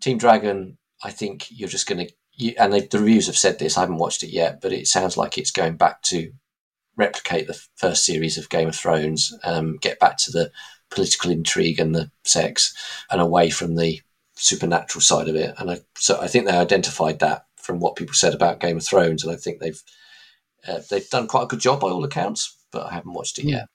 Team 0.00 0.18
Dragon. 0.18 0.78
I 1.02 1.10
think 1.10 1.46
you're 1.50 1.68
just 1.68 1.86
going 1.86 2.06
to, 2.06 2.54
and 2.56 2.72
they, 2.72 2.80
the 2.80 2.98
reviews 2.98 3.26
have 3.26 3.36
said 3.36 3.58
this. 3.58 3.76
I 3.76 3.80
haven't 3.80 3.98
watched 3.98 4.22
it 4.22 4.30
yet, 4.30 4.60
but 4.60 4.72
it 4.72 4.86
sounds 4.86 5.16
like 5.16 5.36
it's 5.36 5.50
going 5.50 5.76
back 5.76 6.02
to 6.02 6.32
replicate 6.96 7.46
the 7.46 7.60
first 7.76 8.04
series 8.04 8.38
of 8.38 8.48
Game 8.48 8.68
of 8.68 8.76
Thrones, 8.76 9.36
um, 9.42 9.76
get 9.78 9.98
back 9.98 10.16
to 10.18 10.30
the 10.30 10.50
political 10.90 11.30
intrigue 11.30 11.80
and 11.80 11.94
the 11.94 12.10
sex, 12.24 12.74
and 13.10 13.20
away 13.20 13.50
from 13.50 13.76
the 13.76 14.00
supernatural 14.36 15.02
side 15.02 15.28
of 15.28 15.36
it. 15.36 15.54
And 15.58 15.70
I, 15.70 15.80
so 15.96 16.20
I 16.20 16.28
think 16.28 16.46
they 16.46 16.52
identified 16.52 17.18
that 17.18 17.46
from 17.56 17.80
what 17.80 17.96
people 17.96 18.14
said 18.14 18.34
about 18.34 18.60
Game 18.60 18.76
of 18.76 18.84
Thrones, 18.84 19.24
and 19.24 19.32
I 19.32 19.36
think 19.36 19.60
they've 19.60 19.82
uh, 20.66 20.80
they've 20.90 21.08
done 21.10 21.26
quite 21.26 21.44
a 21.44 21.48
good 21.48 21.60
job 21.60 21.80
by 21.80 21.88
all 21.88 22.04
accounts, 22.04 22.56
but 22.72 22.86
I 22.86 22.94
haven't 22.94 23.12
watched 23.12 23.38
it 23.38 23.42
hmm. 23.42 23.48
yet. 23.50 23.66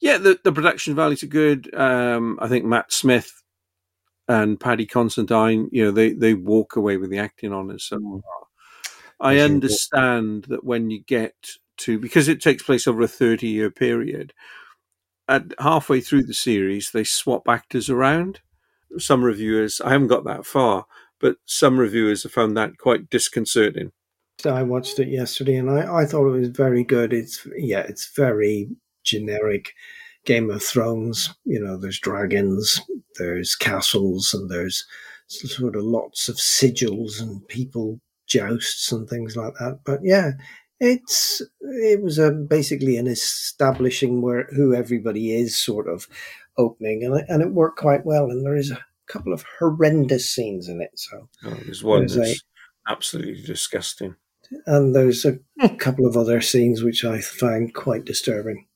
Yeah, 0.00 0.16
the, 0.16 0.38
the 0.42 0.52
production 0.52 0.94
values 0.94 1.22
are 1.22 1.28
good. 1.28 1.74
Um, 1.74 2.38
I 2.40 2.48
think 2.48 2.64
Matt 2.64 2.92
Smith 2.92 3.42
and 4.26 4.58
Paddy 4.58 4.86
Considine, 4.86 5.68
you 5.72 5.84
know, 5.84 5.90
they, 5.90 6.12
they 6.12 6.34
walk 6.34 6.76
away 6.76 6.96
with 6.96 7.10
the 7.10 7.18
acting 7.18 7.52
honours. 7.52 7.84
So 7.84 7.98
mm. 7.98 8.22
I 9.20 9.38
understand 9.38 10.46
that 10.48 10.64
when 10.64 10.88
you 10.90 11.02
get 11.02 11.34
to, 11.78 11.98
because 11.98 12.28
it 12.28 12.40
takes 12.40 12.62
place 12.62 12.86
over 12.86 13.02
a 13.02 13.08
30 13.08 13.46
year 13.46 13.70
period, 13.70 14.32
at 15.28 15.52
halfway 15.58 16.00
through 16.00 16.24
the 16.24 16.34
series, 16.34 16.90
they 16.90 17.04
swap 17.04 17.48
actors 17.48 17.90
around. 17.90 18.40
Some 18.98 19.22
reviewers, 19.22 19.80
I 19.80 19.90
haven't 19.90 20.08
got 20.08 20.24
that 20.24 20.46
far, 20.46 20.86
but 21.20 21.36
some 21.44 21.78
reviewers 21.78 22.22
have 22.22 22.32
found 22.32 22.56
that 22.56 22.78
quite 22.78 23.10
disconcerting. 23.10 23.92
I 24.46 24.62
watched 24.62 24.98
it 24.98 25.08
yesterday, 25.08 25.56
and 25.56 25.70
I, 25.70 26.02
I 26.02 26.04
thought 26.04 26.28
it 26.28 26.38
was 26.38 26.48
very 26.48 26.84
good. 26.84 27.12
It's 27.12 27.46
yeah, 27.56 27.80
it's 27.80 28.14
very 28.14 28.68
generic 29.04 29.72
Game 30.24 30.50
of 30.50 30.62
Thrones. 30.62 31.34
You 31.44 31.62
know, 31.62 31.76
there's 31.76 31.98
dragons, 31.98 32.80
there's 33.18 33.54
castles, 33.54 34.34
and 34.34 34.50
there's 34.50 34.86
sort 35.26 35.76
of 35.76 35.84
lots 35.84 36.28
of 36.28 36.36
sigils 36.36 37.20
and 37.20 37.46
people 37.48 38.00
jousts 38.26 38.90
and 38.92 39.08
things 39.08 39.36
like 39.36 39.54
that. 39.54 39.80
But 39.84 40.00
yeah, 40.02 40.32
it's 40.80 41.42
it 41.60 42.02
was 42.02 42.18
a, 42.18 42.30
basically 42.30 42.96
an 42.96 43.06
establishing 43.06 44.22
where 44.22 44.48
who 44.54 44.74
everybody 44.74 45.34
is 45.34 45.56
sort 45.56 45.88
of 45.88 46.08
opening, 46.56 47.04
and 47.04 47.24
and 47.28 47.42
it 47.42 47.52
worked 47.52 47.78
quite 47.78 48.04
well. 48.04 48.30
And 48.30 48.44
there 48.44 48.56
is 48.56 48.70
a 48.70 48.84
couple 49.06 49.32
of 49.32 49.44
horrendous 49.58 50.30
scenes 50.30 50.68
in 50.68 50.80
it. 50.80 50.92
So 50.94 51.28
oh, 51.44 51.58
there's 51.64 51.84
one 51.84 52.06
that's 52.06 52.16
a, 52.16 52.34
absolutely 52.90 53.42
disgusting 53.42 54.16
and 54.66 54.94
there's 54.94 55.24
a 55.24 55.38
couple 55.78 56.06
of 56.06 56.16
other 56.16 56.40
scenes 56.40 56.82
which 56.82 57.04
I 57.04 57.20
find 57.20 57.72
quite 57.74 58.04
disturbing. 58.04 58.66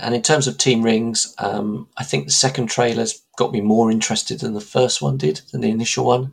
And 0.00 0.14
in 0.14 0.22
terms 0.22 0.46
of 0.46 0.58
Team 0.58 0.82
Rings, 0.82 1.34
um, 1.38 1.88
I 1.96 2.04
think 2.04 2.26
the 2.26 2.32
second 2.32 2.66
trailer's 2.66 3.22
got 3.38 3.52
me 3.52 3.60
more 3.60 3.90
interested 3.90 4.40
than 4.40 4.52
the 4.52 4.60
first 4.60 5.00
one 5.00 5.16
did, 5.16 5.40
than 5.50 5.62
the 5.62 5.70
initial 5.70 6.04
one. 6.04 6.32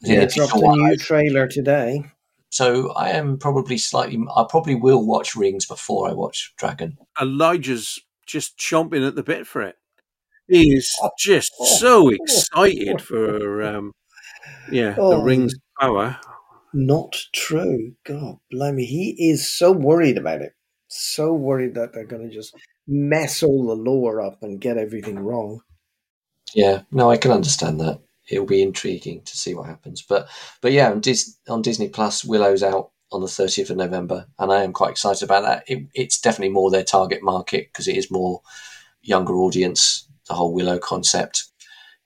The 0.00 0.14
yeah, 0.14 0.26
dropped 0.26 0.54
a 0.54 0.58
new 0.58 0.96
trailer 0.96 1.46
today. 1.46 2.04
So 2.50 2.90
I 2.92 3.10
am 3.10 3.38
probably 3.38 3.78
slightly. 3.78 4.18
I 4.34 4.44
probably 4.48 4.74
will 4.74 5.06
watch 5.06 5.36
Rings 5.36 5.66
before 5.66 6.08
I 6.08 6.12
watch 6.12 6.54
Dragon. 6.56 6.96
Elijah's 7.20 8.00
just 8.26 8.58
chomping 8.58 9.06
at 9.06 9.14
the 9.14 9.22
bit 9.22 9.46
for 9.46 9.62
it. 9.62 9.76
He 10.48 10.72
is 10.72 10.90
just 11.18 11.52
so 11.78 12.08
excited 12.08 13.02
for, 13.02 13.62
um, 13.62 13.92
yeah, 14.72 14.92
the 14.92 15.02
oh. 15.02 15.22
Rings 15.22 15.54
power 15.78 16.18
not 16.72 17.14
true. 17.34 17.92
God, 18.04 18.36
blimey, 18.50 18.84
he 18.84 19.16
is 19.30 19.56
so 19.56 19.72
worried 19.72 20.18
about 20.18 20.42
it. 20.42 20.52
So 20.88 21.34
worried 21.34 21.74
that 21.74 21.92
they're 21.92 22.06
going 22.06 22.28
to 22.28 22.34
just 22.34 22.54
mess 22.86 23.42
all 23.42 23.66
the 23.66 23.74
lore 23.74 24.20
up 24.20 24.42
and 24.42 24.60
get 24.60 24.78
everything 24.78 25.18
wrong. 25.18 25.60
Yeah, 26.54 26.82
no, 26.90 27.10
I 27.10 27.18
can 27.18 27.30
understand 27.30 27.80
that. 27.80 28.00
It'll 28.30 28.46
be 28.46 28.62
intriguing 28.62 29.22
to 29.22 29.36
see 29.36 29.54
what 29.54 29.66
happens. 29.66 30.02
But, 30.02 30.28
but 30.60 30.72
yeah, 30.72 30.90
on, 30.90 31.02
on 31.48 31.62
Disney 31.62 31.88
Plus, 31.88 32.24
Willow's 32.24 32.62
out 32.62 32.90
on 33.10 33.20
the 33.20 33.26
30th 33.26 33.70
of 33.70 33.76
November, 33.76 34.26
and 34.38 34.52
I 34.52 34.62
am 34.62 34.72
quite 34.72 34.90
excited 34.90 35.22
about 35.22 35.42
that. 35.44 35.64
It, 35.66 35.86
it's 35.94 36.20
definitely 36.20 36.52
more 36.52 36.70
their 36.70 36.84
target 36.84 37.22
market 37.22 37.68
because 37.72 37.88
it 37.88 37.96
is 37.96 38.10
more 38.10 38.42
younger 39.02 39.34
audience, 39.34 40.08
the 40.28 40.34
whole 40.34 40.52
Willow 40.52 40.78
concept. 40.78 41.44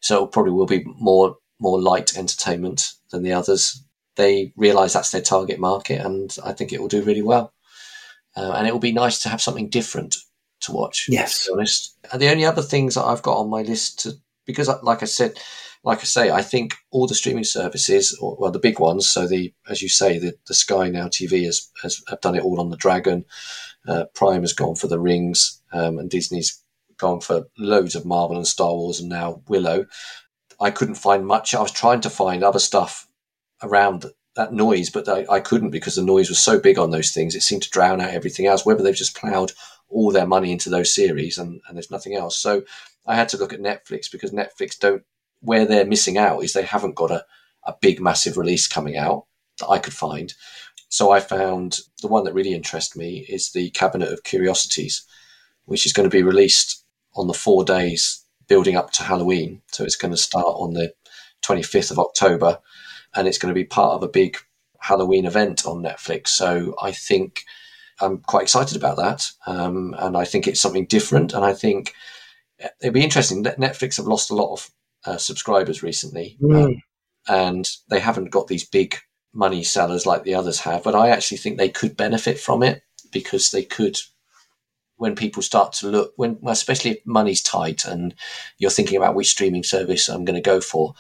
So 0.01 0.25
it 0.25 0.33
probably 0.33 0.53
will 0.53 0.67
be 0.67 0.85
more 0.85 1.37
more 1.61 1.81
light 1.81 2.17
entertainment 2.19 2.93
than 3.11 3.23
the 3.23 3.33
others. 3.33 3.82
They 4.17 4.53
realise 4.57 4.93
that's 4.93 5.11
their 5.11 5.23
target 5.23 5.59
market, 5.59 6.05
and 6.05 6.37
I 6.45 6.53
think 6.53 6.73
it 6.73 6.81
will 6.81 6.89
do 6.89 7.03
really 7.03 7.23
well. 7.23 7.53
Uh, 8.37 8.53
and 8.57 8.67
it 8.67 8.73
will 8.73 8.81
be 8.81 8.93
nice 8.93 9.21
to 9.21 9.29
have 9.29 9.43
something 9.43 9.69
different 9.69 10.17
to 10.61 10.73
watch. 10.73 11.07
Yes, 11.09 11.45
to 11.45 11.51
be 11.51 11.55
honest. 11.55 11.97
And 12.13 12.21
the 12.21 12.31
only 12.31 12.45
other 12.45 12.63
things 12.63 12.95
that 12.95 13.05
I've 13.05 13.23
got 13.23 13.39
on 13.39 13.51
my 13.51 13.63
list 13.63 14.01
to 14.01 14.13
because, 14.47 14.69
like 14.83 15.03
I 15.03 15.07
said, 15.07 15.39
like 15.85 16.01
I 16.01 16.05
say, 16.05 16.31
I 16.31 16.43
think 16.43 16.75
all 16.91 17.07
the 17.07 17.15
streaming 17.15 17.45
services, 17.45 18.17
or 18.21 18.37
well, 18.39 18.51
the 18.51 18.59
big 18.59 18.79
ones. 18.79 19.09
So 19.09 19.27
the, 19.27 19.53
as 19.69 19.83
you 19.83 19.89
say, 19.89 20.19
the, 20.19 20.35
the 20.47 20.55
Sky 20.55 20.89
Now 20.89 21.09
TV 21.09 21.45
has, 21.45 21.69
has 21.83 22.03
have 22.09 22.21
done 22.21 22.37
it 22.37 22.45
all 22.45 22.61
on 22.61 22.71
the 22.71 22.77
Dragon. 22.77 23.25
Uh, 23.87 24.05
Prime 24.15 24.43
has 24.43 24.53
gone 24.53 24.77
for 24.77 24.87
the 24.87 25.01
Rings, 25.01 25.61
um, 25.73 25.99
and 25.99 26.09
Disney's 26.09 26.63
gone 26.99 27.21
for 27.21 27.49
loads 27.59 27.97
of 27.97 28.05
Marvel 28.05 28.37
and 28.37 28.47
Star 28.47 28.73
Wars, 28.73 29.01
and 29.01 29.09
now 29.09 29.43
Willow. 29.49 29.87
I 30.61 30.71
couldn't 30.71 30.95
find 30.95 31.27
much. 31.27 31.55
I 31.55 31.61
was 31.61 31.73
trying 31.73 32.03
to 32.03 32.11
find 32.11 32.45
other 32.45 32.61
stuff 32.61 33.09
around 33.63 34.07
that 34.35 34.53
noise, 34.53 34.91
but 34.91 35.09
I, 35.09 35.27
I 35.31 35.41
couldn't 35.41 35.71
because 35.71 35.97
the 35.97 36.03
noise 36.03 36.29
was 36.29 36.39
so 36.39 36.59
big 36.59 36.79
on 36.79 36.91
those 36.91 37.13
things. 37.13 37.35
It 37.35 37.43
seemed 37.43 37.63
to 37.63 37.71
drown 37.71 38.01
out 38.01 38.11
everything 38.11 38.47
else. 38.47 38.65
Whether 38.65 38.83
they've 38.83 38.95
just 38.95 39.17
ploughed 39.17 39.53
all 39.89 40.11
their 40.11 40.27
money 40.27 40.53
into 40.53 40.71
those 40.71 40.95
series 40.95 41.37
and, 41.39 41.61
and 41.69 41.77
there's 41.77 41.91
nothing 41.91 42.15
else. 42.15 42.39
So 42.39 42.63
I 43.07 43.15
had 43.15 43.29
to 43.31 43.37
look 43.37 43.53
at 43.53 43.61
Netflix 43.61 44.11
because 44.11 44.31
Netflix 44.31 44.79
don't 44.79 45.03
where 45.41 45.67
they're 45.67 45.85
missing 45.85 46.17
out 46.17 46.43
is 46.45 46.53
they 46.53 46.63
haven't 46.63 46.95
got 46.95 47.11
a, 47.11 47.25
a 47.65 47.75
big 47.81 48.01
massive 48.01 48.37
release 48.37 48.67
coming 48.69 48.97
out 48.97 49.27
that 49.59 49.69
I 49.69 49.79
could 49.79 49.93
find. 49.93 50.33
So 50.89 51.11
I 51.11 51.21
found 51.21 51.79
the 52.01 52.09
one 52.09 52.25
that 52.25 52.35
really 52.35 52.55
interests 52.55 52.97
me 52.97 53.27
is 53.29 53.51
the 53.51 53.71
Cabinet 53.71 54.13
of 54.13 54.23
Curiosities, 54.23 55.05
which 55.65 55.85
is 55.85 55.93
going 55.93 56.09
to 56.09 56.17
be 56.17 56.23
released 56.23 56.85
on 57.15 57.27
the 57.27 57.35
four 57.35 57.65
days 57.65 58.25
building 58.47 58.77
up 58.77 58.93
to 58.93 59.03
Halloween. 59.03 59.63
So 59.73 59.85
it's 59.85 59.97
going 59.97 60.13
to 60.13 60.17
start 60.17 60.47
on 60.47 60.75
the 60.75 60.95
25th 61.43 61.91
of 61.91 61.99
October 61.99 62.59
and 63.15 63.29
it's 63.29 63.39
going 63.39 63.53
to 63.53 63.59
be 63.59 63.65
part 63.65 63.95
of 63.95 64.03
a 64.03 64.09
big 64.09 64.37
Halloween 64.81 65.27
event 65.27 65.67
on 65.67 65.83
Netflix. 65.83 66.29
So 66.29 66.75
I 66.83 66.93
think 66.93 67.45
I'm 68.01 68.19
quite 68.19 68.43
excited 68.43 68.77
about 68.77 68.97
that. 68.97 69.31
Um, 69.47 69.95
and 69.99 70.17
I 70.17 70.25
think 70.25 70.47
it's 70.47 70.61
something 70.61 70.87
different. 70.87 71.33
And 71.33 71.45
I 71.45 71.53
think 71.53 71.95
it'd 72.81 72.95
be 72.95 73.05
interesting. 73.05 73.43
That 73.43 73.61
Netflix 73.61 73.97
have 73.97 74.07
lost 74.07 74.31
a 74.31 74.35
lot 74.35 74.53
of 74.53 74.71
uh, 75.05 75.17
subscribers 75.17 75.83
recently, 75.83 76.37
mm. 76.41 76.65
um, 76.65 76.83
and 77.29 77.69
they 77.91 78.01
haven't 78.01 78.31
got 78.31 78.49
these 78.49 78.65
big 78.65 78.97
money 79.33 79.63
sellers 79.63 80.07
like 80.07 80.25
the 80.25 80.35
others 80.35 80.61
have. 80.61 80.83
But 80.83 80.95
I 80.95 81.09
actually 81.11 81.39
think 81.39 81.59
they 81.59 81.69
could 81.69 81.97
benefit 81.97 82.39
from 82.39 82.63
it 82.63 82.83
because 83.13 83.51
they 83.51 83.63
could, 83.63 83.99
when 84.97 85.15
people 85.15 85.43
start 85.43 85.73
to 85.75 85.89
look, 85.89 86.13
when 86.17 86.39
especially 86.47 86.93
if 86.93 87.07
money's 87.07 87.43
tight 87.43 87.85
and 87.85 88.15
you're 88.59 88.71
thinking 88.71 88.97
about 88.97 89.15
which 89.15 89.31
streaming 89.31 89.65
service 89.65 90.09
I'm 90.09 90.25
going 90.25 90.41
to 90.43 90.51
go 90.51 90.61
for. 90.61 90.95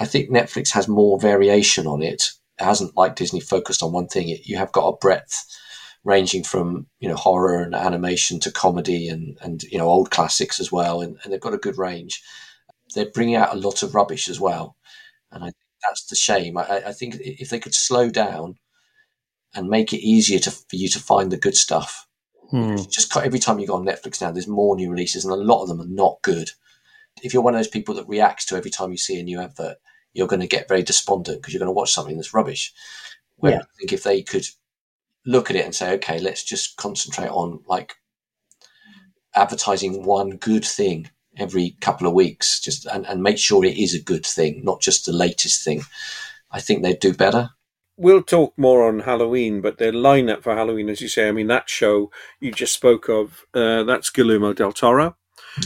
I 0.00 0.06
think 0.06 0.30
Netflix 0.30 0.72
has 0.72 0.88
more 0.88 1.18
variation 1.18 1.86
on 1.86 2.02
it. 2.02 2.30
It 2.60 2.64
hasn't 2.64 2.96
like 2.96 3.16
Disney 3.16 3.40
focused 3.40 3.82
on 3.82 3.92
one 3.92 4.08
thing. 4.08 4.36
You 4.44 4.56
have 4.56 4.72
got 4.72 4.88
a 4.88 4.96
breadth 4.96 5.44
ranging 6.04 6.44
from 6.44 6.86
you 7.00 7.08
know 7.08 7.16
horror 7.16 7.62
and 7.62 7.74
animation 7.74 8.40
to 8.40 8.52
comedy 8.52 9.08
and 9.08 9.36
and 9.42 9.62
you 9.64 9.78
know 9.78 9.88
old 9.88 10.10
classics 10.10 10.60
as 10.60 10.70
well, 10.70 11.00
and, 11.00 11.16
and 11.22 11.32
they've 11.32 11.40
got 11.40 11.54
a 11.54 11.58
good 11.58 11.78
range 11.78 12.22
they're 12.94 13.10
bringing 13.10 13.36
out 13.36 13.54
a 13.54 13.58
lot 13.58 13.82
of 13.82 13.94
rubbish 13.94 14.28
as 14.28 14.40
well, 14.40 14.76
and 15.30 15.42
I 15.42 15.46
think 15.46 15.56
that's 15.86 16.06
the 16.06 16.16
shame. 16.16 16.56
I, 16.56 16.82
I 16.86 16.92
think 16.92 17.16
if 17.20 17.50
they 17.50 17.60
could 17.60 17.74
slow 17.74 18.10
down 18.10 18.56
and 19.54 19.68
make 19.68 19.92
it 19.92 20.04
easier 20.04 20.38
to, 20.40 20.50
for 20.50 20.76
you 20.76 20.88
to 20.90 20.98
find 20.98 21.32
the 21.32 21.38
good 21.38 21.56
stuff. 21.56 22.06
Hmm. 22.50 22.76
Just 22.88 23.14
every 23.16 23.38
time 23.38 23.58
you 23.58 23.66
go 23.66 23.74
on 23.74 23.84
Netflix 23.84 24.20
now, 24.20 24.30
there's 24.30 24.48
more 24.48 24.76
new 24.76 24.90
releases, 24.90 25.24
and 25.24 25.32
a 25.32 25.36
lot 25.36 25.62
of 25.62 25.68
them 25.68 25.80
are 25.80 25.88
not 25.88 26.18
good. 26.22 26.50
If 27.22 27.32
you're 27.32 27.42
one 27.42 27.54
of 27.54 27.58
those 27.58 27.68
people 27.68 27.94
that 27.96 28.08
reacts 28.08 28.44
to 28.46 28.56
every 28.56 28.70
time 28.70 28.90
you 28.90 28.98
see 28.98 29.18
a 29.18 29.22
new 29.22 29.40
advert, 29.40 29.76
you're 30.12 30.28
going 30.28 30.40
to 30.40 30.46
get 30.46 30.68
very 30.68 30.82
despondent 30.82 31.40
because 31.40 31.52
you're 31.52 31.60
going 31.60 31.68
to 31.68 31.72
watch 31.72 31.92
something 31.92 32.16
that's 32.16 32.34
rubbish. 32.34 32.72
Where 33.36 33.52
yeah. 33.52 33.58
I 33.58 33.64
think 33.78 33.92
if 33.92 34.02
they 34.02 34.22
could 34.22 34.46
look 35.24 35.50
at 35.50 35.56
it 35.56 35.64
and 35.64 35.74
say, 35.74 35.92
okay, 35.94 36.18
let's 36.18 36.42
just 36.42 36.76
concentrate 36.76 37.28
on 37.28 37.60
like 37.66 37.94
advertising 39.34 40.04
one 40.04 40.30
good 40.30 40.64
thing 40.64 41.10
every 41.36 41.76
couple 41.80 42.06
of 42.06 42.14
weeks, 42.14 42.60
just 42.60 42.86
and, 42.86 43.06
and 43.06 43.22
make 43.22 43.38
sure 43.38 43.64
it 43.64 43.78
is 43.78 43.94
a 43.94 44.02
good 44.02 44.26
thing, 44.26 44.62
not 44.64 44.80
just 44.80 45.06
the 45.06 45.12
latest 45.12 45.64
thing. 45.64 45.82
I 46.50 46.60
think 46.60 46.82
they'd 46.82 46.98
do 46.98 47.14
better. 47.14 47.50
We'll 47.96 48.22
talk 48.22 48.54
more 48.56 48.88
on 48.88 49.00
Halloween, 49.00 49.60
but 49.60 49.78
their 49.78 49.92
lineup 49.92 50.42
for 50.42 50.54
Halloween, 50.54 50.88
as 50.88 51.00
you 51.00 51.08
say, 51.08 51.28
I 51.28 51.32
mean, 51.32 51.48
that 51.48 51.68
show 51.68 52.10
you 52.40 52.52
just 52.52 52.72
spoke 52.72 53.08
of, 53.08 53.44
uh, 53.54 53.82
that's 53.82 54.10
Guillermo 54.10 54.52
del 54.52 54.72
Toro. 54.72 55.16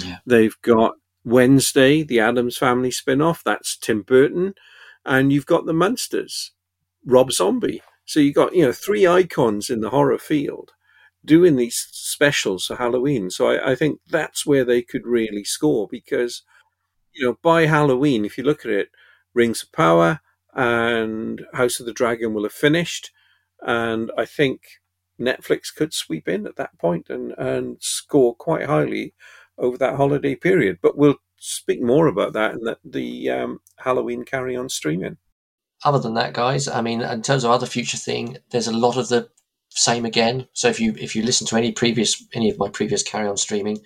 Yeah. 0.02 0.18
They've 0.26 0.56
got 0.62 0.94
Wednesday, 1.24 2.02
the 2.02 2.20
Addams 2.20 2.56
Family 2.56 2.90
spin 2.90 3.20
off, 3.20 3.42
that's 3.44 3.76
Tim 3.76 4.02
Burton. 4.02 4.54
And 5.04 5.32
you've 5.32 5.46
got 5.46 5.66
the 5.66 5.72
Munsters, 5.72 6.52
Rob 7.04 7.32
Zombie. 7.32 7.82
So 8.04 8.20
you've 8.20 8.34
got, 8.34 8.54
you 8.54 8.64
know, 8.64 8.72
three 8.72 9.06
icons 9.06 9.70
in 9.70 9.80
the 9.80 9.90
horror 9.90 10.18
field 10.18 10.72
doing 11.24 11.56
these 11.56 11.86
specials 11.90 12.66
for 12.66 12.76
Halloween. 12.76 13.30
So 13.30 13.48
I, 13.48 13.72
I, 13.72 13.74
think 13.74 14.00
that's 14.08 14.44
where 14.44 14.64
they 14.64 14.82
could 14.82 15.06
really 15.06 15.44
score 15.44 15.86
because, 15.88 16.42
you 17.12 17.24
know, 17.24 17.38
by 17.42 17.66
Halloween, 17.66 18.24
if 18.24 18.36
you 18.36 18.44
look 18.44 18.64
at 18.64 18.72
it, 18.72 18.90
Rings 19.34 19.62
of 19.62 19.72
Power 19.72 20.20
and 20.54 21.42
House 21.54 21.78
of 21.78 21.86
the 21.86 21.92
Dragon 21.92 22.34
will 22.34 22.42
have 22.42 22.52
finished. 22.52 23.12
And 23.60 24.10
I 24.18 24.24
think 24.24 24.62
Netflix 25.18 25.74
could 25.74 25.94
sweep 25.94 26.28
in 26.28 26.46
at 26.46 26.56
that 26.56 26.76
point 26.78 27.08
and, 27.08 27.32
and 27.38 27.76
score 27.80 28.34
quite 28.34 28.66
highly 28.66 29.14
over 29.62 29.78
that 29.78 29.96
holiday 29.96 30.34
period. 30.34 30.78
But 30.82 30.98
we'll 30.98 31.16
speak 31.38 31.80
more 31.80 32.08
about 32.08 32.34
that 32.34 32.54
in 32.54 32.60
the, 32.64 32.78
the 32.84 33.30
um, 33.30 33.60
Halloween 33.78 34.24
carry 34.24 34.56
on 34.56 34.68
streaming. 34.68 35.16
Other 35.84 35.98
than 35.98 36.14
that, 36.14 36.34
guys, 36.34 36.68
I 36.68 36.80
mean, 36.80 37.00
in 37.00 37.22
terms 37.22 37.44
of 37.44 37.50
other 37.50 37.66
future 37.66 37.96
thing, 37.96 38.38
there's 38.50 38.68
a 38.68 38.76
lot 38.76 38.96
of 38.96 39.08
the 39.08 39.30
same 39.70 40.04
again. 40.04 40.46
So 40.52 40.68
if 40.68 40.78
you 40.78 40.94
if 40.98 41.16
you 41.16 41.22
listen 41.22 41.46
to 41.48 41.56
any 41.56 41.72
previous 41.72 42.22
any 42.34 42.50
of 42.50 42.58
my 42.58 42.68
previous 42.68 43.02
carry 43.02 43.26
on 43.26 43.36
streaming, 43.36 43.78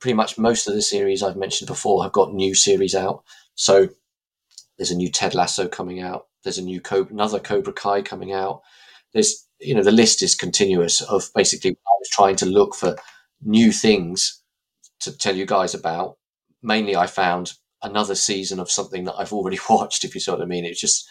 pretty 0.00 0.14
much 0.14 0.38
most 0.38 0.66
of 0.66 0.74
the 0.74 0.82
series 0.82 1.22
I've 1.22 1.36
mentioned 1.36 1.68
before 1.68 2.02
have 2.02 2.12
got 2.12 2.32
new 2.34 2.54
series 2.54 2.94
out. 2.94 3.22
So 3.54 3.88
there's 4.78 4.90
a 4.90 4.96
new 4.96 5.10
Ted 5.10 5.34
Lasso 5.34 5.68
coming 5.68 6.00
out. 6.00 6.26
There's 6.42 6.58
a 6.58 6.62
new 6.62 6.80
Cobra, 6.80 7.12
another 7.12 7.38
Cobra 7.38 7.72
Kai 7.72 8.02
coming 8.02 8.32
out. 8.32 8.62
There's 9.12 9.46
you 9.60 9.74
know 9.74 9.82
the 9.82 9.92
list 9.92 10.22
is 10.22 10.34
continuous 10.34 11.00
of 11.02 11.30
basically 11.34 11.70
I 11.70 11.94
was 12.00 12.08
trying 12.10 12.36
to 12.36 12.46
look 12.46 12.74
for 12.74 12.96
new 13.42 13.70
things 13.70 14.39
to 15.00 15.16
tell 15.16 15.36
you 15.36 15.46
guys 15.46 15.74
about. 15.74 16.16
Mainly, 16.62 16.96
I 16.96 17.06
found 17.06 17.54
another 17.82 18.14
season 18.14 18.60
of 18.60 18.70
something 18.70 19.04
that 19.04 19.14
I've 19.14 19.32
already 19.32 19.58
watched. 19.70 20.04
If 20.04 20.14
you 20.14 20.20
see 20.20 20.30
what 20.30 20.42
I 20.42 20.46
mean, 20.46 20.64
it's 20.64 20.80
just 20.80 21.08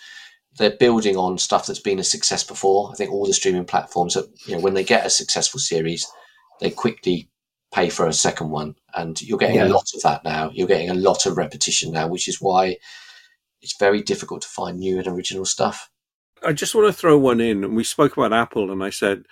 they're 0.58 0.76
building 0.78 1.16
on 1.16 1.38
stuff 1.38 1.68
that's 1.68 1.80
been 1.80 2.00
a 2.00 2.04
success 2.04 2.44
before. 2.44 2.92
I 2.92 2.96
think 2.96 3.12
all 3.12 3.26
the 3.26 3.34
streaming 3.34 3.66
platforms, 3.66 4.16
that, 4.16 4.28
you 4.46 4.56
know, 4.56 4.62
when 4.62 4.74
they 4.74 4.84
get 4.84 5.06
a 5.06 5.10
successful 5.10 5.60
series, 5.60 6.08
they 6.60 6.72
quickly 6.72 7.30
pay 7.74 7.90
for 7.90 8.08
a 8.08 8.14
second 8.14 8.50
one, 8.50 8.76
and 8.96 9.22
you're 9.22 9.38
getting 9.38 9.58
yeah. 9.58 9.68
a 9.68 9.70
lot 9.70 9.88
of 9.94 10.02
that 10.02 10.24
now. 10.24 10.50
You're 10.54 10.68
getting 10.68 10.90
a 10.90 10.96
lot 10.96 11.26
of 11.26 11.38
repetition 11.38 11.92
now, 11.92 12.08
which 12.08 12.28
is 12.28 12.42
why 12.42 12.78
it's 13.62 13.78
very 13.78 14.02
difficult 14.02 14.42
to 14.42 14.48
find 14.48 14.80
new 14.80 14.98
and 14.98 15.08
original 15.08 15.46
stuff. 15.46 15.90
I 16.44 16.54
just 16.54 16.74
want 16.74 16.88
to 16.88 16.94
throw 16.94 17.18
one 17.18 17.40
in, 17.40 17.64
and 17.64 17.76
we 17.76 17.84
spoke 17.84 18.18
about 18.18 18.34
Apple, 18.34 18.72
and 18.72 18.84
I 18.84 18.90
said 18.90 19.26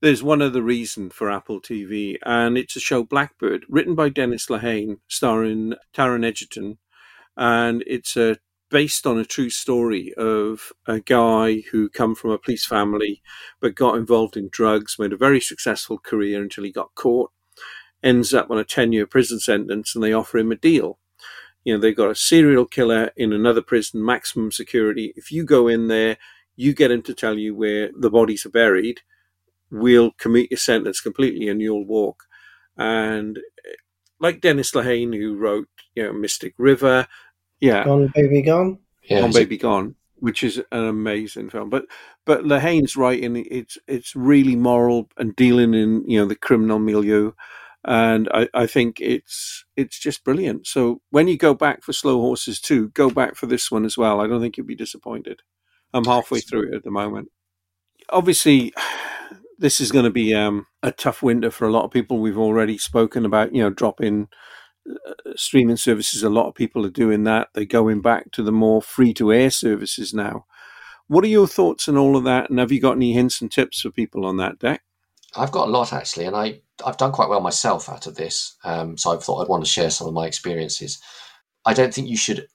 there's 0.00 0.22
one 0.22 0.40
other 0.40 0.62
reason 0.62 1.10
for 1.10 1.30
Apple 1.30 1.60
TV, 1.60 2.16
and 2.24 2.56
it's 2.56 2.76
a 2.76 2.80
show 2.80 3.02
Blackbird, 3.02 3.64
written 3.68 3.94
by 3.94 4.08
Dennis 4.08 4.46
Lehane, 4.46 4.98
starring 5.08 5.74
Taron 5.94 6.24
Egerton, 6.24 6.78
and 7.36 7.84
it's 7.86 8.16
a 8.16 8.38
based 8.70 9.06
on 9.06 9.18
a 9.18 9.24
true 9.24 9.50
story 9.50 10.14
of 10.16 10.72
a 10.86 11.00
guy 11.00 11.62
who 11.72 11.88
come 11.88 12.14
from 12.14 12.30
a 12.30 12.38
police 12.38 12.64
family 12.64 13.20
but 13.60 13.74
got 13.74 13.96
involved 13.96 14.36
in 14.36 14.48
drugs, 14.48 14.96
made 14.96 15.12
a 15.12 15.16
very 15.16 15.40
successful 15.40 15.98
career 15.98 16.40
until 16.40 16.62
he 16.62 16.70
got 16.70 16.94
caught, 16.94 17.32
ends 18.02 18.32
up 18.32 18.48
on 18.50 18.58
a 18.58 18.64
10 18.64 18.92
year 18.92 19.06
prison 19.06 19.40
sentence 19.40 19.94
and 19.94 20.04
they 20.04 20.12
offer 20.12 20.38
him 20.38 20.52
a 20.52 20.56
deal. 20.56 20.98
You 21.64 21.74
know, 21.74 21.80
they've 21.80 21.96
got 21.96 22.10
a 22.10 22.14
serial 22.14 22.64
killer 22.64 23.10
in 23.16 23.32
another 23.32 23.60
prison, 23.60 24.04
maximum 24.04 24.52
security. 24.52 25.12
If 25.16 25.30
you 25.32 25.44
go 25.44 25.66
in 25.66 25.88
there, 25.88 26.16
you 26.56 26.72
get 26.72 26.90
him 26.90 27.02
to 27.02 27.14
tell 27.14 27.36
you 27.36 27.54
where 27.54 27.90
the 27.98 28.10
bodies 28.10 28.46
are 28.46 28.50
buried, 28.50 29.00
we'll 29.70 30.12
commute 30.12 30.50
your 30.50 30.58
sentence 30.58 31.00
completely 31.00 31.48
and 31.48 31.60
you'll 31.60 31.86
walk. 31.86 32.24
And 32.76 33.38
eh, 33.38 33.72
like 34.18 34.40
Dennis 34.40 34.72
Lehane, 34.72 35.16
who 35.16 35.36
wrote, 35.36 35.68
you 35.94 36.04
know, 36.04 36.12
Mystic 36.12 36.54
River, 36.58 37.06
yeah, 37.60 37.84
Gone 37.84 38.10
Baby 38.14 38.42
Gone. 38.42 38.78
Yeah, 39.02 39.20
Gone 39.20 39.32
Baby 39.32 39.58
Gone, 39.58 39.94
which 40.16 40.42
is 40.42 40.58
an 40.72 40.84
amazing 40.84 41.50
film. 41.50 41.70
But 41.70 41.84
but 42.24 42.44
Lehane's 42.44 42.96
right 42.96 43.20
in 43.20 43.36
it's 43.36 43.78
it's 43.86 44.16
really 44.16 44.56
moral 44.56 45.08
and 45.16 45.36
dealing 45.36 45.74
in 45.74 46.08
you 46.08 46.20
know 46.20 46.26
the 46.26 46.36
criminal 46.36 46.78
milieu, 46.78 47.32
and 47.84 48.28
I, 48.32 48.48
I 48.54 48.66
think 48.66 49.00
it's 49.00 49.64
it's 49.76 49.98
just 49.98 50.24
brilliant. 50.24 50.66
So 50.66 51.02
when 51.10 51.28
you 51.28 51.36
go 51.36 51.54
back 51.54 51.82
for 51.82 51.92
Slow 51.92 52.20
Horses 52.20 52.60
too, 52.60 52.88
go 52.90 53.10
back 53.10 53.36
for 53.36 53.46
this 53.46 53.70
one 53.70 53.84
as 53.84 53.98
well. 53.98 54.20
I 54.20 54.26
don't 54.26 54.40
think 54.40 54.56
you'll 54.56 54.66
be 54.66 54.76
disappointed. 54.76 55.42
I'm 55.92 56.04
halfway 56.04 56.40
through 56.40 56.68
it 56.68 56.74
at 56.74 56.84
the 56.84 56.90
moment. 56.90 57.28
Obviously, 58.10 58.72
this 59.60 59.80
is 59.80 59.92
going 59.92 60.06
to 60.06 60.10
be 60.10 60.34
um, 60.34 60.66
a 60.82 60.90
tough 60.90 61.22
winter 61.22 61.50
for 61.50 61.68
a 61.68 61.70
lot 61.70 61.84
of 61.84 61.90
people. 61.90 62.18
We've 62.18 62.38
already 62.38 62.78
spoken 62.78 63.26
about, 63.26 63.54
you 63.54 63.62
know, 63.62 63.70
dropping 63.70 64.28
uh, 64.88 65.12
streaming 65.36 65.76
services. 65.76 66.22
A 66.22 66.30
lot 66.30 66.48
of 66.48 66.54
people 66.54 66.86
are 66.86 66.90
doing 66.90 67.24
that. 67.24 67.48
They're 67.54 67.66
going 67.66 68.00
back 68.00 68.32
to 68.32 68.42
the 68.42 68.52
more 68.52 68.80
free 68.80 69.12
to 69.14 69.32
air 69.32 69.50
services 69.50 70.14
now. 70.14 70.46
What 71.08 71.24
are 71.24 71.28
your 71.28 71.46
thoughts 71.46 71.88
on 71.88 71.98
all 71.98 72.16
of 72.16 72.24
that? 72.24 72.48
And 72.48 72.58
have 72.58 72.72
you 72.72 72.80
got 72.80 72.96
any 72.96 73.12
hints 73.12 73.42
and 73.42 73.52
tips 73.52 73.82
for 73.82 73.90
people 73.90 74.24
on 74.24 74.38
that, 74.38 74.58
Deck? 74.58 74.82
I've 75.36 75.52
got 75.52 75.68
a 75.68 75.70
lot 75.70 75.92
actually, 75.92 76.24
and 76.26 76.34
I 76.34 76.60
I've 76.84 76.96
done 76.96 77.12
quite 77.12 77.28
well 77.28 77.40
myself 77.40 77.88
out 77.88 78.06
of 78.06 78.16
this. 78.16 78.56
Um, 78.64 78.96
so 78.96 79.12
I 79.12 79.20
thought 79.20 79.42
I'd 79.42 79.48
want 79.48 79.64
to 79.64 79.70
share 79.70 79.90
some 79.90 80.08
of 80.08 80.14
my 80.14 80.26
experiences. 80.26 80.98
I 81.64 81.74
don't 81.74 81.92
think 81.92 82.08
you 82.08 82.16
should 82.16 82.48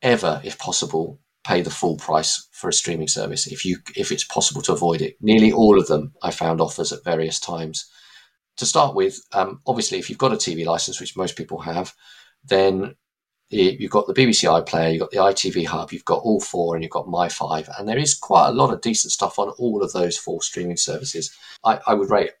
ever, 0.00 0.40
if 0.44 0.58
possible, 0.58 1.18
pay 1.48 1.62
the 1.62 1.70
full 1.70 1.96
price 1.96 2.46
for 2.52 2.68
a 2.68 2.72
streaming 2.72 3.08
service 3.08 3.46
if 3.46 3.64
you 3.64 3.78
if 3.96 4.12
it's 4.12 4.24
possible 4.24 4.60
to 4.60 4.72
avoid 4.72 5.00
it. 5.00 5.16
Nearly 5.20 5.50
all 5.50 5.78
of 5.78 5.86
them 5.86 6.12
I 6.22 6.30
found 6.30 6.60
offers 6.60 6.92
at 6.92 7.04
various 7.04 7.40
times. 7.40 7.90
To 8.58 8.66
start 8.66 8.94
with, 8.94 9.20
um, 9.32 9.62
obviously, 9.66 9.98
if 9.98 10.10
you've 10.10 10.18
got 10.18 10.32
a 10.32 10.36
TV 10.36 10.66
license, 10.66 11.00
which 11.00 11.16
most 11.16 11.36
people 11.36 11.60
have, 11.60 11.94
then 12.44 12.96
you've 13.50 13.92
got 13.92 14.08
the 14.08 14.14
BBC 14.14 14.48
iPlayer, 14.48 14.92
you've 14.92 15.00
got 15.00 15.12
the 15.12 15.18
ITV 15.18 15.64
Hub, 15.64 15.92
you've 15.92 16.04
got 16.04 16.22
all 16.22 16.40
four, 16.40 16.74
and 16.74 16.82
you've 16.82 16.90
got 16.90 17.06
My5, 17.06 17.68
and 17.78 17.88
there 17.88 17.96
is 17.96 18.14
quite 18.16 18.48
a 18.48 18.52
lot 18.52 18.72
of 18.72 18.80
decent 18.80 19.12
stuff 19.12 19.38
on 19.38 19.50
all 19.58 19.80
of 19.82 19.92
those 19.92 20.18
four 20.18 20.42
streaming 20.42 20.76
services. 20.76 21.32
I, 21.64 21.78
I 21.86 21.94
would 21.94 22.10
rate 22.10 22.32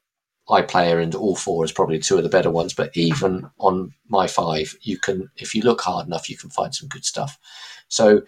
iPlayer 0.48 1.00
and 1.00 1.14
all 1.14 1.36
four 1.36 1.62
as 1.62 1.70
probably 1.70 2.00
two 2.00 2.16
of 2.16 2.24
the 2.24 2.28
better 2.28 2.50
ones, 2.50 2.74
but 2.74 2.90
even 2.96 3.48
on 3.58 3.94
My5, 4.10 4.74
you 4.82 4.98
can, 4.98 5.30
if 5.36 5.54
you 5.54 5.62
look 5.62 5.80
hard 5.82 6.08
enough, 6.08 6.28
you 6.28 6.36
can 6.36 6.50
find 6.50 6.74
some 6.74 6.88
good 6.88 7.04
stuff. 7.04 7.38
So 7.86 8.22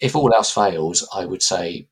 if 0.00 0.14
all 0.14 0.32
else 0.34 0.52
fails, 0.52 1.06
I 1.14 1.24
would 1.24 1.42
say, 1.42 1.88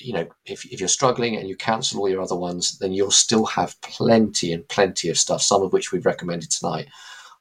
you 0.00 0.12
know, 0.12 0.26
if, 0.44 0.64
if 0.66 0.80
you're 0.80 0.88
struggling 0.88 1.36
and 1.36 1.48
you 1.48 1.56
cancel 1.56 2.00
all 2.00 2.08
your 2.08 2.22
other 2.22 2.36
ones, 2.36 2.78
then 2.78 2.92
you'll 2.92 3.10
still 3.10 3.46
have 3.46 3.80
plenty 3.80 4.52
and 4.52 4.68
plenty 4.68 5.08
of 5.08 5.18
stuff, 5.18 5.42
some 5.42 5.62
of 5.62 5.72
which 5.72 5.90
we've 5.90 6.06
recommended 6.06 6.50
tonight, 6.50 6.88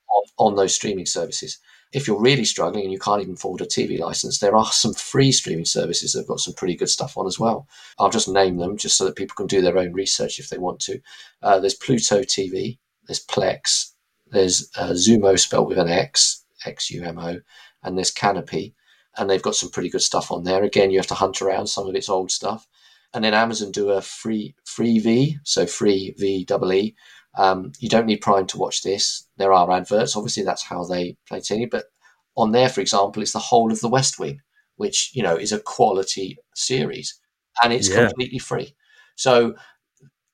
on, 0.09 0.23
on 0.37 0.55
those 0.55 0.73
streaming 0.73 1.05
services. 1.05 1.59
If 1.93 2.07
you're 2.07 2.19
really 2.19 2.43
struggling 2.43 2.83
and 2.83 2.91
you 2.91 2.99
can't 2.99 3.21
even 3.21 3.35
afford 3.35 3.61
a 3.61 3.65
TV 3.65 3.99
license, 3.99 4.39
there 4.39 4.55
are 4.55 4.65
some 4.65 4.93
free 4.93 5.31
streaming 5.31 5.65
services 5.65 6.13
that 6.13 6.19
have 6.19 6.27
got 6.27 6.39
some 6.39 6.53
pretty 6.53 6.75
good 6.75 6.89
stuff 6.89 7.17
on 7.17 7.27
as 7.27 7.39
well. 7.39 7.67
I'll 7.97 8.09
just 8.09 8.27
name 8.27 8.57
them 8.57 8.75
just 8.75 8.97
so 8.97 9.05
that 9.05 9.15
people 9.15 9.35
can 9.35 9.47
do 9.47 9.61
their 9.61 9.77
own 9.77 9.93
research 9.93 10.39
if 10.39 10.49
they 10.49 10.57
want 10.57 10.79
to. 10.81 10.99
Uh, 11.41 11.59
there's 11.59 11.75
Pluto 11.75 12.21
TV, 12.21 12.77
there's 13.07 13.25
Plex, 13.25 13.91
there's 14.29 14.69
uh, 14.77 14.89
Xumo 14.89 15.39
spelled 15.39 15.69
with 15.69 15.77
an 15.77 15.87
X, 15.87 16.43
X 16.65 16.91
U 16.91 17.03
M 17.03 17.19
O, 17.19 17.39
and 17.83 17.97
there's 17.97 18.13
Kanopy 18.13 18.73
and 19.17 19.29
they've 19.29 19.41
got 19.41 19.55
some 19.55 19.69
pretty 19.69 19.89
good 19.89 20.01
stuff 20.01 20.31
on 20.31 20.43
there. 20.43 20.63
Again, 20.63 20.91
you 20.91 20.99
have 20.99 21.07
to 21.07 21.15
hunt 21.15 21.41
around 21.41 21.67
some 21.67 21.87
of 21.87 21.95
its 21.95 22.09
old 22.09 22.31
stuff. 22.31 22.67
And 23.13 23.23
then 23.23 23.33
Amazon 23.33 23.71
do 23.71 23.89
a 23.89 24.01
free 24.01 24.55
Freevee, 24.65 25.37
so 25.43 25.65
free 25.65 26.13
V 26.17 26.45
double 26.45 26.73
E. 26.73 26.95
Um, 27.37 27.71
you 27.79 27.89
don't 27.89 28.05
need 28.05 28.21
Prime 28.21 28.47
to 28.47 28.57
watch 28.57 28.83
this. 28.83 29.27
There 29.37 29.53
are 29.53 29.71
adverts. 29.71 30.15
Obviously, 30.15 30.43
that's 30.43 30.63
how 30.63 30.83
they 30.83 31.17
play 31.27 31.39
TV. 31.39 31.69
But 31.69 31.85
on 32.35 32.51
there, 32.51 32.69
for 32.69 32.81
example, 32.81 33.21
it's 33.21 33.33
the 33.33 33.39
whole 33.39 33.71
of 33.71 33.79
The 33.79 33.89
West 33.89 34.19
Wing, 34.19 34.41
which 34.75 35.11
you 35.13 35.23
know 35.23 35.35
is 35.35 35.51
a 35.51 35.59
quality 35.59 36.37
series, 36.55 37.19
and 37.63 37.71
it's 37.71 37.89
yeah. 37.89 38.07
completely 38.07 38.39
free. 38.39 38.75
So, 39.15 39.55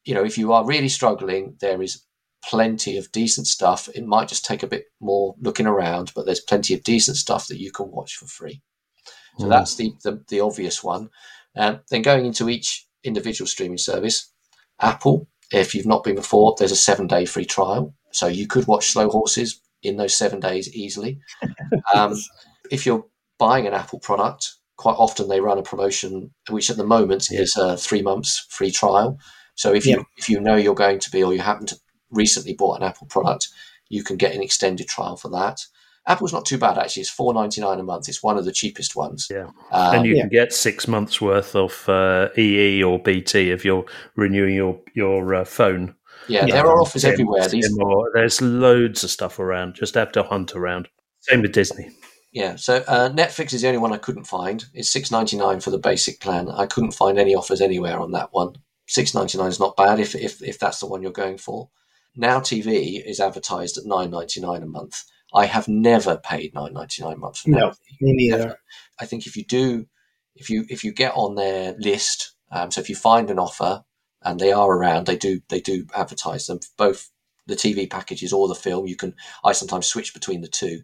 you 0.03 0.13
know, 0.13 0.23
if 0.23 0.37
you 0.37 0.51
are 0.51 0.65
really 0.65 0.89
struggling, 0.89 1.55
there 1.59 1.81
is 1.81 2.03
plenty 2.43 2.97
of 2.97 3.11
decent 3.11 3.47
stuff. 3.47 3.87
It 3.95 4.05
might 4.05 4.27
just 4.27 4.45
take 4.45 4.63
a 4.63 4.67
bit 4.67 4.85
more 4.99 5.35
looking 5.39 5.67
around, 5.67 6.11
but 6.15 6.25
there's 6.25 6.41
plenty 6.41 6.73
of 6.73 6.83
decent 6.83 7.17
stuff 7.17 7.47
that 7.47 7.59
you 7.59 7.71
can 7.71 7.89
watch 7.91 8.15
for 8.15 8.25
free. 8.25 8.61
So 9.39 9.45
mm. 9.45 9.49
that's 9.49 9.75
the, 9.75 9.93
the, 10.03 10.23
the 10.27 10.39
obvious 10.39 10.83
one. 10.83 11.09
Um, 11.55 11.79
then 11.89 12.01
going 12.01 12.25
into 12.25 12.49
each 12.49 12.87
individual 13.03 13.47
streaming 13.47 13.77
service, 13.77 14.31
Apple, 14.79 15.27
if 15.51 15.75
you've 15.75 15.85
not 15.85 16.03
been 16.03 16.15
before, 16.15 16.55
there's 16.57 16.71
a 16.71 16.75
seven 16.75 17.07
day 17.07 17.25
free 17.25 17.45
trial. 17.45 17.93
So 18.11 18.27
you 18.27 18.47
could 18.47 18.67
watch 18.67 18.89
Slow 18.89 19.09
Horses 19.09 19.61
in 19.81 19.97
those 19.97 20.15
seven 20.15 20.39
days 20.39 20.73
easily. 20.73 21.19
Um, 21.93 22.15
if 22.71 22.85
you're 22.85 23.05
buying 23.37 23.67
an 23.67 23.73
Apple 23.73 23.99
product, 23.99 24.55
quite 24.77 24.95
often 24.95 25.27
they 25.27 25.41
run 25.41 25.57
a 25.57 25.63
promotion, 25.63 26.31
which 26.49 26.69
at 26.69 26.77
the 26.77 26.85
moment 26.85 27.27
yeah. 27.29 27.41
is 27.41 27.55
a 27.55 27.77
three 27.77 28.01
months 28.01 28.47
free 28.49 28.71
trial. 28.71 29.19
So 29.55 29.73
if 29.73 29.85
you 29.85 30.05
if 30.17 30.29
you 30.29 30.39
know 30.39 30.55
you're 30.55 30.73
going 30.73 30.99
to 30.99 31.11
be, 31.11 31.23
or 31.23 31.33
you 31.33 31.41
happen 31.41 31.67
to 31.67 31.79
recently 32.09 32.53
bought 32.53 32.77
an 32.77 32.87
Apple 32.87 33.07
product, 33.07 33.49
you 33.89 34.03
can 34.03 34.17
get 34.17 34.33
an 34.33 34.41
extended 34.41 34.87
trial 34.87 35.17
for 35.17 35.29
that. 35.29 35.59
Apple's 36.05 36.33
not 36.33 36.45
too 36.45 36.57
bad 36.57 36.77
actually. 36.77 37.01
It's 37.01 37.09
four 37.09 37.33
ninety 37.33 37.61
nine 37.61 37.79
a 37.79 37.83
month. 37.83 38.09
It's 38.09 38.21
one 38.21 38.37
of 38.37 38.45
the 38.45 38.51
cheapest 38.51 38.95
ones. 38.95 39.27
Yeah, 39.29 39.49
um, 39.71 39.95
and 39.95 40.05
you 40.05 40.15
yeah. 40.15 40.21
can 40.23 40.29
get 40.29 40.53
six 40.53 40.87
months 40.87 41.21
worth 41.21 41.55
of 41.55 41.87
uh, 41.87 42.29
EE 42.37 42.83
or 42.83 42.99
BT 42.99 43.51
if 43.51 43.63
you're 43.63 43.85
renewing 44.15 44.55
your 44.55 44.79
your 44.95 45.33
uh, 45.33 45.45
phone. 45.45 45.95
Yeah, 46.27 46.45
there 46.45 46.65
are 46.65 46.81
offers 46.81 47.05
everywhere. 47.05 47.47
These 47.47 47.73
there's 48.13 48.41
loads 48.41 49.03
of 49.03 49.11
stuff 49.11 49.39
around. 49.39 49.75
Just 49.75 49.95
have 49.95 50.11
to 50.13 50.23
hunt 50.23 50.55
around. 50.55 50.89
Same 51.21 51.41
with 51.41 51.53
Disney. 51.53 51.89
Yeah, 52.33 52.55
so 52.55 52.77
uh, 52.87 53.09
Netflix 53.09 53.53
is 53.53 53.61
the 53.61 53.67
only 53.67 53.77
one 53.77 53.93
I 53.93 53.97
couldn't 53.97 54.25
find. 54.25 54.65
It's 54.73 54.89
six 54.89 55.11
ninety 55.11 55.37
nine 55.37 55.61
for 55.61 55.69
the 55.69 55.77
basic 55.77 56.19
plan. 56.19 56.49
I 56.49 56.65
couldn't 56.65 56.91
find 56.93 57.17
any 57.17 57.35
offers 57.35 57.61
anywhere 57.61 57.99
on 57.99 58.11
that 58.11 58.33
one. 58.33 58.55
Six 58.87 59.13
ninety 59.13 59.37
nine 59.37 59.49
is 59.49 59.59
not 59.59 59.77
bad 59.77 59.99
if 59.99 60.15
if 60.15 60.41
if 60.41 60.59
that's 60.59 60.79
the 60.79 60.87
one 60.87 61.01
you're 61.01 61.11
going 61.11 61.37
for. 61.37 61.69
Now 62.15 62.39
TV 62.39 63.01
is 63.05 63.19
advertised 63.19 63.77
at 63.77 63.85
nine 63.85 64.11
ninety 64.11 64.41
nine 64.41 64.63
a 64.63 64.65
month. 64.67 65.03
I 65.33 65.45
have 65.45 65.67
never 65.67 66.17
paid 66.17 66.53
nine 66.53 66.73
ninety 66.73 67.03
nine 67.03 67.13
a 67.13 67.17
month 67.17 67.39
for 67.39 67.49
no, 67.49 67.73
me 68.01 68.13
neither. 68.13 68.59
I 68.99 69.05
think 69.05 69.25
if 69.25 69.35
you 69.35 69.43
do, 69.43 69.87
if 70.35 70.49
you 70.49 70.65
if 70.69 70.83
you 70.83 70.91
get 70.91 71.13
on 71.15 71.35
their 71.35 71.75
list, 71.79 72.35
um, 72.51 72.71
so 72.71 72.81
if 72.81 72.89
you 72.89 72.95
find 72.95 73.29
an 73.29 73.39
offer 73.39 73.83
and 74.21 74.39
they 74.39 74.51
are 74.51 74.69
around, 74.71 75.05
they 75.05 75.17
do 75.17 75.41
they 75.49 75.59
do 75.59 75.85
advertise 75.95 76.47
them 76.47 76.59
both 76.77 77.09
the 77.47 77.55
TV 77.55 77.89
packages 77.89 78.31
or 78.31 78.47
the 78.47 78.55
film. 78.55 78.87
You 78.87 78.95
can 78.95 79.15
I 79.43 79.53
sometimes 79.53 79.87
switch 79.87 80.13
between 80.13 80.41
the 80.41 80.47
two. 80.47 80.81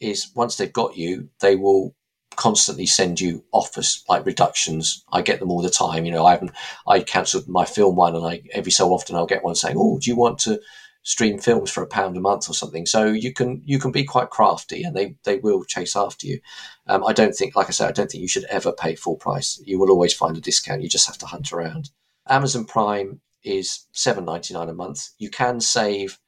Is 0.00 0.30
once 0.34 0.56
they've 0.56 0.72
got 0.72 0.96
you, 0.96 1.28
they 1.40 1.56
will 1.56 1.96
constantly 2.36 2.86
send 2.86 3.20
you 3.20 3.44
offers 3.52 4.04
like 4.08 4.24
reductions. 4.24 5.04
I 5.12 5.22
get 5.22 5.40
them 5.40 5.50
all 5.50 5.60
the 5.60 5.70
time. 5.70 6.04
You 6.04 6.12
know, 6.12 6.24
I 6.24 6.32
haven't 6.32 6.52
I 6.86 7.00
cancelled 7.00 7.48
my 7.48 7.64
film 7.64 7.96
one, 7.96 8.14
and 8.14 8.24
I 8.24 8.42
every 8.52 8.70
so 8.70 8.90
often 8.92 9.16
I'll 9.16 9.26
get 9.26 9.42
one 9.42 9.56
saying, 9.56 9.76
"Oh, 9.76 9.98
do 9.98 10.08
you 10.08 10.16
want 10.16 10.38
to?" 10.40 10.60
Stream 11.02 11.38
films 11.38 11.70
for 11.70 11.82
a 11.82 11.86
pound 11.86 12.16
a 12.16 12.20
month 12.20 12.50
or 12.50 12.54
something. 12.54 12.86
So 12.86 13.06
you 13.06 13.32
can 13.32 13.62
you 13.64 13.78
can 13.78 13.92
be 13.92 14.04
quite 14.04 14.30
crafty, 14.30 14.82
and 14.82 14.94
they 14.94 15.16
they 15.24 15.38
will 15.38 15.64
chase 15.64 15.96
after 15.96 16.26
you. 16.26 16.40
Um, 16.86 17.04
I 17.04 17.12
don't 17.12 17.34
think, 17.34 17.56
like 17.56 17.68
I 17.68 17.70
said, 17.70 17.88
I 17.88 17.92
don't 17.92 18.10
think 18.10 18.22
you 18.22 18.28
should 18.28 18.44
ever 18.44 18.72
pay 18.72 18.94
full 18.94 19.16
price. 19.16 19.60
You 19.64 19.78
will 19.78 19.90
always 19.90 20.14
find 20.14 20.36
a 20.36 20.40
discount. 20.40 20.82
You 20.82 20.88
just 20.88 21.06
have 21.06 21.18
to 21.18 21.26
hunt 21.26 21.52
around. 21.52 21.90
Amazon 22.28 22.64
Prime 22.64 23.20
is 23.42 23.86
seven 23.92 24.24
ninety 24.24 24.54
nine 24.54 24.68
a 24.68 24.74
month. 24.74 25.10
You 25.18 25.30
can 25.30 25.60
save 25.60 26.18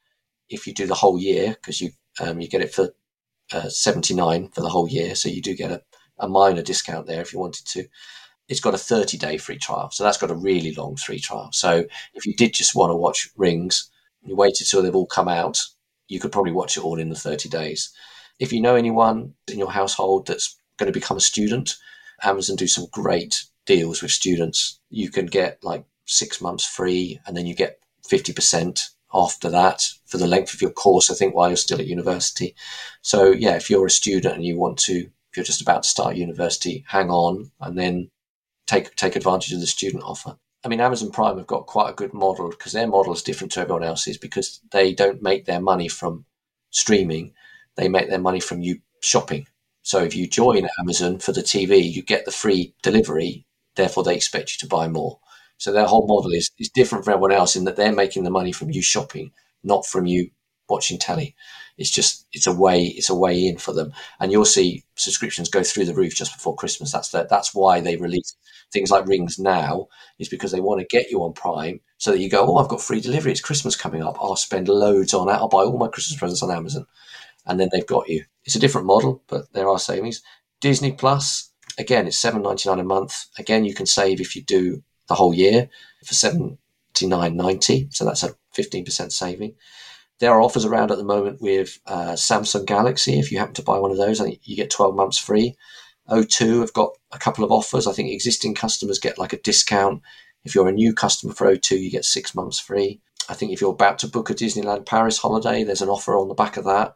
if 0.48 0.66
you 0.66 0.74
do 0.74 0.86
the 0.86 0.94
whole 0.94 1.18
year 1.18 1.50
because 1.50 1.80
you 1.80 1.90
um, 2.20 2.40
you 2.40 2.48
get 2.48 2.62
it 2.62 2.74
for 2.74 2.90
uh, 3.52 3.68
seventy 3.68 4.14
nine 4.14 4.48
for 4.48 4.62
the 4.62 4.68
whole 4.68 4.88
year. 4.88 5.14
So 5.14 5.28
you 5.28 5.42
do 5.42 5.54
get 5.54 5.72
a, 5.72 5.82
a 6.18 6.28
minor 6.28 6.62
discount 6.62 7.06
there 7.06 7.20
if 7.20 7.32
you 7.32 7.38
wanted 7.38 7.66
to 7.66 7.86
it's 8.48 8.60
got 8.60 8.74
a 8.74 8.78
30 8.78 9.16
day 9.16 9.38
free 9.38 9.58
trial. 9.58 9.90
So 9.92 10.02
that's 10.02 10.18
got 10.18 10.32
a 10.32 10.34
really 10.34 10.74
long 10.74 10.96
free 10.96 11.20
trial. 11.20 11.50
So 11.52 11.84
if 12.14 12.26
you 12.26 12.34
did 12.34 12.52
just 12.52 12.74
want 12.74 12.90
to 12.90 12.96
watch 12.96 13.30
Rings, 13.36 13.88
you 14.24 14.36
waited 14.36 14.66
till 14.66 14.82
they've 14.82 14.94
all 14.94 15.06
come 15.06 15.28
out, 15.28 15.58
you 16.08 16.20
could 16.20 16.32
probably 16.32 16.52
watch 16.52 16.76
it 16.76 16.84
all 16.84 16.98
in 16.98 17.08
the 17.08 17.16
30 17.16 17.48
days. 17.48 17.92
If 18.38 18.52
you 18.52 18.60
know 18.60 18.74
anyone 18.74 19.34
in 19.48 19.58
your 19.58 19.70
household 19.70 20.26
that's 20.26 20.56
going 20.76 20.92
to 20.92 20.98
become 20.98 21.16
a 21.16 21.20
student, 21.20 21.76
Amazon 22.22 22.56
do 22.56 22.66
some 22.66 22.86
great 22.90 23.44
deals 23.66 24.02
with 24.02 24.10
students. 24.10 24.80
You 24.90 25.10
can 25.10 25.26
get 25.26 25.62
like 25.62 25.84
six 26.06 26.40
months 26.40 26.66
free 26.66 27.20
and 27.26 27.36
then 27.36 27.46
you 27.46 27.54
get 27.54 27.78
50% 28.10 28.80
after 29.12 29.50
that 29.50 29.82
for 30.06 30.18
the 30.18 30.26
length 30.26 30.54
of 30.54 30.62
your 30.62 30.70
course, 30.70 31.10
I 31.10 31.14
think, 31.14 31.34
while 31.34 31.48
you're 31.48 31.56
still 31.56 31.80
at 31.80 31.86
university. 31.86 32.54
So, 33.02 33.32
yeah, 33.32 33.56
if 33.56 33.70
you're 33.70 33.86
a 33.86 33.90
student 33.90 34.34
and 34.34 34.44
you 34.44 34.58
want 34.58 34.78
to, 34.80 34.98
if 34.98 35.36
you're 35.36 35.44
just 35.44 35.62
about 35.62 35.84
to 35.84 35.88
start 35.88 36.16
university, 36.16 36.84
hang 36.88 37.10
on 37.10 37.50
and 37.60 37.78
then 37.78 38.10
take, 38.66 38.94
take 38.96 39.16
advantage 39.16 39.52
of 39.52 39.60
the 39.60 39.66
student 39.66 40.02
offer. 40.04 40.36
I 40.64 40.68
mean, 40.68 40.80
Amazon 40.80 41.10
Prime 41.10 41.38
have 41.38 41.46
got 41.46 41.66
quite 41.66 41.90
a 41.90 41.94
good 41.94 42.12
model 42.12 42.50
because 42.50 42.72
their 42.72 42.86
model 42.86 43.14
is 43.14 43.22
different 43.22 43.52
to 43.52 43.60
everyone 43.60 43.84
else's 43.84 44.18
because 44.18 44.60
they 44.72 44.92
don't 44.92 45.22
make 45.22 45.46
their 45.46 45.60
money 45.60 45.88
from 45.88 46.26
streaming; 46.70 47.32
they 47.76 47.88
make 47.88 48.08
their 48.10 48.18
money 48.18 48.40
from 48.40 48.60
you 48.60 48.80
shopping. 49.00 49.46
So 49.82 50.02
if 50.04 50.14
you 50.14 50.26
join 50.26 50.68
Amazon 50.78 51.18
for 51.18 51.32
the 51.32 51.42
TV, 51.42 51.90
you 51.90 52.02
get 52.02 52.26
the 52.26 52.30
free 52.30 52.74
delivery. 52.82 53.46
Therefore, 53.74 54.04
they 54.04 54.14
expect 54.14 54.50
you 54.50 54.58
to 54.58 54.66
buy 54.66 54.88
more. 54.88 55.18
So 55.56 55.72
their 55.72 55.86
whole 55.86 56.06
model 56.06 56.32
is, 56.32 56.50
is 56.58 56.68
different 56.68 57.04
from 57.04 57.12
everyone 57.12 57.32
else 57.32 57.56
in 57.56 57.64
that 57.64 57.76
they're 57.76 57.92
making 57.92 58.24
the 58.24 58.30
money 58.30 58.52
from 58.52 58.70
you 58.70 58.82
shopping, 58.82 59.32
not 59.62 59.86
from 59.86 60.06
you 60.06 60.30
watching 60.68 60.98
telly. 60.98 61.34
It's 61.80 61.90
just 61.90 62.26
it's 62.32 62.46
a 62.46 62.52
way 62.52 62.84
it's 62.84 63.08
a 63.08 63.14
way 63.14 63.46
in 63.46 63.56
for 63.56 63.72
them, 63.72 63.92
and 64.20 64.30
you'll 64.30 64.44
see 64.44 64.84
subscriptions 64.96 65.48
go 65.48 65.62
through 65.62 65.86
the 65.86 65.94
roof 65.94 66.14
just 66.14 66.34
before 66.34 66.54
Christmas. 66.54 66.92
That's 66.92 67.08
the, 67.08 67.26
that's 67.28 67.54
why 67.54 67.80
they 67.80 67.96
release 67.96 68.36
things 68.70 68.90
like 68.90 69.08
rings 69.08 69.38
now 69.38 69.88
is 70.18 70.28
because 70.28 70.52
they 70.52 70.60
want 70.60 70.80
to 70.80 70.96
get 70.96 71.10
you 71.10 71.22
on 71.22 71.32
Prime 71.32 71.80
so 71.96 72.10
that 72.12 72.20
you 72.20 72.28
go, 72.30 72.46
oh, 72.46 72.58
I've 72.58 72.68
got 72.68 72.82
free 72.82 73.00
delivery. 73.00 73.32
It's 73.32 73.40
Christmas 73.40 73.76
coming 73.76 74.02
up. 74.02 74.18
I'll 74.20 74.36
spend 74.36 74.68
loads 74.68 75.14
on 75.14 75.28
it. 75.28 75.32
I'll 75.32 75.48
buy 75.48 75.64
all 75.64 75.78
my 75.78 75.88
Christmas 75.88 76.18
presents 76.18 76.42
on 76.42 76.50
Amazon, 76.50 76.86
and 77.46 77.58
then 77.58 77.70
they've 77.72 77.86
got 77.86 78.10
you. 78.10 78.24
It's 78.44 78.56
a 78.56 78.60
different 78.60 78.86
model, 78.86 79.22
but 79.26 79.50
there 79.54 79.68
are 79.68 79.78
savings. 79.78 80.22
Disney 80.60 80.92
Plus 80.92 81.50
again, 81.78 82.06
it's 82.06 82.18
seven 82.18 82.42
ninety 82.42 82.68
nine 82.68 82.78
a 82.78 82.84
month. 82.84 83.26
Again, 83.38 83.64
you 83.64 83.74
can 83.74 83.86
save 83.86 84.20
if 84.20 84.36
you 84.36 84.42
do 84.42 84.82
the 85.08 85.14
whole 85.14 85.32
year 85.32 85.70
for 86.04 86.14
seven 86.14 86.58
nine 87.02 87.36
ninety. 87.38 87.88
So 87.90 88.04
that's 88.04 88.22
a 88.22 88.34
fifteen 88.52 88.84
percent 88.84 89.14
saving. 89.14 89.54
There 90.20 90.30
are 90.32 90.42
offers 90.42 90.66
around 90.66 90.90
at 90.90 90.98
the 90.98 91.04
moment 91.04 91.40
with 91.40 91.78
uh, 91.86 92.12
Samsung 92.12 92.66
Galaxy. 92.66 93.18
If 93.18 93.32
you 93.32 93.38
happen 93.38 93.54
to 93.54 93.62
buy 93.62 93.78
one 93.78 93.90
of 93.90 93.96
those, 93.96 94.20
I 94.20 94.24
think 94.24 94.40
you 94.44 94.54
get 94.54 94.70
twelve 94.70 94.94
months 94.94 95.18
free. 95.18 95.56
O2 96.10 96.60
have 96.60 96.72
got 96.72 96.90
a 97.12 97.18
couple 97.18 97.44
of 97.44 97.52
offers. 97.52 97.86
I 97.86 97.92
think 97.92 98.10
existing 98.10 98.54
customers 98.54 98.98
get 98.98 99.18
like 99.18 99.32
a 99.32 99.40
discount. 99.40 100.02
If 100.44 100.54
you're 100.54 100.68
a 100.68 100.72
new 100.72 100.92
customer 100.92 101.32
for 101.32 101.46
O2, 101.46 101.80
you 101.80 101.90
get 101.90 102.04
six 102.04 102.34
months 102.34 102.58
free. 102.58 103.00
I 103.28 103.34
think 103.34 103.52
if 103.52 103.60
you're 103.60 103.72
about 103.72 103.98
to 104.00 104.08
book 104.08 104.28
a 104.28 104.34
Disneyland 104.34 104.86
Paris 104.86 105.18
holiday, 105.18 105.62
there's 105.62 105.82
an 105.82 105.88
offer 105.88 106.16
on 106.16 106.28
the 106.28 106.34
back 106.34 106.56
of 106.56 106.64
that. 106.64 106.94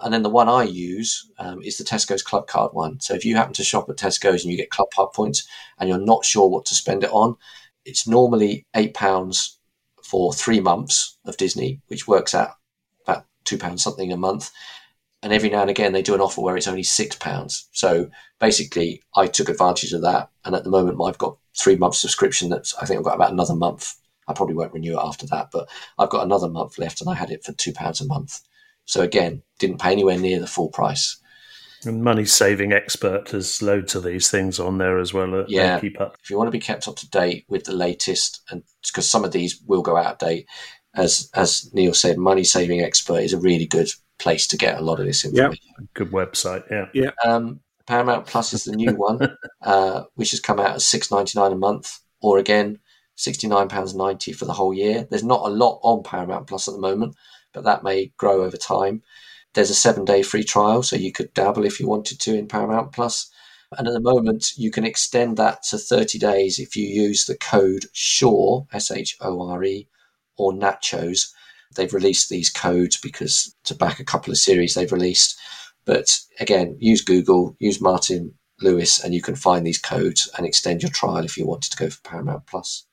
And 0.00 0.12
then 0.12 0.22
the 0.22 0.30
one 0.30 0.48
I 0.48 0.64
use 0.64 1.30
um, 1.38 1.62
is 1.62 1.78
the 1.78 1.84
Tesco's 1.84 2.22
Club 2.22 2.48
Card 2.48 2.72
one. 2.74 3.00
So 3.00 3.14
if 3.14 3.24
you 3.24 3.36
happen 3.36 3.54
to 3.54 3.64
shop 3.64 3.88
at 3.88 3.96
Tesco's 3.96 4.42
and 4.42 4.50
you 4.50 4.56
get 4.56 4.70
Club 4.70 4.88
Card 4.94 5.12
points 5.14 5.46
and 5.78 5.88
you're 5.88 5.98
not 5.98 6.24
sure 6.24 6.48
what 6.48 6.66
to 6.66 6.74
spend 6.74 7.04
it 7.04 7.10
on, 7.10 7.36
it's 7.84 8.06
normally 8.06 8.66
£8 8.74 9.56
for 10.02 10.32
three 10.32 10.60
months 10.60 11.16
of 11.24 11.36
Disney, 11.36 11.80
which 11.86 12.08
works 12.08 12.34
out 12.34 12.56
about 13.52 13.74
£2 13.76 13.80
something 13.80 14.12
a 14.12 14.16
month. 14.16 14.50
And 15.22 15.32
every 15.32 15.48
now 15.48 15.62
and 15.62 15.70
again, 15.70 15.92
they 15.92 16.02
do 16.02 16.14
an 16.14 16.20
offer 16.20 16.40
where 16.40 16.56
it's 16.56 16.68
only 16.68 16.82
£6. 16.82 17.64
So 17.72 18.10
basically, 18.38 19.02
I 19.16 19.26
took 19.26 19.48
advantage 19.48 19.92
of 19.92 20.02
that. 20.02 20.30
And 20.44 20.54
at 20.54 20.64
the 20.64 20.70
moment, 20.70 20.98
I've 21.02 21.18
got 21.18 21.38
three 21.58 21.76
months 21.76 22.00
subscription 22.00 22.50
that's, 22.50 22.74
I 22.76 22.84
think 22.84 22.98
I've 22.98 23.04
got 23.04 23.16
about 23.16 23.32
another 23.32 23.56
month. 23.56 23.94
I 24.28 24.34
probably 24.34 24.54
won't 24.54 24.72
renew 24.72 24.98
it 24.98 25.02
after 25.02 25.26
that, 25.28 25.50
but 25.52 25.68
I've 25.98 26.10
got 26.10 26.24
another 26.24 26.48
month 26.48 26.78
left 26.78 27.00
and 27.00 27.08
I 27.08 27.14
had 27.14 27.30
it 27.30 27.44
for 27.44 27.52
£2 27.52 28.00
a 28.00 28.04
month. 28.04 28.40
So 28.84 29.00
again, 29.00 29.42
didn't 29.58 29.80
pay 29.80 29.92
anywhere 29.92 30.18
near 30.18 30.40
the 30.40 30.46
full 30.46 30.68
price. 30.68 31.16
And 31.84 32.02
Money 32.02 32.24
Saving 32.24 32.72
Expert 32.72 33.30
has 33.30 33.62
loads 33.62 33.94
of 33.94 34.02
these 34.02 34.30
things 34.30 34.58
on 34.58 34.78
there 34.78 34.98
as 34.98 35.14
well. 35.14 35.44
Yeah, 35.46 35.78
keep 35.78 36.00
up. 36.00 36.16
If 36.22 36.30
you 36.30 36.36
want 36.36 36.48
to 36.48 36.52
be 36.52 36.58
kept 36.58 36.88
up 36.88 36.96
to 36.96 37.10
date 37.10 37.44
with 37.48 37.64
the 37.64 37.72
latest, 37.72 38.42
and 38.50 38.64
because 38.84 39.08
some 39.08 39.24
of 39.24 39.32
these 39.32 39.60
will 39.66 39.82
go 39.82 39.96
out 39.96 40.12
of 40.12 40.18
date, 40.18 40.46
as 40.96 41.30
as 41.34 41.72
Neil 41.74 41.94
said, 41.94 42.18
Money 42.18 42.44
Saving 42.44 42.80
Expert 42.80 43.20
is 43.20 43.32
a 43.32 43.40
really 43.40 43.66
good 43.66 43.90
place 44.18 44.46
to 44.48 44.56
get 44.56 44.78
a 44.78 44.82
lot 44.82 44.98
of 44.98 45.06
this 45.06 45.24
information. 45.24 45.64
Yep. 45.78 45.88
Good 45.94 46.10
website. 46.10 46.64
Yeah. 46.70 46.86
Yeah. 46.94 47.10
Um, 47.24 47.60
Paramount 47.86 48.26
Plus 48.26 48.52
is 48.52 48.64
the 48.64 48.74
new 48.74 48.92
one, 48.96 49.36
uh, 49.62 50.04
which 50.14 50.30
has 50.30 50.40
come 50.40 50.58
out 50.58 50.70
at 50.70 50.82
six 50.82 51.10
ninety 51.10 51.38
nine 51.38 51.52
a 51.52 51.56
month, 51.56 52.00
or 52.20 52.38
again 52.38 52.78
sixty 53.14 53.46
nine 53.46 53.68
pounds 53.68 53.94
ninety 53.94 54.32
for 54.32 54.46
the 54.46 54.54
whole 54.54 54.74
year. 54.74 55.06
There's 55.08 55.24
not 55.24 55.46
a 55.46 55.52
lot 55.52 55.80
on 55.82 56.02
Paramount 56.02 56.46
Plus 56.46 56.66
at 56.66 56.74
the 56.74 56.80
moment, 56.80 57.14
but 57.52 57.64
that 57.64 57.84
may 57.84 58.12
grow 58.16 58.42
over 58.42 58.56
time. 58.56 59.02
There's 59.54 59.70
a 59.70 59.74
seven 59.74 60.04
day 60.04 60.22
free 60.22 60.44
trial, 60.44 60.82
so 60.82 60.96
you 60.96 61.12
could 61.12 61.32
dabble 61.34 61.64
if 61.64 61.78
you 61.78 61.86
wanted 61.86 62.20
to 62.20 62.36
in 62.36 62.48
Paramount 62.48 62.92
Plus. 62.92 63.30
And 63.76 63.88
at 63.88 63.94
the 63.94 64.00
moment, 64.00 64.52
you 64.56 64.70
can 64.70 64.84
extend 64.84 65.36
that 65.38 65.64
to 65.64 65.78
30 65.78 66.20
days 66.20 66.60
if 66.60 66.76
you 66.76 66.86
use 66.86 67.26
the 67.26 67.36
code 67.36 67.86
SHORE, 67.92 68.68
S 68.72 68.92
H 68.92 69.16
O 69.20 69.48
R 69.48 69.64
E, 69.64 69.88
or 70.36 70.52
Nachos. 70.52 71.32
They've 71.74 71.92
released 71.92 72.28
these 72.28 72.50
codes 72.50 72.96
because 72.96 73.54
to 73.64 73.74
back 73.74 74.00
a 74.00 74.04
couple 74.04 74.30
of 74.30 74.38
series 74.38 74.74
they've 74.74 74.92
released. 74.92 75.38
But 75.84 76.18
again, 76.40 76.76
use 76.80 77.02
Google, 77.02 77.56
use 77.58 77.80
Martin 77.80 78.34
Lewis, 78.60 79.02
and 79.02 79.14
you 79.14 79.22
can 79.22 79.36
find 79.36 79.66
these 79.66 79.78
codes 79.78 80.30
and 80.36 80.46
extend 80.46 80.82
your 80.82 80.90
trial 80.90 81.24
if 81.24 81.36
you 81.36 81.46
wanted 81.46 81.70
to 81.70 81.76
go 81.76 81.90
for 81.90 82.00
Paramount 82.02 82.46
Plus. 82.46 82.86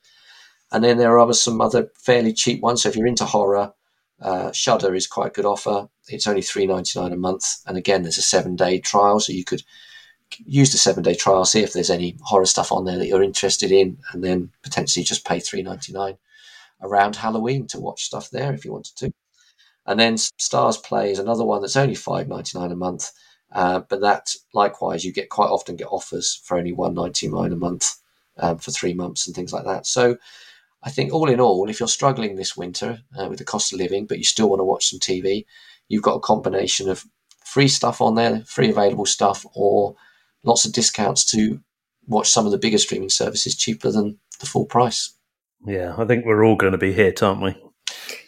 And 0.71 0.83
then 0.83 0.97
there 0.97 1.17
are 1.19 1.33
some 1.33 1.61
other 1.61 1.89
fairly 1.95 2.33
cheap 2.33 2.61
ones. 2.61 2.81
So 2.81 2.89
if 2.89 2.95
you're 2.95 3.07
into 3.07 3.25
horror, 3.25 3.73
uh, 4.21 4.51
Shudder 4.51 4.95
is 4.95 5.07
quite 5.07 5.27
a 5.27 5.33
good 5.33 5.45
offer. 5.45 5.87
It's 6.07 6.27
only 6.27 6.41
three 6.41 6.65
ninety 6.65 6.99
nine 6.99 7.13
a 7.13 7.17
month, 7.17 7.45
and 7.65 7.77
again, 7.77 8.01
there's 8.01 8.17
a 8.17 8.23
seven 8.23 8.55
day 8.55 8.79
trial, 8.79 9.19
so 9.19 9.33
you 9.33 9.45
could 9.45 9.63
use 10.45 10.71
the 10.71 10.77
seven 10.77 11.03
day 11.03 11.15
trial, 11.15 11.45
see 11.45 11.61
if 11.61 11.73
there's 11.73 11.89
any 11.89 12.17
horror 12.21 12.45
stuff 12.45 12.71
on 12.71 12.85
there 12.85 12.97
that 12.97 13.07
you're 13.07 13.23
interested 13.23 13.71
in, 13.71 13.97
and 14.11 14.23
then 14.23 14.49
potentially 14.61 15.03
just 15.03 15.25
pay 15.25 15.39
three 15.39 15.61
ninety 15.61 15.93
nine 15.93 16.17
around 16.83 17.15
Halloween 17.15 17.67
to 17.67 17.79
watch 17.79 18.03
stuff 18.03 18.29
there 18.29 18.53
if 18.53 18.65
you 18.65 18.71
wanted 18.71 18.95
to. 18.97 19.11
And 19.85 19.99
then 19.99 20.15
StarzPlay 20.15 21.11
is 21.11 21.19
another 21.19 21.43
one 21.43 21.61
that's 21.61 21.75
only 21.75 21.95
five 21.95 22.27
ninety 22.27 22.57
nine 22.57 22.71
a 22.71 22.75
month, 22.75 23.11
uh, 23.51 23.81
but 23.89 24.01
that 24.01 24.35
likewise 24.53 25.03
you 25.03 25.11
get 25.11 25.29
quite 25.29 25.49
often 25.49 25.75
get 25.75 25.87
offers 25.87 26.41
for 26.45 26.57
only 26.57 26.71
one 26.71 26.93
ninety 26.93 27.27
nine 27.27 27.51
a 27.51 27.57
month 27.57 27.95
um, 28.37 28.57
for 28.57 28.71
three 28.71 28.93
months 28.93 29.27
and 29.27 29.35
things 29.35 29.51
like 29.51 29.65
that. 29.65 29.85
So 29.85 30.17
I 30.83 30.89
think 30.89 31.13
all 31.13 31.29
in 31.29 31.39
all, 31.39 31.69
if 31.69 31.79
you're 31.79 31.87
struggling 31.87 32.35
this 32.35 32.57
winter 32.57 32.99
uh, 33.17 33.27
with 33.29 33.39
the 33.39 33.45
cost 33.45 33.73
of 33.73 33.79
living, 33.79 34.05
but 34.05 34.17
you 34.17 34.23
still 34.23 34.49
want 34.49 34.59
to 34.59 34.65
watch 34.65 34.87
some 34.87 34.99
TV, 34.99 35.45
you've 35.87 36.03
got 36.03 36.15
a 36.15 36.21
combination 36.21 36.89
of 36.89 37.05
free 37.45 37.67
stuff 37.69 38.01
on 38.01 38.15
there, 38.15 38.41
free 38.45 38.69
available 38.69 39.05
stuff, 39.05 39.45
or 39.53 39.95
lots 40.43 40.65
of 40.65 40.73
discounts 40.73 41.23
to 41.31 41.61
watch 42.07 42.29
some 42.29 42.45
of 42.45 42.51
the 42.51 42.57
bigger 42.57 42.77
streaming 42.77 43.09
services 43.09 43.55
cheaper 43.55 43.91
than 43.91 44.17
the 44.39 44.45
full 44.45 44.65
price. 44.65 45.13
Yeah, 45.65 45.95
I 45.97 46.05
think 46.05 46.25
we're 46.25 46.45
all 46.45 46.55
going 46.55 46.73
to 46.73 46.77
be 46.77 46.93
hit, 46.93 47.23
aren't 47.23 47.41
we? 47.41 47.55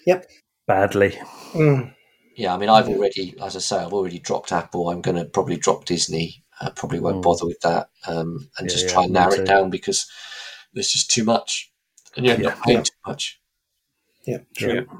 Yep. 0.05 0.25
Badly. 0.67 1.17
Mm. 1.53 1.93
Yeah, 2.35 2.53
I 2.53 2.57
mean, 2.57 2.69
I've 2.69 2.89
already, 2.89 3.35
as 3.41 3.55
I 3.55 3.59
say, 3.59 3.77
I've 3.77 3.93
already 3.93 4.19
dropped 4.19 4.51
Apple. 4.51 4.89
I'm 4.89 5.01
going 5.01 5.17
to 5.17 5.25
probably 5.25 5.57
drop 5.57 5.85
Disney. 5.85 6.43
I 6.61 6.69
probably 6.69 6.99
won't 6.99 7.17
mm. 7.17 7.23
bother 7.23 7.45
with 7.45 7.59
that 7.61 7.89
um, 8.07 8.49
and 8.57 8.69
yeah, 8.69 8.75
just 8.75 8.89
try 8.89 9.01
yeah, 9.01 9.05
and 9.05 9.13
narrow 9.13 9.33
it 9.33 9.45
down 9.45 9.69
because 9.69 10.09
there's 10.73 10.91
just 10.91 11.11
too 11.11 11.23
much 11.23 11.71
and 12.15 12.25
you 12.25 12.31
end 12.31 12.43
not 12.43 12.61
paying 12.63 12.83
too 12.83 12.91
much. 13.05 13.41
Yeah, 14.25 14.39
true. 14.55 14.73
Yeah. 14.73 14.97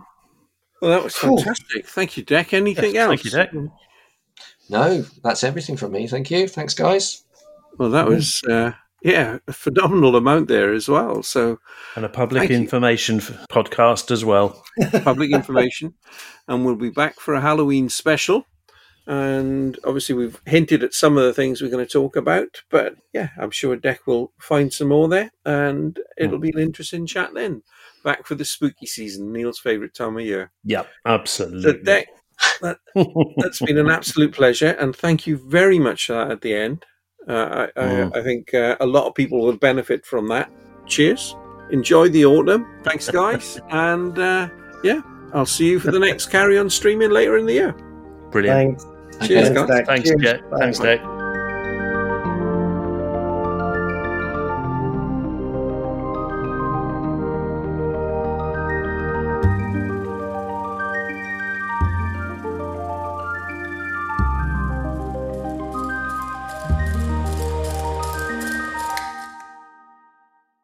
Well, 0.81 0.91
that 0.91 1.03
was 1.03 1.15
fantastic. 1.15 1.88
Thank 1.88 2.17
you, 2.17 2.23
Deck. 2.23 2.53
Anything 2.53 2.93
yes, 2.93 3.09
else? 3.09 3.21
Thank 3.21 3.25
you, 3.25 3.31
Deck. 3.31 3.71
No, 4.69 5.05
that's 5.23 5.43
everything 5.43 5.77
from 5.77 5.93
me. 5.93 6.07
Thank 6.07 6.29
you. 6.29 6.47
Thanks, 6.47 6.73
guys. 6.73 7.23
Well, 7.77 7.91
that 7.91 8.07
was 8.07 8.41
uh, 8.49 8.71
yeah 9.06 9.38
a 9.47 9.53
phenomenal 9.53 10.16
amount 10.16 10.47
there 10.47 10.74
as 10.74 10.89
well. 10.89 11.24
So 11.24 11.60
and 11.95 12.03
a 12.03 12.10
public 12.10 12.49
information 12.49 13.20
podcast 13.20 14.12
as 14.12 14.26
well. 14.26 14.64
public 15.03 15.32
information, 15.32 15.93
and 16.47 16.66
we'll 16.66 16.76
be 16.76 16.89
back 16.89 17.20
for 17.20 17.34
a 17.36 17.41
Halloween 17.41 17.88
special. 17.89 18.45
And 19.08 19.78
obviously, 19.84 20.16
we've 20.16 20.41
hinted 20.47 20.84
at 20.84 20.95
some 20.95 21.16
of 21.16 21.24
the 21.24 21.34
things 21.34 21.62
we're 21.62 21.70
going 21.70 21.86
to 21.86 21.91
talk 21.91 22.16
about, 22.16 22.64
but 22.72 22.95
yeah, 23.14 23.30
I'm 23.38 23.51
sure 23.51 23.76
Deck 23.76 24.08
will 24.08 24.34
find 24.39 24.74
some 24.74 24.88
more 24.88 25.08
there, 25.08 25.32
and 25.45 25.99
it'll 26.18 26.39
be 26.39 26.49
an 26.49 26.60
interesting 26.60 27.06
chat 27.06 27.32
then. 27.36 27.62
Back 28.03 28.26
for 28.26 28.34
the 28.34 28.45
spooky 28.45 28.88
season, 28.88 29.32
Neil's 29.32 29.60
favourite 29.60 29.93
time 29.93 30.18
of 30.18 30.26
year. 30.26 30.51
Yep, 30.64 30.88
absolutely. 31.06 31.62
So, 31.62 31.74
Deck, 31.74 32.08
that, 32.62 32.78
has 33.43 33.60
been 33.60 33.78
an 33.78 33.91
absolute 33.91 34.34
pleasure, 34.34 34.72
and 34.80 34.95
thank 34.95 35.28
you 35.28 35.38
very 35.38 35.78
much 35.78 36.08
for 36.08 36.14
that 36.14 36.32
at 36.32 36.41
the 36.41 36.56
end. 36.56 36.84
Uh, 37.28 37.67
I, 37.76 37.80
mm. 37.82 38.15
I, 38.15 38.19
I, 38.19 38.23
think 38.23 38.53
uh, 38.53 38.78
a 38.80 38.86
lot 38.86 39.07
of 39.07 39.15
people 39.15 39.41
will 39.41 39.57
benefit 39.57 40.05
from 40.05 40.28
that. 40.30 40.51
Cheers. 40.86 41.36
Enjoy 41.71 42.07
the 42.09 42.26
autumn. 42.26 42.67
Thanks, 42.84 43.09
guys. 43.09 43.59
and 43.71 44.17
uh, 44.19 44.49
yeah, 44.84 45.01
I'll 45.34 45.45
see 45.45 45.69
you 45.69 45.80
for 45.80 45.91
the 45.91 45.99
next 45.99 46.28
carry 46.28 46.57
on 46.57 46.69
streaming 46.69 47.09
later 47.09 47.38
in 47.38 47.45
the 47.45 47.53
year. 47.53 47.71
Brilliant. 48.32 48.82
Thanks. 48.82 49.28
Cheers, 49.28 49.49
guys. 49.49 49.67
Thanks, 49.86 50.09
Thanks, 50.09 50.23
Jack. 50.23 50.41
Thanks, 50.59 50.80
Dick. 50.80 51.01